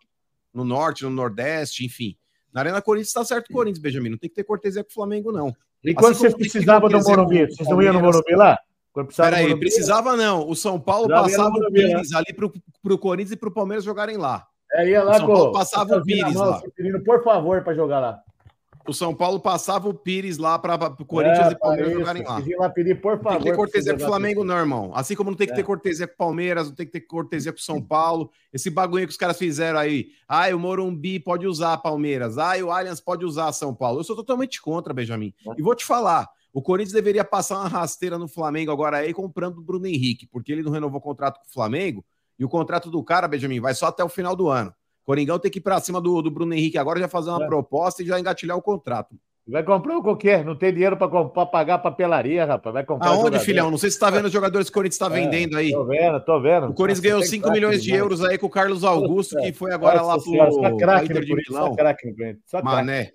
[0.54, 2.16] No Norte, no Nordeste, enfim.
[2.52, 4.10] Na Arena Corinthians tá certo, Corinthians, Benjamin.
[4.10, 5.52] Não tem que ter cortesia com o Flamengo, não.
[5.82, 8.00] E quando Assim vocês precisavam do Morumbi, vocês não iam no.
[8.00, 8.60] Morumbi lá?
[9.04, 10.48] Precisava Peraí, precisava não.
[10.48, 12.52] O São Paulo Já passava o Pires ali pro,
[12.82, 14.46] pro Corinthians e pro Palmeiras jogarem lá.
[14.72, 16.62] É, ia lá O São Paulo passava o Pires mão, lá.
[16.76, 18.22] Pedindo, por favor, para jogar lá.
[18.86, 22.22] O São Paulo passava o Pires lá para o Corinthians É, e Palmeiras isso, jogarem
[22.22, 22.42] lá.
[22.58, 23.32] lá pedir, por Não favor.
[23.32, 24.92] tem que ter cortesia o jogar Flamengo, não, irmão.
[24.94, 25.64] Assim como não tem que ter É.
[25.64, 28.30] cortesia com o Palmeiras, não tem que ter cortesia com o São Paulo.
[28.50, 30.06] Esse bagulho que os caras fizeram aí.
[30.26, 32.38] Ai, o Morumbi pode usar Palmeiras.
[32.38, 34.00] Ai, o Allianz pode usar São Paulo.
[34.00, 35.34] Eu sou totalmente contra, Benjamin.
[35.58, 39.58] E vou te falar: o Corinthians deveria passar uma rasteira no Flamengo agora aí comprando
[39.58, 42.04] o Bruno Henrique, porque ele não renovou o contrato com o Flamengo.
[42.38, 44.72] E o contrato do cara, Benjamin, vai só até o final do ano.
[45.04, 47.46] Coringão tem que ir pra cima do, do Bruno Henrique agora, já fazer uma É.
[47.46, 49.16] proposta e já engatilhar o contrato.
[49.50, 52.70] Vai comprar o qualquer, não tem dinheiro para pagar papelaria, rapaz.
[52.70, 53.08] Vai comprar.
[53.08, 53.44] Aonde, jogador.
[53.44, 53.70] filhão?
[53.70, 55.70] Não sei se você tá vendo os jogadores que o Corinthians tá É, vendendo aí.
[55.72, 56.66] Tô vendo, tô vendo.
[56.68, 59.36] O Corinthians Nossa, ganhou tem 5 craque milhões de euros aí com o Carlos Augusto,
[59.36, 61.68] Nossa, que foi agora lá pro, senhora, só pro craque Inter de Milão.
[61.70, 62.14] Só craque.
[62.62, 63.10] Mané.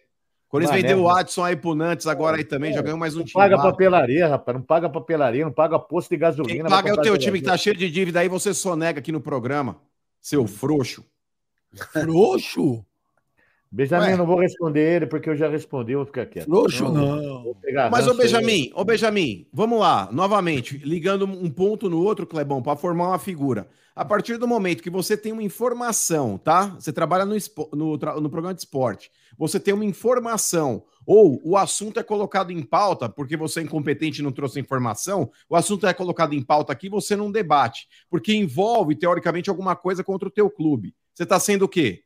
[0.53, 1.09] Corinthians vendeu o.
[1.09, 3.34] Adson aí pro Nantes agora aí também, já ganhou mais um Não time.
[3.41, 3.63] paga lá.
[3.63, 4.55] papelaria, rapaz.
[4.55, 6.69] Não paga papelaria, não paga posto de Quem gasolina.
[6.69, 9.19] paga é o teu time que tá cheio de dívida aí, você sonega aqui no
[9.19, 9.77] programa.
[10.21, 11.03] Seu frouxo.
[11.91, 12.85] Frouxo?
[13.71, 14.13] Benjamin, Ué.
[14.13, 16.45] eu não vou responder ele porque eu já respondi, eu vou ficar quieto.
[16.45, 17.55] Frouxo Vou não.
[17.59, 18.13] pegar Mas, ô.
[18.13, 23.17] Benjamin, ô Benjamin, vamos lá, novamente, ligando um ponto no outro, Clebão, para formar uma
[23.19, 23.67] figura.
[23.95, 26.67] A partir do momento que você tem uma informação, tá?
[26.80, 31.41] Você trabalha no, espo- no, tra- no programa de esporte, você tem uma informação, ou
[31.43, 35.55] o assunto é colocado em pauta, porque você é incompetente e não trouxe informação, o
[35.55, 40.27] assunto é colocado em pauta aqui, você não debate, porque envolve, teoricamente, alguma coisa contra
[40.27, 40.95] o teu clube.
[41.14, 42.03] Você tá sendo o quê?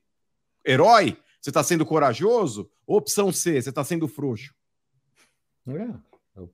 [0.66, 1.18] Herói?
[1.40, 2.70] Você está sendo corajoso?
[2.86, 4.54] Opção C, você está sendo frouxo.
[5.68, 5.88] É.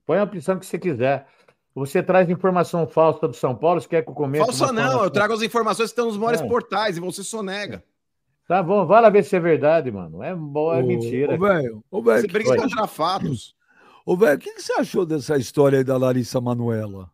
[0.06, 1.26] Põe a opção que você quiser.
[1.74, 4.44] Você traz informação falsa do São Paulo, você quer que eu comente?
[4.44, 6.46] Falsa não, eu trago as informações que estão nos maiores É.
[6.46, 7.82] portais e você sonega.
[8.46, 10.22] Tá bom, vai lá ver se é verdade, mano.
[10.22, 11.34] É, bo- é Ô, mentira.
[11.34, 13.54] Ô, velho, ô, velho, Você briga contra fatos.
[14.04, 17.10] ô, velho, o que, que você achou dessa história aí da Larissa Manuela?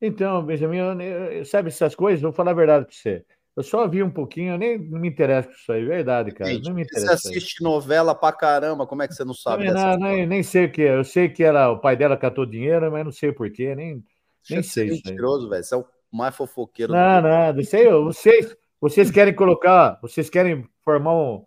[0.00, 2.22] Então, Benjamin, eu, eu- sabe essas coisas?
[2.22, 3.24] Vou falar a verdade pra você.
[3.56, 6.52] Eu só vi um pouquinho, eu nem não me interesso com isso aí, verdade, cara.
[6.52, 7.28] Gente, não me você interessa.
[7.28, 7.34] aí.
[7.36, 10.42] assiste novela pra caramba, como é que você não sabe Também dessa não, nem, nem
[10.44, 10.94] sei o que é.
[10.94, 14.04] Eu sei que era, o pai dela catou dinheiro, mas não sei porquê, nem,
[14.48, 15.10] nem de sei isso aí.
[15.10, 15.64] mentiroso, velho.
[15.64, 17.60] Você é o mais fofoqueiro Não, do nada.
[17.60, 21.44] Isso aí, vocês, vocês querem colocar, vocês querem formar um-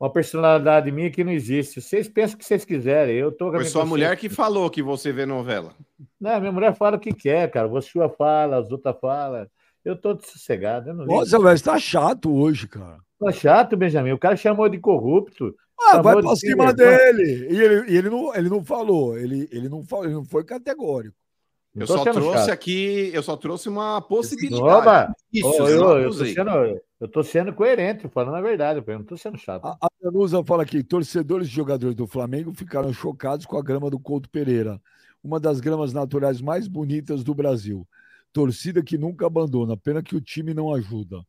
[0.00, 1.80] uma personalidade minha que não existe.
[1.80, 3.14] Vocês pensam o que vocês quiserem.
[3.14, 5.72] Eu tô com a Foi sua mulher que falou que você vê novela.
[6.20, 7.68] Não, minha mulher fala o que quer, cara.
[7.68, 9.46] Você fala, as outras falam.
[9.84, 10.90] Eu tô sossegado.
[10.90, 11.06] Eu não.
[11.06, 12.98] Nossa, velho, você tá chato hoje, cara.
[13.20, 14.12] Tá chato, Benjamin.
[14.12, 15.54] O cara chamou de corrupto.
[15.80, 17.48] Ah, vai pra de cima dele.
[17.50, 20.44] E ele, e ele, não, ele não falou, ele, ele, não falou, ele não foi
[20.44, 21.16] categórico.
[21.74, 22.50] Eu tô só trouxe chato.
[22.50, 24.62] aqui, eu só trouxe uma possibilidade.
[24.62, 25.14] Oba!
[25.32, 26.34] Isso, eu eu, tô usei.
[26.34, 26.50] sendo,
[27.00, 28.82] eu tô sendo coerente, falando a verdade.
[28.86, 29.64] Eu não tô sendo chato.
[29.64, 33.88] A, a Danusa fala aqui: torcedores e jogadores do Flamengo ficaram chocados com a grama
[33.88, 34.78] do Couto Pereira,
[35.24, 37.88] uma das gramas naturais mais bonitas do Brasil.
[38.34, 41.22] Torcida que nunca abandona, pena que o time não ajuda.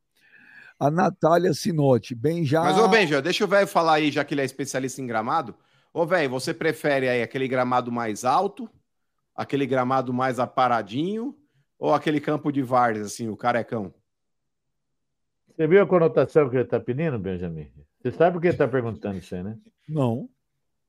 [0.77, 2.63] A Natália Sinotti, bem já.
[2.63, 5.55] Mas, ô Benja, deixa o velho falar aí, já que ele é especialista em gramado.
[5.93, 8.69] Ô, velho, você prefere aí aquele gramado mais alto,
[9.35, 11.35] aquele gramado mais aparadinho,
[11.77, 13.93] ou aquele campo de várzea, assim, o carecão?
[15.47, 17.71] Você viu a conotação que ele tá pedindo, Benjamin?
[18.01, 19.57] Você sabe por que ele tá perguntando isso aí, né?
[19.87, 20.29] Não.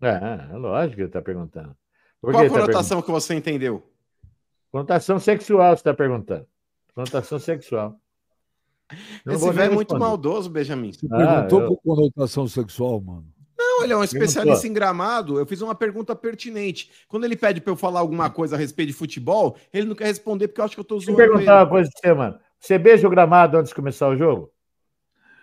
[0.01, 1.77] É, é lógico que ele tá perguntando.
[2.21, 3.87] Por Qual a tá conotação que você entendeu?
[4.71, 6.47] Conotação sexual, você está perguntando.
[6.95, 7.99] Conotação sexual.
[9.25, 10.93] Não Esse velho é muito maldoso, Benjamin.
[10.93, 13.27] Você Ah, perguntou eu- por conotação sexual, mano.
[13.76, 15.38] Não, ele é um especialista em gramado.
[15.38, 16.90] Eu fiz uma pergunta pertinente.
[17.09, 20.06] Quando ele pede para eu falar alguma coisa a respeito de futebol, ele não quer
[20.06, 21.32] responder porque eu acho que eu tô Deixa eu zoando ele.
[21.38, 22.38] perguntar uma coisa pra você, mano.
[22.60, 24.51] Você beija o gramado antes de começar o jogo?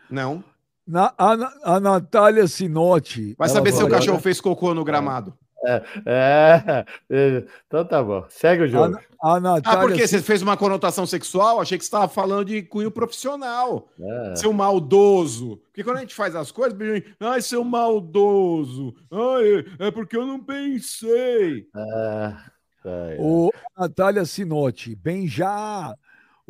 [0.10, 0.44] Não.
[0.88, 3.36] Na, a, a Natália Sinotti.
[3.38, 5.38] Vai saber se o cachorro fez cocô no gramado.
[5.64, 8.26] É, é, então tá bom.
[8.30, 9.00] Segue o A, jogo.
[9.22, 9.80] a Natália.
[9.80, 11.60] Ah, porque você fez uma conotação sexual?
[11.60, 13.88] Achei que você estava falando de cunho profissional.
[14.00, 14.36] É.
[14.36, 15.58] Seu maldoso.
[15.68, 18.96] Porque quando a gente faz as coisas, Benjamin, ai, seu maldoso.
[19.12, 21.68] Ai, é porque eu não pensei.
[21.74, 22.46] Ah,
[22.84, 23.18] tá, é.
[23.20, 25.96] O Natália Sinotti, bem já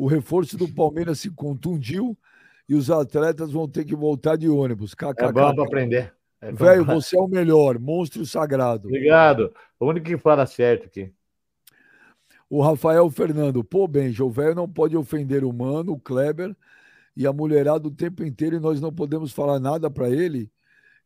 [0.02, 2.18] o reforço do Palmeiras se contundiu
[2.68, 4.96] e os atletas vão ter que voltar de ônibus.
[5.00, 6.14] É bom para aprender.
[6.42, 8.88] É Velho, você é o melhor, monstro sagrado.
[8.88, 9.54] Obrigado.
[9.80, 11.14] O único que fala certo aqui.
[12.50, 16.54] O Rafael Fernando, pô, Benja, o velho não pode ofender o Mano, o Kleber
[17.16, 20.52] e a mulherada o tempo inteiro e nós não podemos falar nada para ele.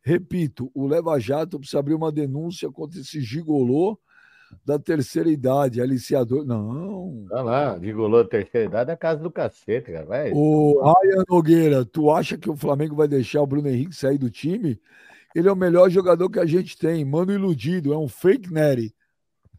[0.02, 3.98] Repito, o Leva Jato precisa abrir uma denúncia contra esse gigolô
[4.64, 6.44] da terceira idade, aliciador.
[6.44, 7.26] Não.
[7.30, 10.06] Olha lá, gigolô da terceira idade é a casa do cacete, cara.
[10.06, 10.32] Vai.
[10.32, 14.30] O Ryan Nogueira, tu acha que o Flamengo vai deixar o Bruno Henrique sair do
[14.30, 14.80] time?
[15.36, 18.94] Ele é o melhor jogador que a gente tem, mano iludido, é um fake Nery.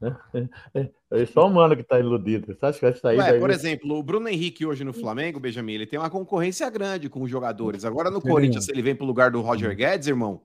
[1.10, 2.48] É só o mano que tá iludido.
[2.48, 3.40] Você acha que vai sair Ué, daí?
[3.40, 7.22] por exemplo, o Bruno Henrique hoje no Flamengo, Benjamin, ele tem uma concorrência grande com
[7.22, 7.86] os jogadores.
[7.86, 8.28] Agora no Sim.
[8.28, 10.42] Corinthians, se ele vem pro lugar do Roger Guedes, irmão,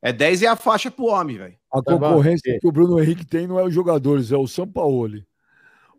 [0.00, 1.54] é 10 e a faixa pro homem, velho.
[1.70, 5.26] A Tá concorrência que o Bruno Henrique tem não é os jogadores, é o Sampaoli.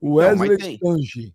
[0.01, 0.80] O Não, Wesley tem.
[0.80, 1.34] Tange.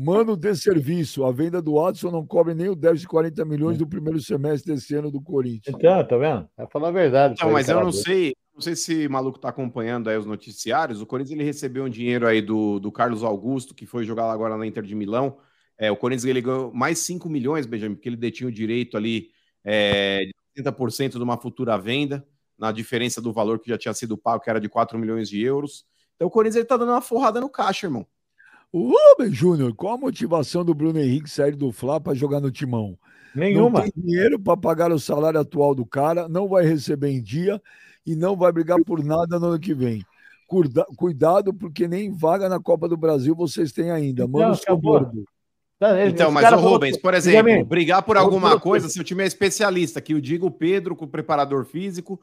[0.00, 1.24] Mano de serviço.
[1.24, 4.72] A venda do Watson não cobre nem o 10 de 40 milhões do primeiro semestre
[4.72, 5.74] desse ano do Corinthians.
[5.76, 6.48] Então, tá vendo?
[6.56, 7.34] Vai falar a verdade.
[7.42, 11.02] Não, mas eu não sei, não sei se o maluco tá acompanhando aí os noticiários.
[11.02, 14.32] O Corinthians ele recebeu um dinheiro aí do, do Carlos Augusto, que foi jogar lá
[14.32, 15.38] agora na Inter de Milão.
[15.76, 19.30] É, o Corinthians ele ganhou mais 5 milhões, Benjamin, porque ele detinha o direito ali
[19.64, 20.26] é,
[20.56, 22.24] de 30% de uma futura venda,
[22.56, 25.42] na diferença do valor que já tinha sido pago, que era de 4 milhões de
[25.42, 25.84] euros.
[26.14, 28.06] Então o Corinthians ele tá dando uma forrada no caixa, irmão.
[28.72, 32.50] O Rubem Júnior, qual a motivação do Bruno Henrique sair do Fla para jogar no
[32.50, 32.98] Timão?
[33.34, 33.80] Nenhuma.
[33.80, 37.60] Não tem dinheiro para pagar o salário atual do cara, não vai receber em dia
[38.06, 40.02] e não vai brigar por nada no ano que vem.
[40.46, 44.24] Cuida- Cuidado, porque nem vaga na Copa do Brasil vocês têm ainda.
[44.24, 45.24] Então, Mano, soborno.
[45.78, 49.26] Tá, Então, mas o Rubens, por exemplo, brigar por alguma coisa, se o time é
[49.26, 52.20] especialista, que eu digo o Pedro com o preparador físico,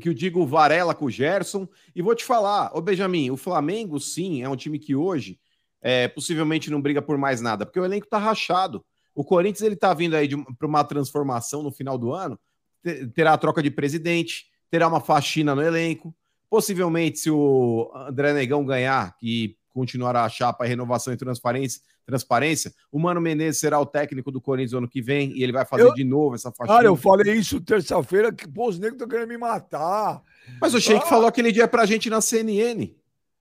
[0.00, 1.66] que eu digo o Varela com o Gerson,
[1.96, 5.38] e vou te falar, ô Benjamin, o Flamengo sim é um time que hoje
[5.82, 8.84] é, possivelmente não briga por mais nada, porque o elenco tá rachado.
[9.14, 10.28] O Corinthians ele tá vindo aí
[10.58, 12.38] para uma transformação no final do ano,
[12.82, 16.14] te- terá a troca de presidente, terá uma faxina no elenco,
[16.50, 22.72] possivelmente se o André Negão ganhar, que continuará a chapa e renovação e transparência, transparência.
[22.90, 25.82] O Mano Menezes será o técnico do Corinthians ano que vem e ele vai fazer
[25.84, 26.76] Eu- de novo essa faixinha.
[26.78, 30.22] Cara, eu falei isso terça-feira, que pô, os negros estão querendo me matar.
[30.60, 31.08] Mas o Sheik Ah.
[31.08, 32.94] falou aquele dia pra gente na CNN.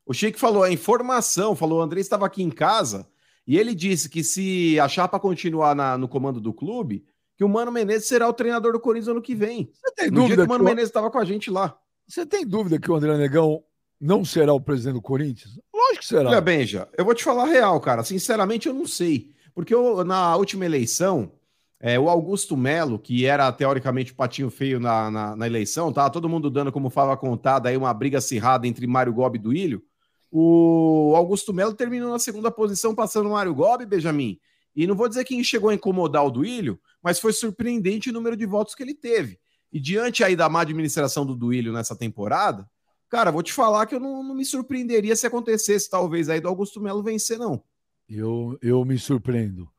[0.07, 3.07] O Sheik falou a informação, falou: o André estava aqui em casa
[3.45, 7.05] e ele disse que se a chapa continuar na- no comando do clube,
[7.38, 9.69] que o Mano Menezes será o treinador do Corinthians ano que vem.
[9.73, 11.77] Você tem No dúvida o Mano o- Menezes estava com a gente lá.
[12.07, 13.61] Você tem dúvida que o André Negão
[13.99, 15.59] não será o presidente do Corinthians?
[15.73, 16.29] Lógico que será.
[16.29, 18.03] Olha, Benja, eu vou te falar a real, cara.
[18.03, 19.31] Sinceramente, eu não sei.
[19.53, 21.31] Porque eu- na última eleição,
[21.79, 26.09] é, o Augusto Melo, que era teoricamente o patinho feio na, na, na eleição, tava
[26.09, 29.84] todo mundo dando como fala contada aí uma briga acirrada entre Mário Gobi e Duílio.
[30.31, 34.39] O Augusto Melo terminou na segunda posição, passando o Mário Gobi, Benjamin.
[34.75, 38.35] E não vou dizer que chegou a incomodar o Duílio, mas foi surpreendente o número
[38.35, 39.39] de votos que ele teve.
[39.71, 42.69] E diante aí da má administração do Duílio nessa temporada,
[43.09, 46.47] Cara, vou te falar que eu não, não me surpreenderia se acontecesse, talvez, aí do
[46.47, 47.63] Augusto Melo vencer, não.
[48.09, 49.69] Eu, eu me surpreendo.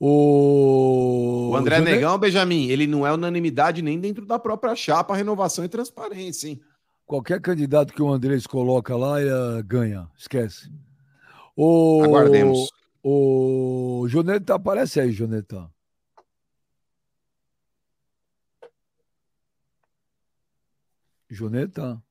[0.00, 5.64] O, O André Negão, Benjamin, ele não é unanimidade nem dentro da própria chapa, renovação
[5.64, 6.60] e transparência, hein?
[7.06, 10.70] Qualquer candidato que o Andrés coloca lá eh, ganha, esquece.
[11.56, 12.70] O, Aguardemos.
[13.02, 15.70] O Joneta, aparece aí, Joneta.
[21.30, 22.02] Joneta?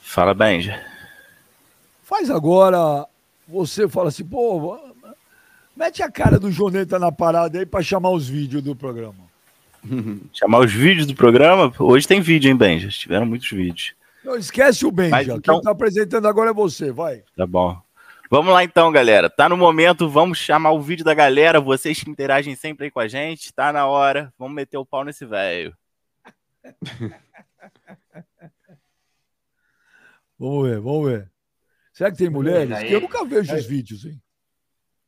[0.00, 0.82] Fala, Benja.
[2.02, 3.06] Faz agora.
[3.46, 4.78] Você fala assim, pô,
[5.76, 9.25] mete a cara do Joneta na parada aí pra chamar os vídeos do programa.
[10.32, 11.72] Chamar os vídeos do programa?
[11.78, 12.88] Hoje tem vídeo, hein, Benja?
[12.88, 13.94] Tiveram muitos vídeos.
[14.24, 15.10] Não esquece o Benja.
[15.10, 17.22] Mas então- Quem tá apresentando agora é você, vai.
[17.36, 17.80] Tá bom.
[18.28, 19.30] Vamos lá então, galera.
[19.30, 21.60] Tá no momento, vamos chamar o vídeo da galera.
[21.60, 24.32] Vocês que interagem sempre aí com a gente, tá na hora.
[24.36, 25.72] Vamos meter o pau nesse velho.
[30.38, 31.30] Vamos ver, vamos ver.
[31.94, 32.92] Será que tem mulheres?
[32.92, 34.20] eu nunca vejo os vídeos, hein?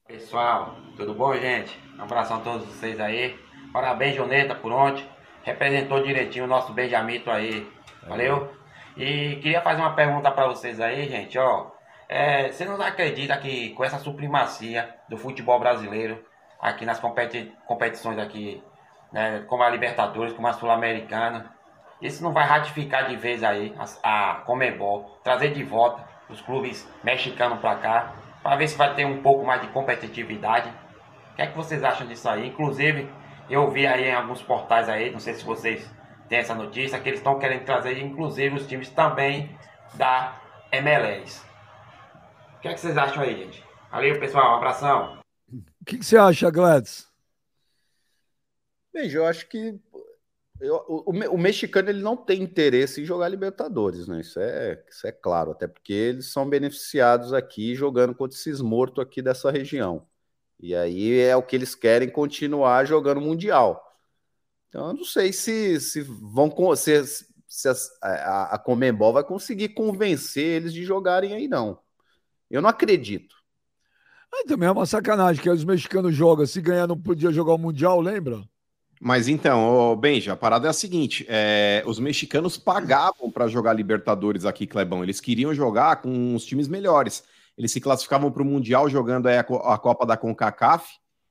[0.07, 1.79] Pessoal, tudo bom, gente?
[1.99, 3.39] Um abração a todos vocês aí.
[3.73, 5.05] Parabéns, Joneta, por ontem.
[5.43, 7.71] Representou direitinho o nosso Benjamito aí.
[8.07, 8.53] Valeu?
[8.97, 11.71] E queria fazer uma pergunta para vocês aí, gente, ó.
[12.09, 16.25] É, você não acredita que com essa supremacia do futebol brasileiro
[16.61, 18.63] aqui nas competi- competições aqui,
[19.13, 21.53] né, como a Libertadores, como a Sul-Americana,
[22.01, 26.89] isso não vai ratificar de vez aí a, a Comebol, trazer de volta os clubes
[27.05, 28.13] mexicanos para cá,
[28.43, 30.69] para ver se vai ter um pouco mais de competitividade.
[31.33, 32.49] O que é que vocês acham disso aí?
[32.49, 33.09] Inclusive,
[33.49, 35.89] eu vi aí em alguns portais aí, não sei se vocês
[36.29, 39.57] têm essa notícia, que eles estão querendo trazer, inclusive, os times também
[39.95, 40.41] da
[40.73, 41.43] MLS.
[42.57, 43.65] O que é que vocês acham aí, gente?
[43.91, 45.21] Valeu, pessoal, um abração.
[45.53, 47.09] O que, que você acha, Gladys?
[48.93, 49.81] Bem, eu acho que
[50.61, 54.21] eu- o, o me- o mexicano ele não tem interesse em jogar Libertadores, né?
[54.21, 59.03] Isso é, isso é claro, até porque eles são beneficiados aqui jogando contra esses mortos
[59.03, 60.08] aqui dessa região.
[60.61, 63.83] E aí é o que eles querem continuar jogando Mundial.
[64.69, 67.05] Então eu não sei se, se vão se,
[67.47, 71.81] se as- a, a Comembol vai conseguir convencer eles de jogarem aí, não.
[72.51, 73.37] Eu não acredito.
[74.33, 76.47] Aí também é uma sacanagem que os mexicanos jogam.
[76.47, 78.43] Se ganhar, não podia jogar o Mundial, lembra?
[79.01, 83.73] Mas então, ô, Benja, a parada é a seguinte: é, os mexicanos pagavam para jogar
[83.73, 85.03] Libertadores aqui, Clebão.
[85.03, 87.23] Eles queriam jogar com os times melhores.
[87.59, 90.87] Eles se classificavam para o Mundial jogando a, a Copa da CONCACAF,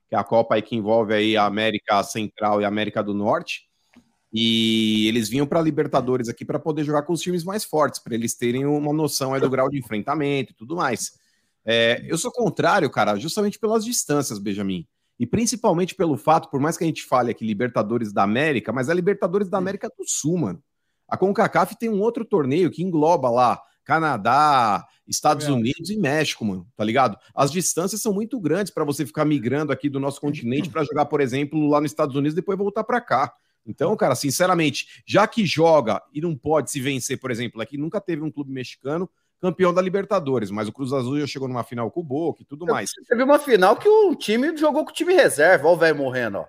[0.10, 3.14] que é a Copa aí que envolve aí a América Central e a América do
[3.14, 3.62] Norte.
[4.34, 8.14] E eles vinham para Libertadores aqui para poder jogar com os times mais fortes, para
[8.14, 11.14] eles terem uma noção aí do grau de enfrentamento e tudo mais.
[11.66, 14.86] É, eu sou contrário, cara, justamente pelas distâncias, Benjamin.
[15.18, 18.90] E principalmente pelo fato, por mais que a gente fale aqui Libertadores da América, mas
[18.90, 20.62] é Libertadores da América do Sul, mano.
[21.08, 25.60] A CONCACAF tem um outro torneio que engloba lá Canadá, Estados Eu acho.
[25.60, 27.18] Unidos e México, mano, tá ligado?
[27.34, 31.06] As distâncias são muito grandes para você ficar migrando aqui do nosso continente para jogar,
[31.06, 33.34] por exemplo, lá nos Estados Unidos e depois voltar para cá.
[33.66, 38.00] Então, cara, sinceramente, já que joga e não pode se vencer, por exemplo, aqui nunca
[38.00, 39.10] teve um clube mexicano
[39.40, 42.46] campeão da Libertadores, mas o Cruz Azul já chegou numa final com o Boca e
[42.46, 42.92] tudo mais.
[43.08, 45.68] Teve uma final que o time jogou com o time reserva.
[45.68, 46.46] Olha o velho morrendo, ó.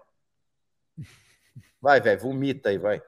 [1.80, 3.02] Vai, velho, vomita aí, vai.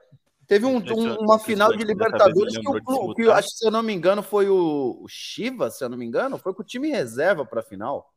[0.51, 3.81] Teve um- um- uma final de Libertadores que, o, que acho que, se eu não
[3.81, 7.45] me engano, foi o, Chivas, se eu não me engano, foi com o time reserva
[7.45, 8.13] para a final.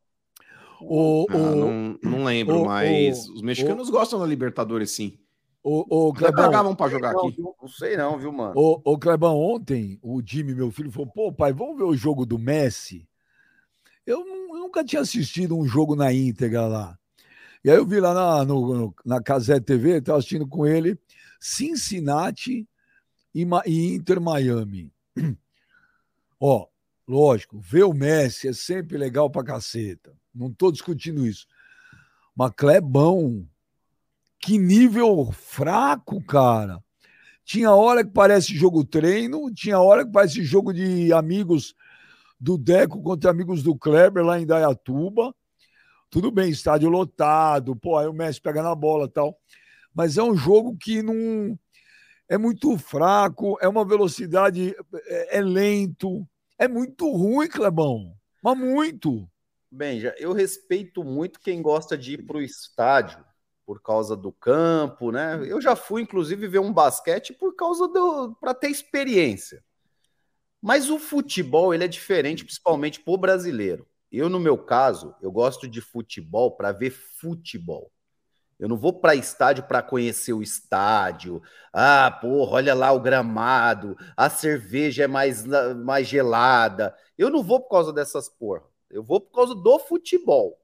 [0.80, 5.16] O, Ah, o, não, não lembro, o- mas o- os mexicanos gostam da Libertadores, sim.
[5.62, 7.36] o, o Até Clebão, pagavam para jogar não, aqui.
[7.36, 7.54] viu?
[7.62, 8.54] não sei não, viu, mano?
[8.58, 12.26] o, o Clebão, ontem, o Jimmy, meu filho, falou: pô, pai, vamos ver o jogo
[12.26, 13.08] do Messi.
[14.04, 16.98] Eu, eu nunca tinha assistido um jogo na íntegra lá.
[17.64, 20.98] E aí eu vi lá na, no- na Casé TV, estava assistindo com ele,
[21.40, 22.68] Cincinnati
[23.34, 24.92] e, e Inter Miami.
[26.38, 26.66] Ó,
[27.06, 30.12] lógico, ver o Messi é sempre legal pra caceta.
[30.34, 31.46] Não tô discutindo isso.
[32.36, 33.48] Mas Clebão,
[34.40, 36.82] que nível fraco, cara.
[37.44, 41.74] Tinha hora que parece jogo treino, tinha hora que parece jogo de amigos
[42.40, 45.34] do Deco contra amigos do Kleber lá em Dayatuba.
[46.10, 49.38] Tudo bem, estádio lotado, pô, aí o Messi pega na bola tal.
[49.94, 51.58] Mas é um jogo que não.
[52.28, 54.74] É muito fraco, é uma velocidade.
[55.06, 56.26] É, é lento.
[56.58, 58.14] É muito ruim, Clebão.
[58.42, 59.28] Mas muito.
[59.70, 63.24] Bem, eu respeito muito quem gosta de ir para o estádio
[63.66, 65.40] por causa do campo, né?
[65.46, 68.36] Eu já fui, inclusive, ver um basquete por causa do.
[68.40, 69.64] para ter experiência.
[70.60, 73.86] Mas o futebol ele é diferente, principalmente para o brasileiro.
[74.10, 77.90] Eu, no meu caso, eu gosto de futebol para ver futebol.
[78.58, 81.42] Eu não vou para estádio para conhecer o estádio.
[81.72, 85.44] Ah, porra, olha lá o gramado, a cerveja é mais,
[85.76, 86.94] mais gelada.
[87.18, 88.62] Eu não vou por causa dessas porra.
[88.90, 90.60] Eu vou por causa do futebol.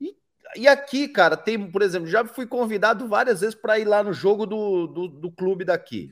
[0.00, 0.16] E,
[0.56, 4.12] e aqui, cara, tem, por exemplo, já fui convidado várias vezes para ir lá no
[4.12, 6.10] jogo do, do, do clube daqui.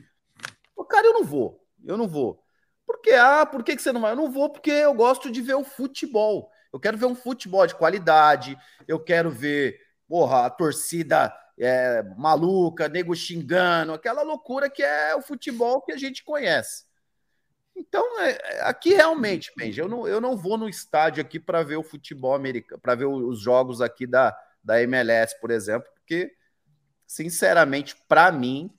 [0.88, 1.60] Cara, eu não vou.
[1.84, 2.40] Eu não vou.
[2.86, 3.12] Por quê?
[3.12, 4.12] Ah, por que, que você não vai?
[4.12, 6.50] Eu não vou porque eu gosto de ver o futebol.
[6.72, 8.56] Eu quero ver um futebol de qualidade.
[8.86, 9.78] Eu quero ver,
[10.14, 15.96] porra, a torcida é, maluca, nego xingando, aquela loucura que é o futebol que a
[15.96, 16.84] gente conhece.
[17.74, 21.64] Então, é, é aqui realmente, Benji, eu não, eu não vou no estádio aqui para
[21.64, 26.30] ver o futebol americano, para ver os jogos aqui da, da MLS, por exemplo, porque,
[27.04, 28.70] sinceramente, para mim,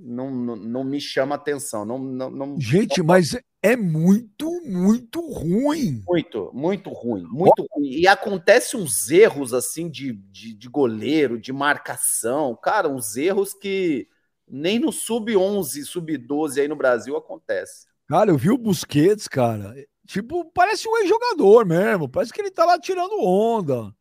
[0.00, 1.84] não, não, não, me chama atenção.
[1.84, 3.06] Não, não, não Gente, não...
[3.06, 6.02] mas é muito, muito ruim.
[6.06, 7.78] Muito, muito ruim, muito oh.
[7.78, 7.88] ruim.
[7.88, 14.06] E acontece uns erros assim de, de, de, goleiro, de marcação, cara, uns erros que
[14.46, 17.86] nem no sub-11, sub-12 aí no Brasil acontece.
[18.08, 19.74] Cara, eu vi o Busquets, cara,
[20.06, 23.92] tipo, parece um ex-jogador mesmo, parece que ele tá lá tirando onda,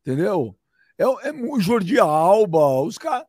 [0.00, 0.54] entendeu?
[0.98, 3.26] É, é o Jordi Alba, os caras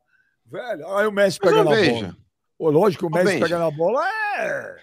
[0.50, 1.92] Velho, aí o Messi pega na veja.
[1.92, 2.16] bola.
[2.58, 4.04] Pô, lógico, o Messi pega na bola
[4.38, 4.76] é.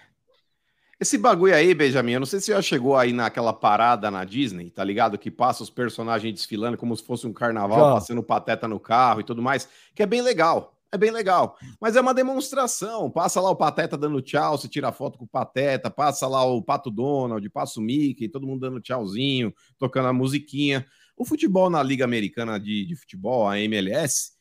[0.99, 4.69] Esse bagulho aí, Benjamin, eu não sei se já chegou aí naquela parada na Disney,
[4.69, 5.17] tá ligado?
[5.17, 7.93] Que passa os personagens desfilando como se fosse um carnaval, já.
[7.95, 10.73] passando pateta no carro e tudo mais, que é bem legal.
[10.91, 11.57] É bem legal.
[11.81, 13.11] Mas é uma demonstração.
[13.11, 16.61] Passa lá o Pateta dando tchau, se tira foto com o Pateta, passa lá o
[16.61, 20.85] Pato Donald, passa o Mickey, todo mundo dando tchauzinho, tocando a musiquinha.
[21.17, 24.34] O futebol na Liga Americana de, de Futebol, a MLS,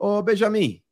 [0.00, 0.82] Ô, Benjamin,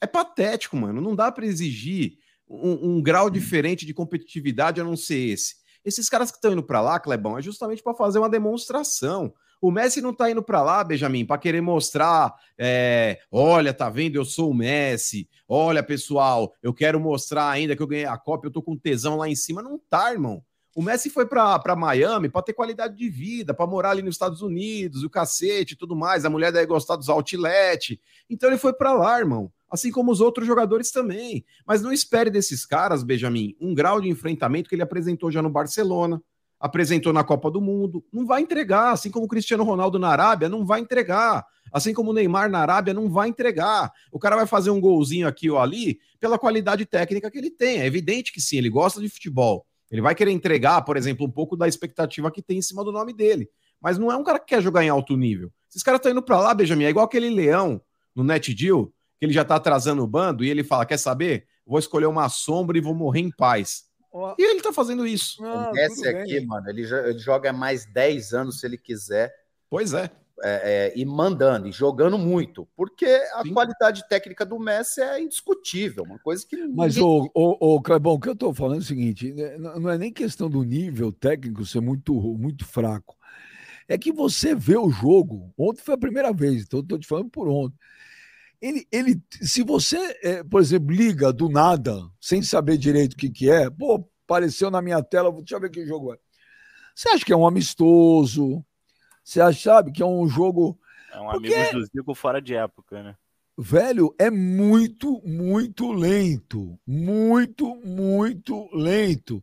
[0.00, 0.98] é patético, mano.
[0.98, 2.16] Não dá para exigir
[2.48, 5.56] um, um, grau diferente de competitividade a não ser esse.
[5.84, 9.34] Esses caras que estão indo para lá, Clebão, é justamente para fazer uma demonstração.
[9.60, 14.16] O Messi não tá indo para lá, Benjamin, para querer mostrar, é, olha, tá vendo,
[14.16, 15.28] eu sou o Messi.
[15.46, 19.18] Olha, pessoal, eu quero mostrar ainda que eu ganhei a Copa, eu tô com tesão
[19.18, 19.62] lá em cima.
[19.62, 20.42] Não tá, irmão.
[20.74, 24.42] O Messi foi para Miami para ter qualidade de vida, para morar ali nos Estados
[24.42, 26.24] Unidos, o cacete e tudo mais.
[26.24, 28.00] A mulher deve gostar dos outlet.
[28.28, 29.52] Então ele foi para lá, irmão.
[29.70, 31.44] Assim como os outros jogadores também.
[31.64, 35.50] Mas não espere desses caras, Benjamin, um grau de enfrentamento que ele apresentou já no
[35.50, 36.20] Barcelona,
[36.58, 38.04] apresentou na Copa do Mundo.
[38.12, 38.92] Não vai entregar.
[38.92, 41.46] Assim como o Cristiano Ronaldo na Arábia, não vai entregar.
[41.72, 43.92] Assim como o Neymar na Arábia, não vai entregar.
[44.10, 47.80] O cara vai fazer um golzinho aqui ou ali pela qualidade técnica que ele tem.
[47.80, 49.66] É evidente que sim, ele gosta de futebol.
[49.90, 52.92] Ele vai querer entregar, por exemplo, um pouco da expectativa que tem em cima do
[52.92, 53.48] nome dele.
[53.80, 55.52] Mas não é um cara que quer jogar em alto nível.
[55.68, 57.80] Esses caras estão indo para lá, Benjamin, é igual aquele leão
[58.14, 58.86] no Net Deal,
[59.18, 61.46] que ele já está atrasando o bando e ele fala: quer saber?
[61.66, 63.84] Vou escolher uma sombra e vou morrer em paz.
[64.12, 64.34] Oh.
[64.38, 65.44] E ele está fazendo isso.
[65.44, 66.46] Ah, Esse aqui, bem.
[66.46, 69.32] mano, ele, ele joga mais 10 anos se ele quiser.
[69.68, 70.10] Pois é
[70.42, 73.52] é, é, e mandando, e jogando muito, porque a Sim.
[73.52, 76.56] qualidade técnica do Messi é indiscutível, uma coisa que.
[76.68, 79.90] Mas, o, o, o Clebão, o que eu estou falando é o seguinte: né, não
[79.90, 83.16] é nem questão do nível técnico ser muito, muito fraco.
[83.86, 85.52] É que você vê o jogo.
[85.58, 87.76] Ontem foi a primeira vez, então estou te falando por ontem.
[88.60, 93.28] Ele, ele, se você, é, por exemplo, liga do nada, sem saber direito o que,
[93.28, 96.18] que é, pô, apareceu na minha tela, deixa eu ver que jogo é.
[96.94, 98.64] Você acha que é um amistoso?
[99.24, 100.78] Você sabe que é um jogo.
[101.10, 101.52] É um Porque...
[101.54, 103.16] amigo do Zico fora de época, né?
[103.56, 106.78] Velho, é muito, muito lento.
[106.86, 109.42] Muito, muito lento.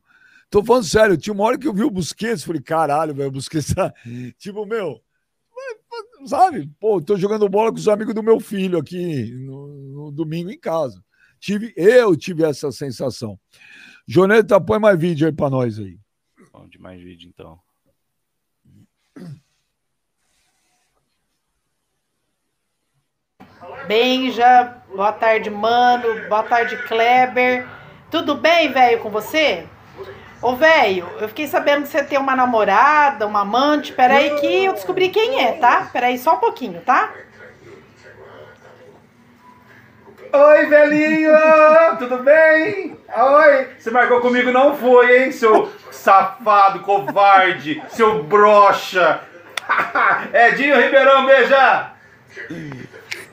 [0.50, 3.32] Tô falando sério, tinha uma hora que eu vi o Busquets, falei, caralho, velho, o
[3.32, 3.94] Busquets tá...
[4.38, 5.02] Tipo, meu,
[6.26, 6.70] sabe?
[6.80, 10.60] Pô, tô jogando bola com os amigos do meu filho aqui no, no domingo em
[10.60, 11.04] casa.
[11.40, 13.40] Tive, eu tive essa sensação.
[14.08, 15.98] Joneta, põe mais vídeo aí pra nós aí.
[16.52, 17.60] Vamos de mais vídeo, então.
[23.92, 27.68] Benja, boa tarde, mano, boa tarde, Kleber.
[28.10, 29.66] Tudo bem, velho, com você?
[30.42, 33.92] Ô, velho, eu fiquei sabendo que você tem uma namorada, uma amante.
[33.92, 35.90] Peraí que eu descobri quem é, tá?
[35.92, 37.12] Peraí só um pouquinho, tá?
[40.32, 41.34] Oi, velhinho!
[42.00, 42.98] Tudo bem?
[43.14, 43.68] Oi!
[43.78, 49.20] Você marcou comigo não foi, hein, seu safado, covarde, seu brocha!
[50.34, 51.92] Edinho Ribeirão, beija!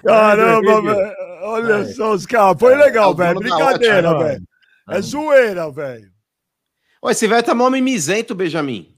[0.05, 1.12] Caramba, velho.
[1.43, 2.57] Olha só os caras.
[2.59, 3.35] Foi legal, É o velho.
[3.35, 4.43] dono da Brincadeira, velho.
[4.91, 6.11] É zoeira, velho.
[7.03, 8.95] Ô, esse velho tá mó mimizento, Benjamin.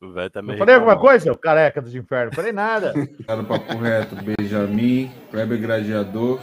[0.00, 2.34] O velho tá Não meio falei alguma coisa, seu careca dos infernos?
[2.34, 2.92] Falei nada.
[3.26, 6.40] Tá no papo reto, Benjamin, Kleber Gladiador,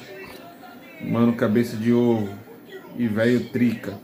[1.01, 2.29] Mano Cabeça de Ovo
[2.97, 3.97] e velho Trica.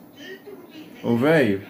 [1.04, 1.62] Ô velho,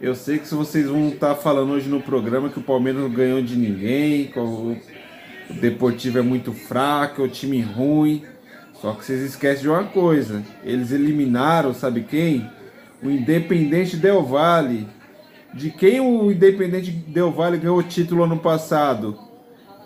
[0.00, 3.10] eu sei que se vocês vão estar falando hoje no programa que o Palmeiras não
[3.10, 4.76] ganhou de ninguém, que o
[5.50, 8.22] o Deportivo é muito fraco, é o time ruim.
[8.80, 12.48] Só que vocês esquecem de uma coisa: eles eliminaram, sabe quem?
[13.02, 14.86] O Independente Del Valle.
[15.54, 19.18] De quem o Independente Del Valle ganhou o título ano passado?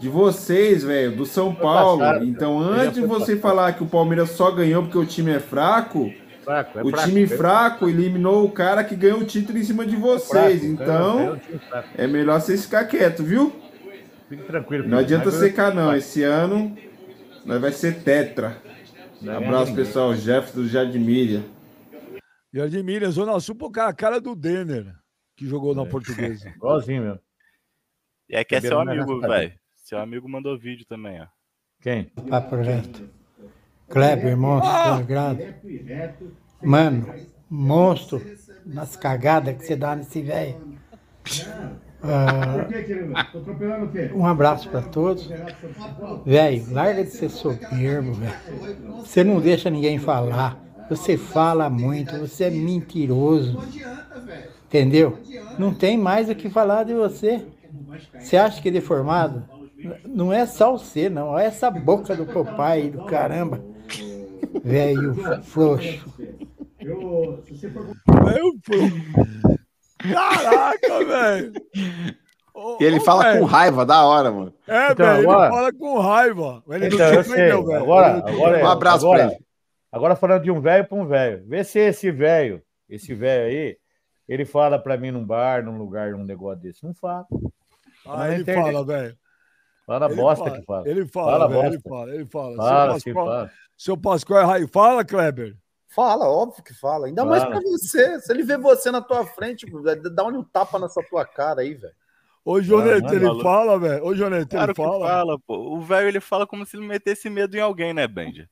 [0.01, 2.01] De vocês, velho, do São Paulo.
[2.01, 5.39] passado, então, antes de você falar que o Palmeiras só ganhou porque o time é
[5.39, 6.13] fraco,
[6.45, 9.63] Fraco, é o fraco, time é fraco eliminou o cara que ganhou o título em
[9.63, 10.63] cima de fraco, vocês.
[10.65, 11.89] é- é Então, um time fraco.
[11.97, 13.53] é melhor vocês ficar quieto, viu?
[14.33, 14.89] Fique tranquilo.
[14.89, 15.95] Não adianta Mas- secar, não.
[15.95, 16.75] Esse ano
[17.45, 18.57] nós vai ser tetra.
[19.21, 19.85] Não é Abraço, ninguém.
[19.85, 20.15] pessoal.
[20.15, 21.45] Jefferson do Jardim Milha.
[22.51, 24.87] Jardim Milha, Zona Sul, pô, cara, a cara do Denner,
[25.37, 26.49] que jogou na portuguesa.
[26.57, 27.19] Igualzinho, meu.
[28.31, 29.53] E é que é seu amigo, velho.
[29.85, 31.27] Seu amigo mandou vídeo também, ó.
[31.83, 32.05] Quem?
[32.31, 33.11] Papo reto.
[33.91, 35.43] Kleber, monstro, sagrado.
[36.63, 37.15] Mano,
[37.51, 38.23] monstro
[38.65, 40.79] nas cagadas que você dá nesse velho.
[42.05, 42.67] Ah,
[44.15, 45.31] um abraço pra todos.
[46.27, 48.35] Velho, larga de ser soberbo, velho.
[48.99, 50.59] Você não deixa ninguém falar.
[50.91, 53.59] Você fala muito, você é mentiroso.
[54.67, 55.19] Entendeu?
[55.59, 57.45] Não tem mais o que falar de você.
[58.19, 59.45] Você acha que é deformado?
[60.07, 61.29] Não é só você, não.
[61.29, 63.65] Olha essa boca do papai do caramba.
[64.65, 66.05] Velho frouxo.
[66.81, 68.75] Velho, pô.
[70.13, 71.53] Caraca, velho.
[72.81, 73.41] E ele ô, fala velho.
[73.41, 74.55] com raiva, da hora, mano.
[74.69, 76.63] É, Então, velho, agora- ele fala com raiva.
[76.69, 77.77] Ele Então, não velho.
[77.77, 78.65] Agora, agora.
[78.65, 79.45] Um abraço agora, pra ele.
[79.91, 81.45] Agora falando de um velho para um velho.
[81.47, 83.77] Vê se esse velho, esse velho aí,
[84.29, 86.85] ele fala pra mim num bar, num lugar, num negócio desse.
[86.85, 87.27] Não fala.
[88.07, 88.73] Ah, ele internet.
[88.73, 89.17] fala, velho.
[89.87, 90.89] Fala Ele bosta fala, que fala.
[90.89, 92.57] Ele fala, Fala velho, ele fala, ele fala.
[92.57, 93.51] Fala, seu, sim, Pascoal, fala.
[93.77, 94.69] seu Pascoal é raio.
[94.69, 95.57] Fala, Kleber.
[95.95, 97.07] Fala, óbvio que fala.
[97.07, 97.61] Ainda mais Fala.
[97.61, 98.19] pra você.
[98.21, 99.67] Se ele vê você na tua frente,
[100.15, 101.95] dá um tapa nessa tua cara aí, velho.
[102.45, 104.05] Ô, Jonete, mano, ele fala, velho.
[104.05, 105.07] Ô, Jonete, Claro ele fala.
[105.07, 105.77] fala, pô.
[105.77, 108.49] O velho ele fala como se ele metesse medo em alguém, né, Benja?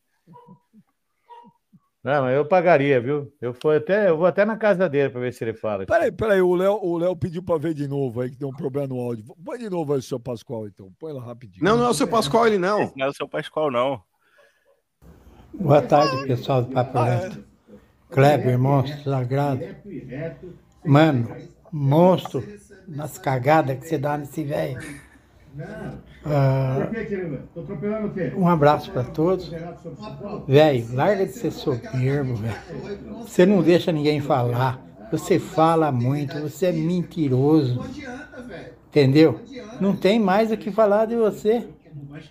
[2.03, 3.31] Não, mas eu pagaria, viu?
[3.41, 5.85] Eu, fui até, eu vou até na casa dele pra ver se ele fala.
[5.85, 8.57] Peraí, peraí, o Léo, o Léo pediu pra ver de novo aí, que deu um
[8.57, 9.25] problema no áudio.
[9.45, 10.91] Põe de novo aí o seu Pascoal, então.
[10.99, 11.63] Põe lá rapidinho.
[11.63, 12.83] Não, não é o seu Pascoal, ele não.
[12.83, 14.03] Esse não é o seu Pascoal, não.
[15.55, 17.17] Boa tarde, pessoal do Papo Ah, é?
[17.17, 17.45] Reto.
[18.11, 19.61] Kleber, monstro sagrado.
[20.85, 21.29] Mano,
[21.71, 22.43] monstro
[22.89, 24.81] nas cagadas que você dá nesse velho.
[26.25, 26.89] Ah,
[28.37, 29.51] um abraço pra todos.
[30.47, 32.55] Velho, larga de ser soberbo, velho.
[33.21, 34.81] Você não deixa ninguém falar.
[35.11, 37.81] Você fala muito, você é mentiroso.
[38.89, 39.41] Entendeu?
[39.81, 41.67] Não tem mais o que falar de você.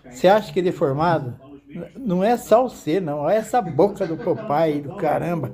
[0.10, 1.49] Você acha que é deformado?
[1.96, 3.20] Não é só você, não.
[3.20, 5.54] Olha essa boca do papai do caramba.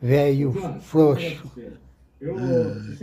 [0.00, 1.50] Velho frouxo.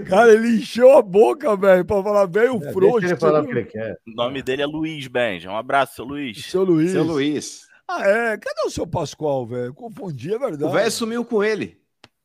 [0.07, 2.99] Cara, ele encheu a boca, velho, pra falar velho É, frouxo.
[2.99, 3.98] Deixa ele falar o que ele quer.
[4.07, 5.49] O nome dele é Luiz Benja.
[5.52, 6.45] Um abraço, seu Luiz.
[6.45, 6.91] Seu Luiz.
[6.91, 7.68] Seu Luiz.
[7.88, 8.38] Ah, é?
[8.38, 9.73] Cadê o seu Pascoal, velho?
[9.73, 10.64] Confundi, é verdade.
[10.64, 11.77] O velho sumiu com ele.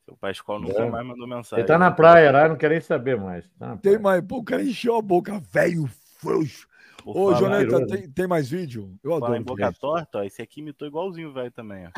[0.05, 0.89] Seu Pascoal nunca É.
[0.91, 1.59] mais mandou mensagem.
[1.59, 3.45] Ele tá na praia lá, não quer nem saber mais.
[3.59, 4.23] Tá Tem mais.
[4.25, 5.89] Pô, o cara encheu a boca, velho
[6.21, 6.68] frouxo.
[7.15, 7.87] Ô, mentiroso.
[7.87, 8.99] tem, tem mais vídeo?
[9.03, 9.57] Eu falar em adoro.
[9.57, 9.81] boca vídeo.
[9.81, 11.91] torta, ó, esse aqui imitou igualzinho o velho também, ó.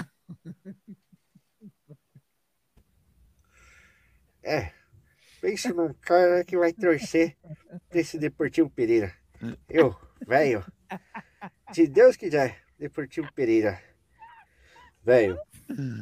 [4.42, 4.72] É.
[5.40, 7.36] Pense num cara que vai torcer
[7.88, 9.14] pra esse Deportivo Pereira.
[9.68, 9.94] Eu,
[10.26, 10.64] velho.
[11.72, 13.82] Se Deus quiser, Deportivo Pereira.
[15.02, 15.38] Velho,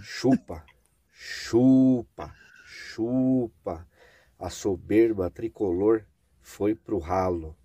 [0.02, 0.64] chupa,
[1.12, 3.88] chupa, chupa.
[4.38, 6.04] A soberba tricolor
[6.40, 7.57] foi pro ralo.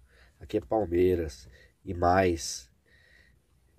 [0.44, 1.48] Aqui é Palmeiras.
[1.86, 2.70] E mais.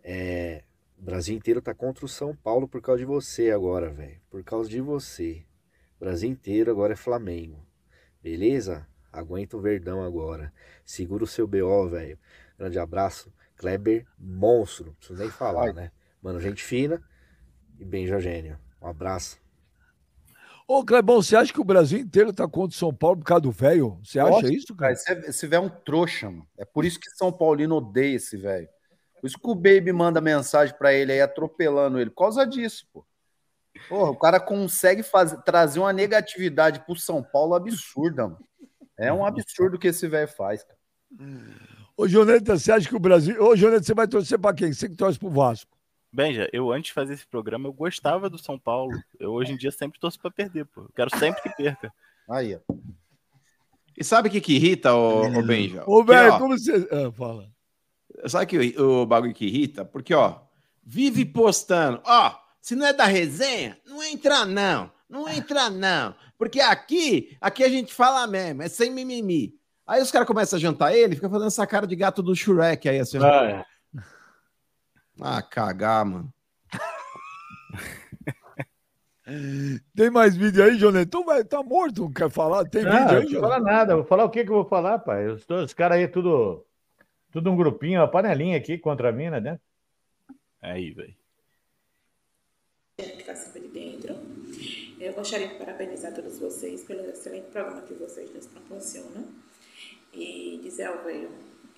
[0.03, 0.65] É,
[0.99, 4.21] o Brasil inteiro tá contra o São Paulo por causa de você agora, velho.
[4.31, 5.45] Por causa de você.
[5.97, 7.65] O Brasil inteiro agora é Flamengo.
[8.23, 8.87] Beleza?
[9.13, 10.53] Aguenta o verdão agora.
[10.85, 12.19] Segura o seu BO, velho.
[12.59, 13.33] Grande abraço.
[13.57, 14.87] Kleber, monstro.
[14.87, 15.93] Não preciso nem falar, né?
[16.21, 17.03] Mano, gente fina
[17.79, 18.59] e bem Gênio.
[18.81, 19.44] Um abraço.
[20.67, 23.43] Ô, Clebão, você acha que o Brasil inteiro tá contra o São Paulo por causa
[23.43, 24.01] do velho?
[24.03, 24.93] Você acha Lógico, isso, cara?
[24.93, 26.47] Esse, velho é um trouxa, mano.
[26.57, 28.69] É por isso que São Paulino odeia esse velho.
[29.21, 32.11] Por isso que o Baby manda mensagem pra ele aí, atropelando ele.
[32.11, 33.05] Por causa disso, pô.
[33.89, 38.45] Porra, o cara consegue fazer, trazer uma negatividade pro São Paulo absurda, mano.
[38.97, 40.79] É um absurdo que esse velho faz, cara.
[41.97, 43.43] Ô, Joneta, você acha que o Brasil.
[43.43, 44.73] Ô, Joneta, você vai torcer pra quem?
[44.73, 45.74] Você que torce pro Vasco.
[46.15, 48.97] Benja, eu antes de fazer esse programa, eu gostava do São Paulo.
[49.19, 50.83] Eu hoje em dia sempre torço pra perder, pô.
[50.83, 51.93] Eu quero sempre que perca.
[52.31, 52.75] Aí, ó.
[53.99, 55.83] E sabe o que, que irrita, ô, ô Benja?
[55.87, 56.89] Ô, velho, como você.
[56.93, 57.49] Ah, fala.
[58.27, 59.85] Sabe que o, o bagulho que irrita?
[59.85, 60.39] Porque, ó,
[60.85, 62.01] vive postando.
[62.05, 64.93] Ó, se não é da resenha, não entra não.
[65.11, 66.15] Não entra não.
[66.39, 69.55] Porque aqui, aqui a gente fala mesmo, é sem mimimi.
[69.85, 72.89] Aí os caras começam a jantar ele, fica fazendo essa cara de gato do Shrek
[72.89, 73.19] aí, assim.
[73.19, 73.25] ó.
[73.25, 73.74] Ah, é.
[75.21, 76.33] Ah, cagar, mano.
[79.95, 81.05] Tem mais vídeo aí, Joneta?
[81.05, 82.65] Então, vai, tá morto, não quer falar?
[82.67, 83.97] Tem Não, vídeo não aí, vou falar nada.
[83.97, 85.27] Vou falar o que que eu vou falar, pai.
[85.29, 86.65] Os, os caras aí, tudo,
[87.33, 89.41] tudo um grupinho, uma panelinha aqui contra mim, né?
[89.41, 89.63] dentro.
[90.61, 91.15] Aí, velho.
[92.99, 94.15] ficar sempre de dentro.
[95.01, 99.27] Eu gostaria de parabenizar todos vocês pelo excelente programa que vocês nos proporcionam
[100.13, 101.31] e dizer ao velho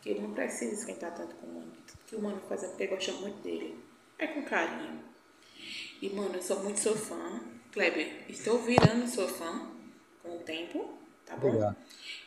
[0.02, 1.72] que ele não precisa esquentar tanto com o mano,
[2.06, 3.78] que o mano faz é porque gosta muito dele.
[4.18, 5.00] É com carinho.
[6.00, 7.40] E, mano, eu sou muito seu fã.
[7.72, 9.68] Kleber, estou virando sua fã
[10.22, 10.94] com o tempo,
[11.26, 11.48] tá bom?
[11.48, 11.76] Obrigado.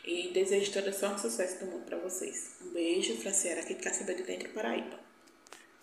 [0.04, 2.58] E desejo toda sorte e sucesso do mundo pra vocês.
[2.64, 4.98] Um beijo, Franciera, aqui de Cacimba de Dentro, Paraíba.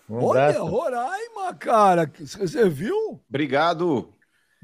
[0.09, 0.59] Um Olha.
[0.59, 2.09] Roraima, cara.
[2.19, 3.21] Você viu?
[3.27, 4.13] Obrigado.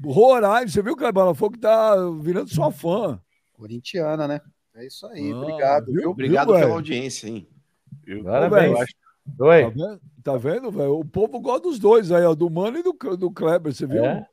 [0.02, 1.24] Roraima, você viu, Clebão?
[1.24, 3.20] Ela falou que tá virando sua fã.
[3.52, 4.40] Corintiana, né?
[4.74, 5.30] É isso aí.
[5.30, 6.10] Ah, obrigado, viu?
[6.10, 6.74] Obrigado Viu, pela velho?
[6.74, 7.48] audiência, hein?
[8.24, 8.72] Parabéns.
[8.72, 8.86] Ô, velho,
[9.40, 9.62] Oi.
[9.64, 10.98] Tá vendo, tá vendo, velho?
[10.98, 14.04] O povo gosta dos dois aí, ó, do Mano e do, do Kleber, você viu?
[14.04, 14.26] É?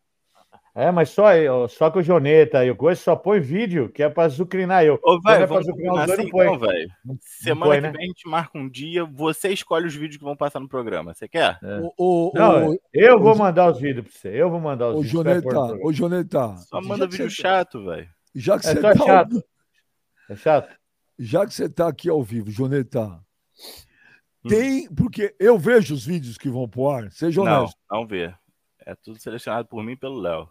[0.73, 4.01] É, mas só, eu- só que o Joneta e o coisa só põe vídeo, que
[4.01, 4.97] é pra zucrinar eu.
[5.03, 6.45] Ô, é velho, pra vamos zucrinar assim não põe.
[6.47, 6.89] então, velho.
[7.19, 7.91] Semana põe, que né?
[7.91, 11.13] vem a gente marca um dia, você escolhe os vídeos que vão passar no programa.
[11.13, 11.59] Você quer?
[11.97, 14.29] O, o, Não, o, eu vou o- mandar os vídeos pra você.
[14.29, 15.11] Eu vou mandar os Ô, vídeos.
[15.11, 16.55] Joneta, ô, Joneta.
[16.57, 18.07] Só manda vídeo você- chato, velho.
[18.33, 18.95] Já que É você tá.
[18.95, 19.43] chato.
[20.29, 20.75] É chato.
[21.19, 23.19] Já que você tá aqui ao vivo, Joneta.
[24.47, 24.87] Tem.
[24.93, 27.77] Porque eu vejo os vídeos que vão pro ar, seja Não, honesto.
[27.89, 28.33] não vê.
[28.85, 30.49] É tudo selecionado por mim e pelo Léo.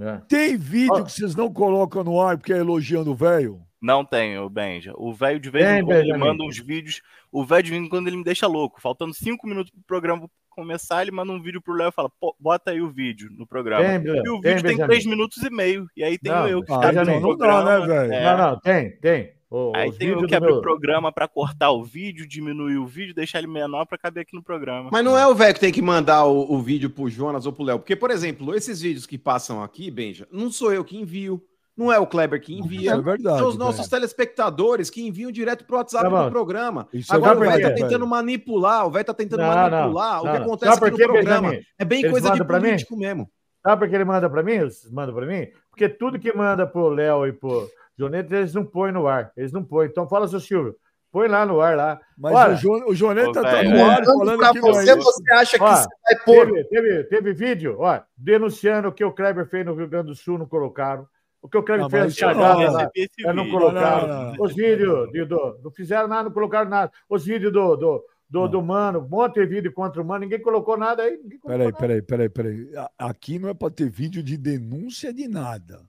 [0.00, 0.20] É.
[0.28, 1.02] Tem vídeo Ó.
[1.02, 3.60] que vocês não colocam no ar porque é elogiando o velho?
[3.80, 4.92] Não tem, o Benja.
[4.96, 7.00] O velho de vez em quando ele manda uns vídeos.
[7.30, 8.80] O velho de vez em quando ele me deixa louco.
[8.80, 12.34] Faltando cinco minutos pro programa começar, ele manda um vídeo pro Léo e fala: "Pô,
[12.40, 13.84] bota aí o vídeo no programa.
[13.84, 14.86] Tem, e o vídeo tem Benjamin.
[14.86, 15.86] três minutos e meio.
[15.94, 18.12] E aí tem Não, eu que ah, abro então o não dá, né, velho?
[18.12, 18.24] É.
[18.24, 19.35] Não, não, tem, tem.
[19.50, 22.86] O- Aí tem vídeos que abrir o meu- programa pra cortar o vídeo, diminuir o
[22.86, 24.90] vídeo, deixar ele menor pra caber aqui no programa.
[24.92, 27.52] Mas não é o velho que tem que mandar o, o vídeo pro Jonas ou
[27.52, 27.78] pro Léo.
[27.78, 31.40] Porque, por exemplo, esses vídeos que passam aqui, Benja, não sou eu que envio.
[31.76, 32.92] Não é o Kleber que envia.
[32.92, 33.90] É verdade, São os nossos velho.
[33.90, 36.24] telespectadores que enviam direto pro WhatsApp Tá bom.
[36.24, 36.88] do programa.
[36.92, 38.06] Isso é Agora o velho tá tentando velho.
[38.06, 40.42] manipular, o velho tá tentando Não, manipular não, o que não, não.
[40.46, 41.48] acontece aqui no programa.
[41.50, 41.64] Benjamin?
[41.78, 42.68] É bem coisa de pra mim?
[42.68, 43.30] político mesmo.
[43.62, 44.52] Sabe por que ele manda pra mim?
[44.52, 45.46] Eles mandam pra mim?
[45.70, 47.68] Porque tudo que manda pro Léo e pro
[47.98, 49.32] Joneta, eles não põem no ar.
[49.36, 49.88] Eles não põem.
[49.88, 50.76] Então fala, seu Silvio,
[51.10, 52.00] põe lá no ar lá.
[52.18, 55.56] Mas Olha, o, Jo- o Joneta tá no ar falando pra que você, você acha
[55.58, 56.46] que Ó, você vai pôr.
[56.46, 60.14] Teve, teve, teve vídeo, ó, denunciando o que o Kleber fez no Rio Grande do
[60.14, 61.06] Sul, não colocaram.
[61.40, 62.90] O que o Kleber Não, fez eu lá,
[63.24, 64.08] é, não colocaram.
[64.08, 64.44] Não, não, não.
[64.44, 66.90] Os vídeos, de- do, não fizeram nada, não colocaram nada.
[67.08, 70.42] Os vídeos do, do, do, do Mano, um monte de vídeo contra o Mano, ninguém
[70.42, 71.16] colocou nada aí.
[71.16, 71.76] Colocou Peraí, nada.
[71.78, 72.68] peraí, peraí, peraí.
[72.98, 75.80] Aqui não é pra ter vídeo de denúncia de nada.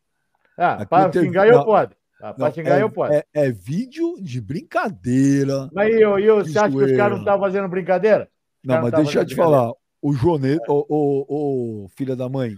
[0.57, 1.65] Ah, Aqui para teve- xingar eu não.
[1.65, 1.95] pode.
[2.19, 3.15] Ah, para xingar é, eu pode.
[3.15, 5.69] É, é vídeo de brincadeira.
[5.71, 8.27] Mas e eu, e você acha que os caras não estavam fazendo brincadeira?
[8.63, 9.71] Não, mas deixa eu te falar.
[10.01, 11.25] O Joneta, ô, ô,
[11.85, 12.55] ô, filha da mãe,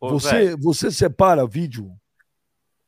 [0.00, 1.90] Ô, você, você separa vídeo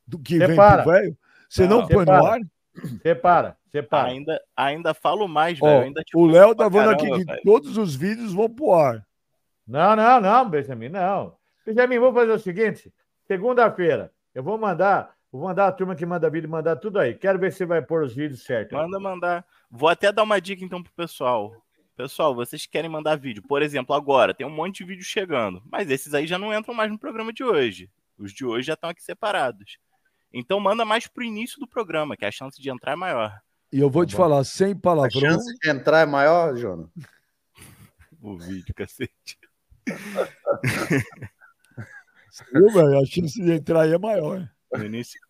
[0.06, 0.76] do que Separa.
[0.76, 1.18] vem pro velho?
[1.48, 2.34] Você não, Não, põe no separa.
[2.34, 2.40] ar?
[3.02, 4.08] Separa, separa.
[4.08, 5.92] ainda, ainda falo mais, velho.
[6.14, 9.04] O Léo tá falando aqui que todos os vídeos vão pro ar.
[9.66, 11.34] Não, não, não, Benjamin, não.
[11.66, 12.92] Benjamin, vamos fazer o seguinte:
[13.30, 17.14] segunda-feira, eu vou mandar, vou mandar a turma que manda vídeo, mandar tudo aí.
[17.14, 18.76] Quero ver se você vai pôr os vídeos certos.
[18.76, 19.46] Manda mandar.
[19.70, 21.54] Vou até dar uma dica então pro pessoal.
[21.96, 23.40] Pessoal, vocês querem mandar vídeo?
[23.46, 26.74] Por exemplo, agora tem um monte de vídeo chegando, mas esses aí já não entram
[26.74, 27.88] mais no programa de hoje.
[28.18, 29.78] Os de hoje já estão aqui separados.
[30.32, 33.40] Então manda mais pro início do programa, que a chance de entrar é maior.
[33.72, 35.20] E eu vou te falar, sem A palavrão.
[35.20, 36.88] chance de entrar é maior, Jonas?
[38.22, 39.38] O vídeo, cacete.
[42.52, 44.50] Eu, velho, a chance de entrar aí é maior.
[44.72, 45.20] No início,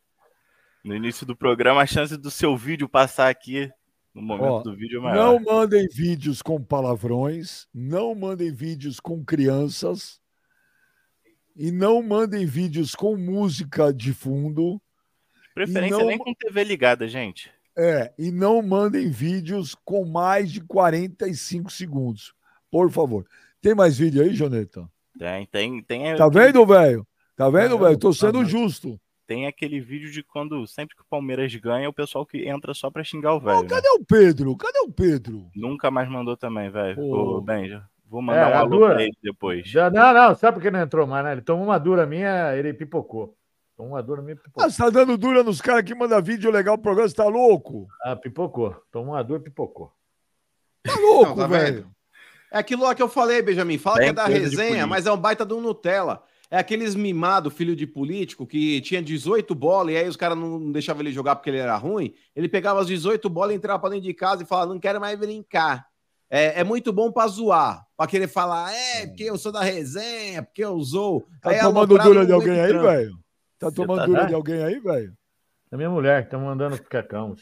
[0.85, 3.71] no início do programa, a chance do seu vídeo passar aqui
[4.15, 5.17] no momento Ó, do vídeo é maior.
[5.17, 10.21] Não mandem vídeos com palavrões, não mandem vídeos com crianças.
[11.57, 14.81] E não mandem vídeos com música de fundo.
[15.55, 17.51] Preferência não- nem com TV ligada, gente.
[17.77, 22.35] É, e não mandem vídeos com mais de 45 segundos.
[22.71, 23.27] Por favor.
[23.61, 24.91] Tem mais vídeo aí, Joneta?
[25.21, 26.17] Tem, tem, tem.
[26.17, 27.07] Tá aquele- vendo, velho?
[27.37, 27.99] Tá vendo, É, velho?
[27.99, 28.99] Tô sendo justo.
[29.27, 32.91] Tem aquele vídeo de quando sempre que o Palmeiras ganha, o pessoal que entra só
[32.91, 33.61] pra xingar o velho.
[33.63, 33.69] né?
[33.69, 34.57] Cadê o Pedro?
[34.57, 35.51] Cadê o Pedro?
[35.55, 36.99] Nunca mais mandou também, velho.
[36.99, 38.95] Ô, Benja, vou mandar É, um a alô dura.
[38.95, 39.69] pra ele depois.
[39.69, 41.33] Já, não, não, sabe por que não entrou mais, né?
[41.33, 43.37] Ele tomou uma dura minha, ele pipocou.
[43.77, 44.65] Tomou uma dura minha, pipocou.
[44.65, 47.27] Ah, você tá dando dura nos caras que mandam vídeo legal pro programa, você tá
[47.27, 47.87] louco?
[48.03, 48.75] Ah, pipocou.
[48.91, 49.93] Tomou uma dura, pipocou.
[50.83, 51.87] Tá louco, Não, tá velho.
[52.51, 53.79] É aquilo lá que eu falei, Benjamin.
[53.79, 56.23] Fala Bem que é da de resenha, mas é um baita do Nutella.
[56.51, 60.73] É aqueles mimados, filho de político, que tinha 18 bolas e aí os caras não
[60.73, 62.13] deixavam ele jogar porque ele era ruim.
[62.35, 65.17] Ele pegava as 18 bolas, entrava pra dentro de casa e falava: Não quero mais
[65.17, 65.87] brincar.
[66.29, 70.43] É, é muito bom pra zoar, pra querer falar, é, porque eu sou da resenha,
[70.43, 71.27] porque eu usou.
[71.41, 73.19] Tá Aí é tomando dura de alguém aí, velho?
[73.59, 75.13] Tá tomando tá- dura de alguém aí, velho?
[75.73, 77.37] É minha mulher que tá mandando ficar calmo.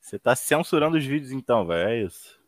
[0.00, 1.88] Você tá censurando os vídeos então, velho.
[1.88, 2.39] É isso.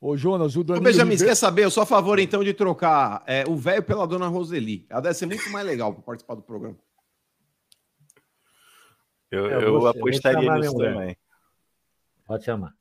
[0.00, 1.64] Ô, Jonas, o Ô, Danilo Benjamin, você Ribeiro- quer saber?
[1.64, 4.86] Eu sou a favor, então, de trocar é, o velho pela dona Roseli.
[4.88, 6.76] Ela deve ser muito mais legal pra participar do programa.
[9.30, 11.16] Eu, É, eu eu vou- eu vou apostaria nisso também.
[12.26, 12.74] Pode chamar.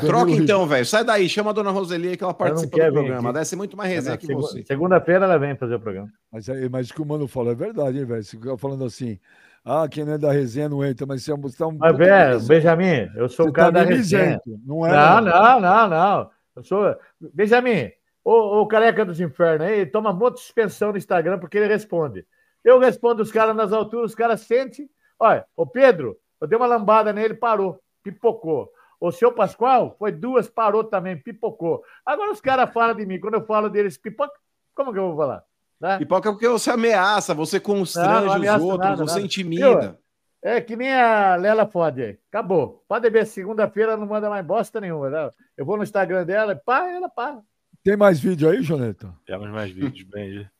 [0.00, 0.86] Troca Ribeiro- então, velho.
[0.86, 3.32] Sai daí, chama a dona Roseli que ela participa do programa.
[3.32, 4.62] deve ser muito mais resenha que Segu- você.
[4.64, 6.10] Segunda-feira ela vem fazer o programa.
[6.32, 8.22] Mas, aí- mas o que o mano falou é verdade, hein, velho?
[8.24, 9.18] Você fica falando assim,
[9.66, 11.76] ah, quem não é da resenha não entra, mas você é um- você tá um
[11.76, 12.40] Mas, velho.
[12.46, 14.40] Benjamin, eu sou Você o cara tá da resenha.
[14.64, 14.90] não é?
[14.92, 16.30] Não, não, não, não.
[16.54, 16.96] Eu sou.
[17.20, 17.90] Benjamin,
[18.24, 21.66] o, o careca dos infernos aí toma um monte de suspensão no Instagram porque ele
[21.66, 22.24] responde.
[22.64, 24.88] Eu respondo os caras nas alturas, os caras sentem.
[25.18, 28.70] Olha, o Pedro, eu dei uma lambada nele, parou, pipocou.
[29.00, 31.82] O seu Pascoal foi duas, parou também, pipocou.
[32.04, 34.32] Agora os caras falam de mim, quando eu falo deles, pipoca,
[34.74, 35.44] como que eu vou falar?
[35.80, 35.98] Né?
[35.98, 39.24] Pipoca é porque você ameaça, você Não, constrange não ameaço os outros, nada, você nada.
[39.26, 39.98] intimida.
[40.42, 42.18] É que nem a Lela Fode aí.
[42.28, 42.84] Acabou.
[42.88, 45.10] Pode ver, segunda-feira não manda mais bosta nenhuma.
[45.10, 45.30] né?
[45.56, 47.40] Eu vou no Instagram dela e pá, ela pá.
[47.82, 49.12] Tem mais vídeo aí, Joneta?
[49.26, 50.50] Temos mais vídeos, Benja.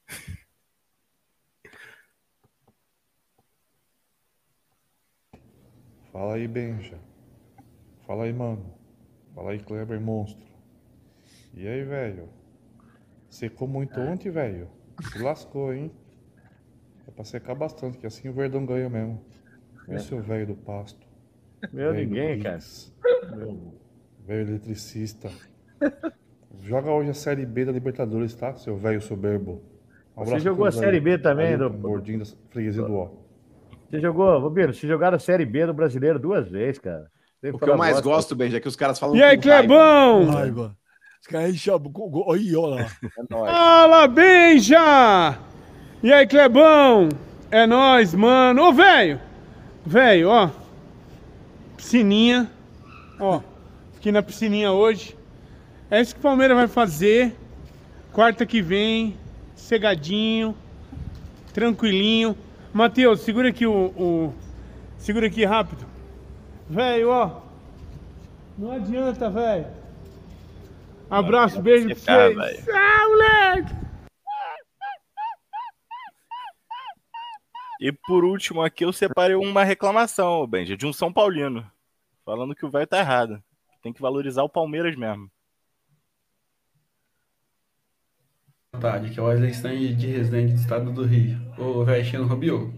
[6.12, 6.98] Fala aí, Benja.
[8.06, 8.74] Fala aí, mano.
[9.34, 10.46] Fala aí, Kleber Monstro.
[11.54, 12.28] E aí, velho?
[13.28, 14.70] Secou muito ontem, velho?
[15.02, 15.90] Se lascou, hein?
[17.06, 19.22] É pra secar bastante, que assim o Verdão ganha mesmo.
[19.86, 20.00] Meu É.
[20.00, 21.06] seu velho do pasto.
[21.72, 22.56] Meu, do ninguém, cara.
[22.56, 22.92] Blitz.
[24.26, 25.30] Velho eletricista.
[26.62, 28.54] Joga hoje a Série B da Libertadores, tá?
[28.56, 29.62] Seu velho soberbo.
[30.16, 31.00] Um Você jogou a Série aí.
[31.02, 33.10] B também, Valeu, do- Gordinho da freguesia do Ó.
[33.88, 37.08] Você jogou, Bobino, você jogaram a Série B do brasileiro duas vezes, cara.
[37.40, 39.14] Você O que eu mais gosto, Benja, é que os caras falam.
[39.14, 39.38] E aí.
[39.38, 40.24] Clebão?
[40.26, 40.76] Raiva.
[41.26, 42.00] Os caras enchem a boca.
[42.30, 42.88] Olha, olha lá.
[43.28, 45.36] Fala, Benja!
[46.00, 47.08] E aí, Clebão?
[47.50, 48.62] É nóis, mano.
[48.68, 49.20] Ô, velho!
[49.84, 50.48] Velho, ó.
[51.76, 52.48] Piscininha.
[53.18, 53.40] Ó.
[53.94, 55.16] Fiquei na piscininha hoje.
[55.90, 57.34] É isso que o Palmeiras vai fazer.
[58.12, 59.16] Quarta que vem.
[59.56, 60.54] Cegadinho.
[61.52, 62.38] Tranquilinho.
[62.72, 63.86] Matheus, segura aqui o.
[63.96, 64.34] o-
[64.96, 65.84] Segura aqui rápido.
[66.70, 67.40] Velho, ó.
[68.56, 69.66] Não adianta, velho.
[71.08, 72.68] Abraço, beijo pra vocês.
[72.68, 73.86] Ah, moleque!
[77.80, 81.70] E por último aqui eu separei uma reclamação, Benja, de um São Paulino.
[82.24, 83.42] Falando que o velho tá errado.
[83.82, 85.30] Tem que valorizar o Palmeiras mesmo.
[88.72, 91.38] Boa tarde, aqui é o Wesley Stein de Residente do Estado do Rio.
[91.56, 92.72] Ô, velho, Chino Rabiot.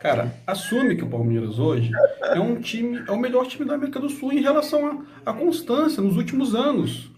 [0.00, 1.90] Cara, assume que o Palmeiras hoje
[2.22, 6.02] é um time, é o melhor time da América do Sul em relação à constância
[6.02, 7.10] nos últimos anos.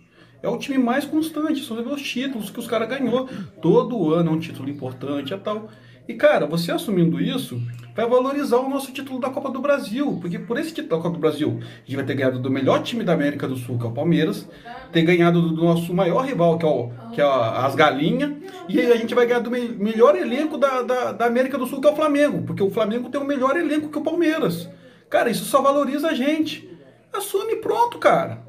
[0.43, 3.29] É o time mais constante, só os títulos que os caras ganhou.
[3.61, 5.69] Todo ano é um título importante e tal.
[6.09, 7.63] E, cara, você assumindo isso,
[7.95, 10.19] vai valorizar o nosso título da Copa do Brasil.
[10.21, 12.83] Porque por esse título da Copa do Brasil, a gente vai ter ganhado do melhor
[12.83, 14.49] time da América do Sul, que é o Palmeiras,
[14.91, 18.33] ter ganhado do nosso maior rival, que é, o, que é as Galinhas,
[18.69, 21.81] e a gente vai ganhar do me- melhor elenco da, da, da América do Sul,
[21.81, 22.43] que é o Flamengo.
[22.43, 24.69] Porque o Flamengo tem o melhor elenco que o Palmeiras.
[25.09, 26.69] Cara, isso só valoriza a gente.
[27.13, 28.43] Assume pronto, cara.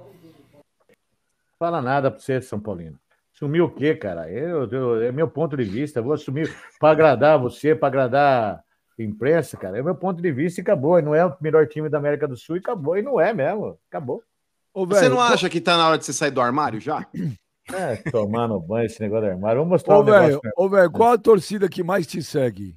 [1.64, 3.00] Fala nada pra você, São Paulino.
[3.34, 4.30] Assumir o quê, cara?
[4.30, 6.00] Eu, eu- é meu ponto de vista.
[6.00, 8.62] Eu vou assumir para agradar você, para agradar
[9.00, 9.80] a imprensa, cara.
[9.80, 11.00] É meu ponto de vista e acabou.
[11.00, 12.98] E não é o melhor time da América do Sul e acabou.
[12.98, 13.80] E não é mesmo.
[13.88, 14.22] Acabou.
[14.76, 17.08] Você não acha que tá na hora de você sair do armário já?
[17.74, 19.60] É, tomar no banho esse negócio do armário.
[19.60, 20.42] Vamos mostrar Ô, um negócio.
[20.42, 22.76] velho, ô, velho, qual a torcida que mais te segue?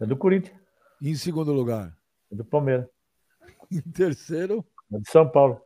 [0.00, 0.58] É do Corinthians.
[1.00, 1.96] Em segundo lugar?
[2.32, 2.88] É do Palmeiras.
[3.70, 4.64] Em terceiro?
[4.92, 5.60] É do São Paulo.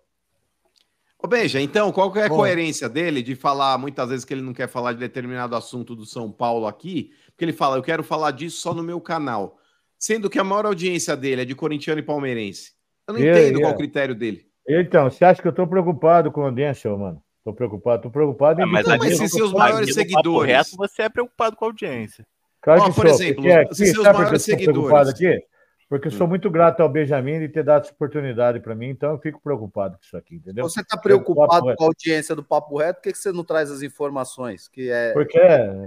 [1.22, 2.36] Ô, Benja, então, qual que é a Ó.
[2.36, 6.04] coerência dele de falar muitas vezes que ele não quer falar de determinado assunto do
[6.04, 7.10] São Paulo aqui?
[7.28, 9.58] Porque ele fala, eu quero falar disso só no meu canal.
[9.98, 12.72] Sendo que a maior audiência dele é de corintiano e palmeirense.
[13.08, 14.44] Eu não E- entendo e- qual o critério dele.
[14.68, 17.22] Então, você acha que eu tô preocupado com a audiência, ô, mano?
[17.44, 21.02] Tô preocupado, tô preocupado em Ah, mas aqui mas se seus maiores seguidores- Reto, você
[21.02, 22.26] é preocupado com a audiência.
[22.60, 23.14] Claro Ó, que por sou.
[23.14, 25.40] exemplo, porque aqui, se seus maiores seguidores- aqui?
[25.88, 26.16] Porque eu Hum.
[26.16, 29.40] sou muito grato ao Benjamin de ter dado essa oportunidade para mim, então eu fico
[29.40, 30.68] preocupado com isso aqui, entendeu?
[30.68, 33.70] Você está preocupado com a audiência do Papo Reto, por que, que você não traz
[33.70, 34.66] as informações?
[34.66, 35.38] Que é, Porque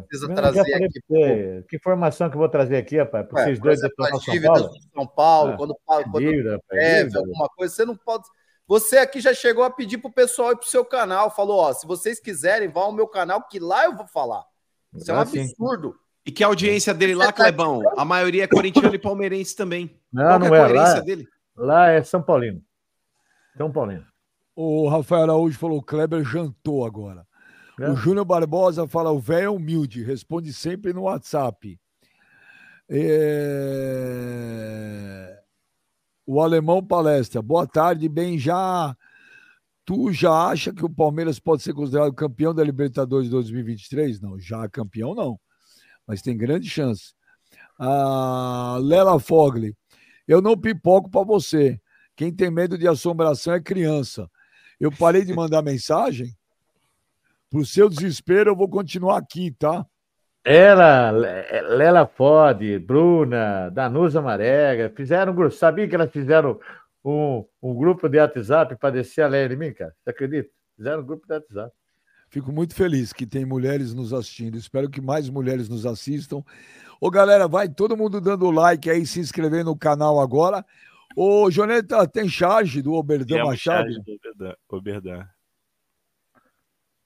[0.07, 1.63] precisa eu já trazer aqui.
[1.67, 3.27] que informação que eu vou trazer aqui, rapaz?
[3.27, 4.69] Para Ué, vocês dois exemplo, São Paulo?
[4.69, 7.19] do São Paulo, Ah, quando, quando dívida, rapaz, deve dívida.
[7.19, 8.23] alguma coisa, você não pode.
[8.67, 11.85] Você aqui já chegou a pedir pro pessoal ir pro seu canal, falou: ó, se
[11.85, 14.45] vocês quiserem, vão ao meu canal, que lá eu vou falar.
[14.95, 15.47] Isso é um Ah, sim.
[16.29, 19.89] E que a audiência dele lá, Clebão, a maioria é corintiano e palmeirense também.
[20.13, 20.61] Não, Qual que não é é.
[20.61, 21.27] a coerência Lá, dele?
[21.57, 22.61] lá é São Paulino.
[23.57, 24.05] São Paulino.
[24.55, 27.25] O Rafael Araújo falou: o Kleber jantou agora.
[27.79, 27.89] É.
[27.89, 31.79] O Júnior Barbosa fala: o velho é humilde, responde sempre no WhatsApp.
[34.11, 35.39] É,
[36.27, 37.41] O alemão palestra.
[37.41, 38.95] Boa tarde, bem já.
[39.83, 44.21] Tu já acha que o Palmeiras pode ser considerado campeão da Libertadores de 2023?
[44.21, 45.39] Não, já campeão não.
[46.09, 47.13] Mas tem grande chance.
[47.77, 49.77] A Lela Fogli.
[50.27, 51.79] Eu não pipoco para você.
[52.15, 54.27] Quem tem medo de assombração é criança.
[54.79, 56.35] Eu parei de mandar mensagem.
[57.47, 59.85] Pro seu desespero, eu vou continuar aqui, tá?
[60.43, 65.53] Ela, Le- Lela Fode, Bruna, Danusa Marega, fizeram um grupo.
[65.53, 66.59] Sabia que elas fizeram
[67.05, 69.93] um, um grupo de WhatsApp para descer a lenha em mim, cara?
[70.03, 70.49] Você acredita?
[70.75, 71.71] Fizeram um grupo de WhatsApp.
[72.29, 74.55] Fico muito feliz que tem mulheres nos assistindo.
[74.57, 76.43] Espero que mais mulheres nos assistam.
[77.01, 80.63] Ô, galera, vai todo mundo dando like aí, se inscrever no canal agora.
[81.15, 83.91] Ô, Joneta, tem charge do Oberdan Machado?
[83.91, 85.27] charge do Oberdan- Oberdan.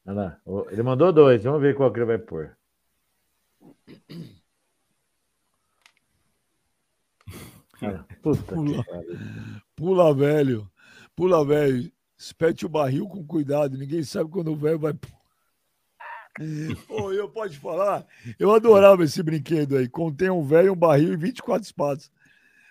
[0.06, 0.66] Olha lá.
[0.72, 2.56] Ele mandou dois, vamos ver qual que ele vai pôr.
[7.82, 8.86] Ah, Puta Pula.
[9.76, 10.72] Pula, velho.
[11.16, 11.92] Pula, velho.
[12.24, 13.78] Espete o barril com cuidado.
[13.78, 14.94] Ninguém sabe quando o velho vai.
[16.90, 18.06] Ô, eu pode falar?
[18.40, 19.90] Eu adorava esse brinquedo aí.
[19.90, 22.10] Contém um velho, um barril e 24 espadas.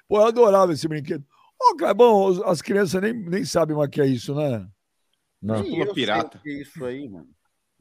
[0.09, 1.25] Pô, eu adorava esse brinquedo.
[1.61, 4.67] Ô, Clebão, os- as crianças nem, nem sabem o que é isso, né?
[5.41, 5.63] Não.
[5.63, 7.29] Nem eu sei o que é isso aí, mano.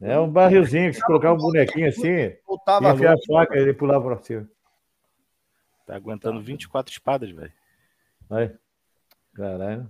[0.02, 4.04] É um barrilzinho que se colocar um bonequinho assim, Voltava e a faca ele pulava
[4.04, 4.50] pra cima.
[5.86, 7.54] Tá aguentando 24 espadas, velho.
[8.28, 8.54] Vai.
[9.34, 9.90] Caralho.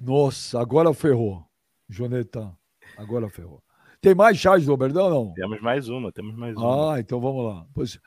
[0.00, 1.44] Nossa, agora ferrou.
[1.88, 2.56] Joneta,
[2.96, 3.62] agora ferrou.
[4.00, 5.34] Tem mais charge do Oberdão ou não?
[5.34, 6.94] Temos mais uma, temos mais uma.
[6.94, 7.66] Ah, então vamos lá.
[7.74, 7.98] Pois,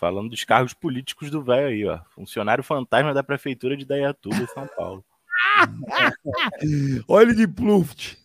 [0.00, 2.02] Falando dos cargos políticos do velho aí, ó.
[2.14, 5.04] Funcionário fantasma da prefeitura de Dayatuba, São Paulo.
[7.06, 8.16] Olha ele de Pluft.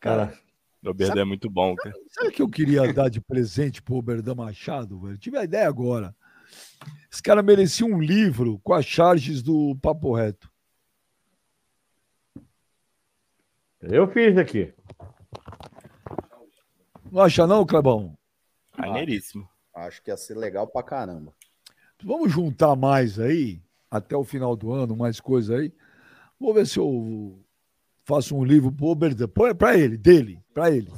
[0.00, 0.36] Cara,
[0.84, 1.94] O Oberdan é muito bom, cara.
[2.08, 5.16] Sabe o que eu queria dar de presente pro Oberdan Machado, velho?
[5.18, 6.12] Tive a ideia agora.
[7.10, 10.50] Esse cara merecia um livro com as charges do Papo Reto.
[13.82, 14.72] eu fiz aqui.
[17.10, 18.16] Não acha não, Clebão?
[18.78, 19.46] Maneiríssimo.
[19.74, 21.32] Acho que ia ser legal pra caramba.
[22.02, 23.60] Vamos juntar mais aí,
[23.90, 25.72] até o final do ano, mais coisa aí.
[26.38, 27.38] Vou ver se eu
[28.04, 29.28] faço um livro pro Oberdan.
[29.28, 30.90] Põe pra ele, dele, pra ele.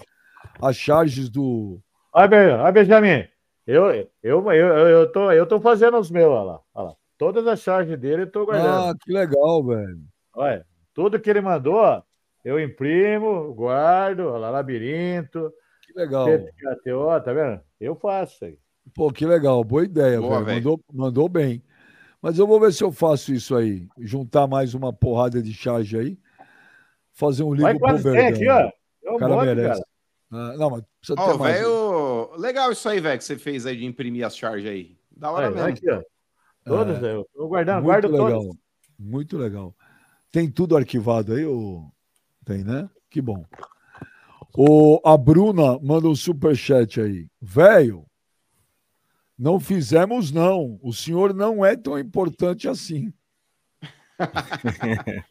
[0.62, 1.80] As charges do...
[2.12, 3.28] Olha, Benjamin.
[3.66, 6.60] Eu, eu, eu, eu, eu, tô, eu tô fazendo os meus, olha lá.
[6.74, 6.94] Olha lá.
[7.16, 8.90] Todas as charges dele eu tô guardando.
[8.90, 10.00] Ah, que legal, velho.
[10.34, 12.02] Olha, tudo que ele mandou, ó,
[12.44, 15.52] eu imprimo, guardo, olha lá, labirinto.
[15.82, 16.26] Que legal.
[16.26, 17.60] KTO, tá vendo?
[17.80, 18.58] Eu faço isso aí.
[18.94, 20.44] Pô, que legal, boa ideia, Boa, velho.
[20.44, 20.56] velho.
[20.56, 21.62] Mandou, mandou bem.
[22.20, 23.86] Mas eu vou ver se eu faço isso aí.
[23.98, 26.18] Juntar mais uma porrada de charge aí.
[27.12, 28.70] Fazer um livro Olha quantos tem aqui, ó.
[29.00, 29.68] Tem um O cara monte, merece.
[29.80, 29.84] cara.
[30.32, 31.56] Ah, não, mas precisa Ó, ter mais.
[31.60, 31.73] velho.
[32.38, 34.96] Legal isso aí, velho, que você fez aí de imprimir as charges aí.
[35.16, 35.68] Da hora Olha, mesmo.
[35.70, 36.02] aqui, ó.
[36.64, 37.12] Todos É.
[37.14, 38.30] eu tô guardando, Muito guardo legal.
[38.42, 38.56] todos.
[38.98, 39.74] Muito legal.
[40.32, 41.44] Tem tudo arquivado aí?
[41.44, 41.92] Ou...
[42.44, 42.88] Tem, né?
[43.10, 43.44] Que bom.
[44.56, 47.26] O, a Bruna manda um superchat aí.
[47.40, 48.06] Velho,
[49.38, 50.78] não fizemos não.
[50.82, 53.12] O senhor não é tão importante assim.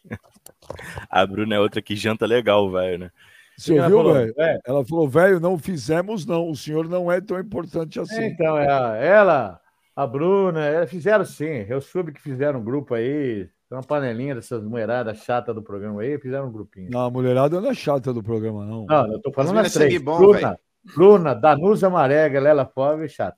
[1.09, 3.11] A Bruna é outra que janta legal, velho, né?
[3.57, 4.13] Você ela ouviu, falou?
[4.13, 4.33] velho?
[4.37, 4.59] É.
[4.65, 6.49] Ela falou, velho, não fizemos não.
[6.49, 8.21] O senhor não é tão importante assim.
[8.21, 9.59] É, então, é a- ela,
[9.95, 11.65] a Bruna, é, fizeram sim.
[11.69, 16.17] Eu soube que fizeram um grupo aí, uma panelinha dessas mulheradas chatas do programa aí,
[16.19, 16.89] fizeram um grupinho.
[16.91, 18.85] Não, a mulherada não é chata do programa, não.
[18.85, 20.01] Não, eu tô falando as três.
[20.01, 20.59] bom, Bruna.
[20.95, 23.37] Bruna, Danusa Marega, Lela Fove e chata.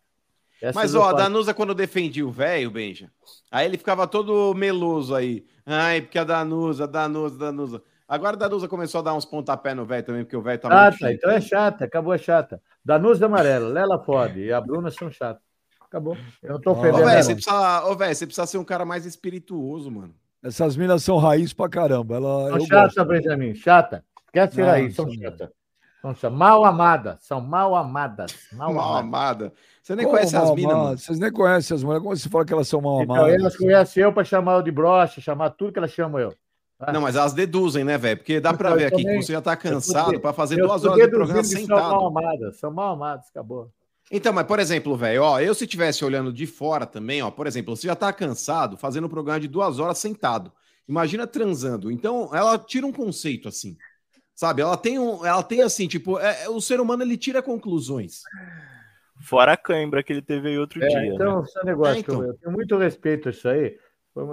[0.61, 1.13] Essas Mas, ó, a.
[1.13, 3.11] Danusa, quando defendia o velho, Benja,
[3.51, 5.45] aí ele ficava todo meloso aí.
[5.65, 7.83] Ai, porque a Danusa, Danusa, Danusa.
[8.07, 10.69] Agora a Danusa começou a dar uns pontapé no velho também, porque o velho tá
[10.69, 11.11] muito Chata, chato.
[11.13, 12.61] então é chata, acabou a chata.
[12.83, 15.41] Danusa amarela, Lela fode e a Bruna são chatas.
[15.81, 16.15] Acabou.
[16.43, 17.23] Eu não tô Ô, ofendendo velho, ela.
[17.23, 20.13] você precisa, ô, velho, você precisa ser um cara mais espirituoso, mano.
[20.43, 22.15] Essas minas são raiz pra caramba.
[22.17, 23.05] Ela, São eu chata, gosto.
[23.05, 24.05] Benjamin, chata.
[24.31, 25.51] Quer ser aí, são chata.
[26.01, 26.29] São chata.
[26.29, 28.31] Mal amadas, são mal amadas.
[28.53, 29.03] Mal, Mal amadas.
[29.07, 29.53] amada.
[29.81, 30.83] Você nem Como conhece as minas, amada?
[30.85, 30.97] mano.
[30.99, 32.03] Vocês nem conhecem as mulheres.
[32.03, 33.33] Como você fala que elas são mal Então, amadas?
[33.33, 36.35] elas conhecem eu para chamar eu de brocha, chamar tudo que elas chamam eu.
[36.87, 36.91] Ah.
[36.93, 38.17] Não, mas elas deduzem, né, velho?
[38.17, 40.83] Porque dá pra Então, ver aqui também- que você já tá cansado pra fazer duas
[40.85, 42.05] horas de programa que São mal sentado.
[42.07, 43.71] amadas, são mal amadas, acabou.
[44.11, 47.47] Então, mas por exemplo, velho, ó, eu se estivesse olhando de fora também, ó, por
[47.47, 50.51] exemplo, você já tá cansado fazendo um programa de duas horas sentado.
[50.87, 51.91] Imagina transando.
[51.91, 53.75] Então, ela tira um conceito assim,
[54.35, 54.61] sabe?
[54.61, 58.21] Ela tem um, ela tem assim, tipo, é- é- o ser humano ele tira conclusões.
[59.23, 61.05] Fora a cãibra que ele teve aí outro É, dia.
[61.07, 61.43] então, né?
[61.47, 62.17] esse negócio, É, então.
[62.19, 63.75] que eu, eu tenho muito respeito a isso aí,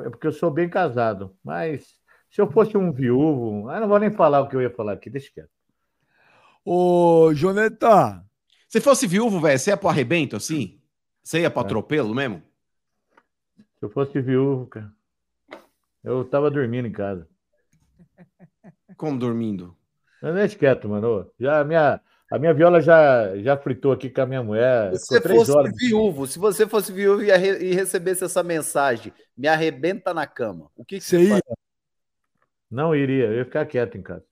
[0.04, 1.34] é porque eu sou bem casado.
[1.42, 1.86] Mas
[2.32, 4.94] se eu fosse um viúvo, ah, não vou nem falar o que eu ia falar
[4.94, 5.50] aqui, deixa quieto.
[6.64, 8.24] Ô, Joneta,
[8.68, 10.80] Se fosse viúvo, velho, você ia pro arrebento assim?
[11.22, 11.50] Você ia É.
[11.50, 12.42] pro atropelo mesmo?
[13.78, 14.90] Se eu fosse viúvo, cara,
[16.02, 17.28] eu tava dormindo em casa.
[18.96, 19.76] Como dormindo?
[20.22, 21.30] Mas deixa quieto, mano.
[21.38, 22.00] Já a minha,
[22.30, 24.96] a minha viola já, já fritou aqui com a minha mulher.
[24.96, 25.72] Se você fosse horas.
[25.76, 30.70] viúvo, se você fosse viúvo e, arre- e recebesse essa mensagem, me arrebenta na cama.
[30.76, 31.42] O que, que você faz?
[32.72, 34.24] Não iria, eu ia ficar quieto em casa.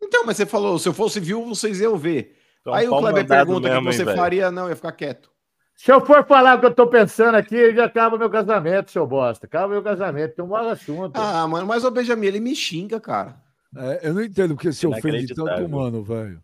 [0.00, 2.38] Então, mas você falou, se eu fosse viúvo, vocês iam ver.
[2.60, 4.16] Então, Aí o Kleber pergunta o que hein, você velho?
[4.16, 4.50] faria.
[4.52, 5.30] Não, eu ia ficar quieto.
[5.74, 9.04] Se eu for falar o que eu tô pensando aqui, já acaba meu casamento, seu
[9.04, 9.46] bosta.
[9.46, 11.16] Acaba meu casamento, tem um mau assunto.
[11.18, 13.34] Ah, mano, mas o Benjamin, ele me xinga, cara.
[13.76, 16.40] é, eu não entendo porque se ofende tanto humano, velho.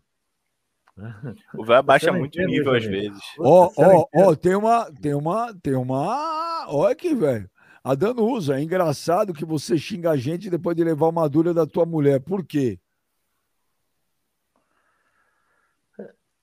[1.55, 3.21] O velho abaixa não muito o entende, nível às vezes.
[3.39, 6.65] Ó, não ó, ó, tem uma, tem uma, tem uma.
[6.67, 7.49] Olha aqui, velho.
[7.83, 11.65] A Danusa, é engraçado que você xinga a gente depois de levar uma dura da
[11.65, 12.19] tua mulher.
[12.19, 12.79] Por quê?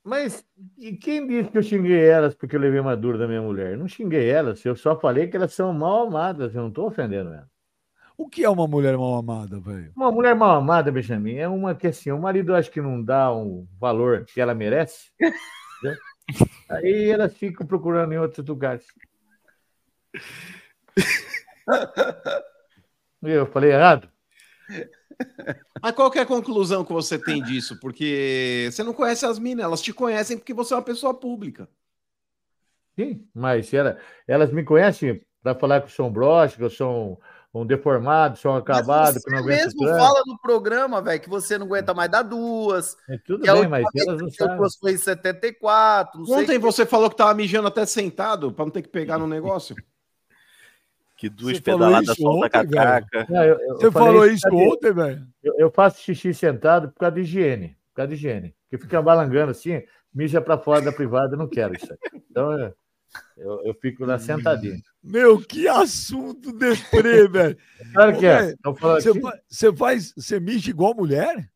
[0.03, 0.47] Mas
[0.79, 3.73] e quem disse que eu xinguei elas porque eu levei uma dura da minha mulher?
[3.73, 6.87] Eu não xinguei elas, eu só falei que elas são mal amadas, eu não tô
[6.87, 7.49] ofendendo elas.
[8.17, 9.93] O que é uma mulher mal amada, velho?
[9.97, 13.35] Uma mulher mal amada, Benjamin, é uma que assim, o marido acha que não dá
[13.35, 15.11] um valor que ela merece.
[15.21, 16.01] entendeu?
[16.71, 18.87] Aí elas ficam procurando em outros lugares.
[23.23, 24.09] Eu falei errado?
[25.83, 27.79] Mas qual que é a conclusão que você tem disso?
[27.81, 31.69] Porque você não conhece as minas, elas te conhecem porque você é uma pessoa pública.
[32.99, 36.71] Sim, mas ela, elas me conhecem para falar que eu sou um broche, que eu
[36.71, 37.19] sou
[37.55, 39.99] um, um deformado, sou um acabado, que não Você aguento mesmo tranco.
[39.99, 42.97] fala no programa, velho, que você não aguenta mais dar duas.
[43.09, 44.59] É tudo que bem, mas elas não que sabem.
[44.81, 46.19] foi em 74.
[46.21, 48.89] Não sei Ontem que- você falou que tava mijando até sentado pra não ter que
[48.89, 49.75] pegar no negócio.
[51.17, 53.27] Que duas Você falou pedaladas isso solta ontem.
[53.29, 55.27] Não, eu- eu Você falou isso de- ontem, velho?
[55.43, 57.69] Eu, eu faço xixi sentado por causa de higiene.
[57.89, 58.55] Por causa de higiene.
[58.69, 59.83] Porque fica balangando assim,
[60.13, 62.21] mija para fora da privada, eu não quero isso aí.
[62.31, 62.75] Então eu,
[63.39, 64.79] eu, eu fico lá sentadinho.
[65.03, 67.57] Meu, que assunto deprê, velho.
[67.95, 68.51] Claro que Ô, é.
[68.53, 69.13] Então, Você
[69.49, 71.49] você faz, você mija igual mulher?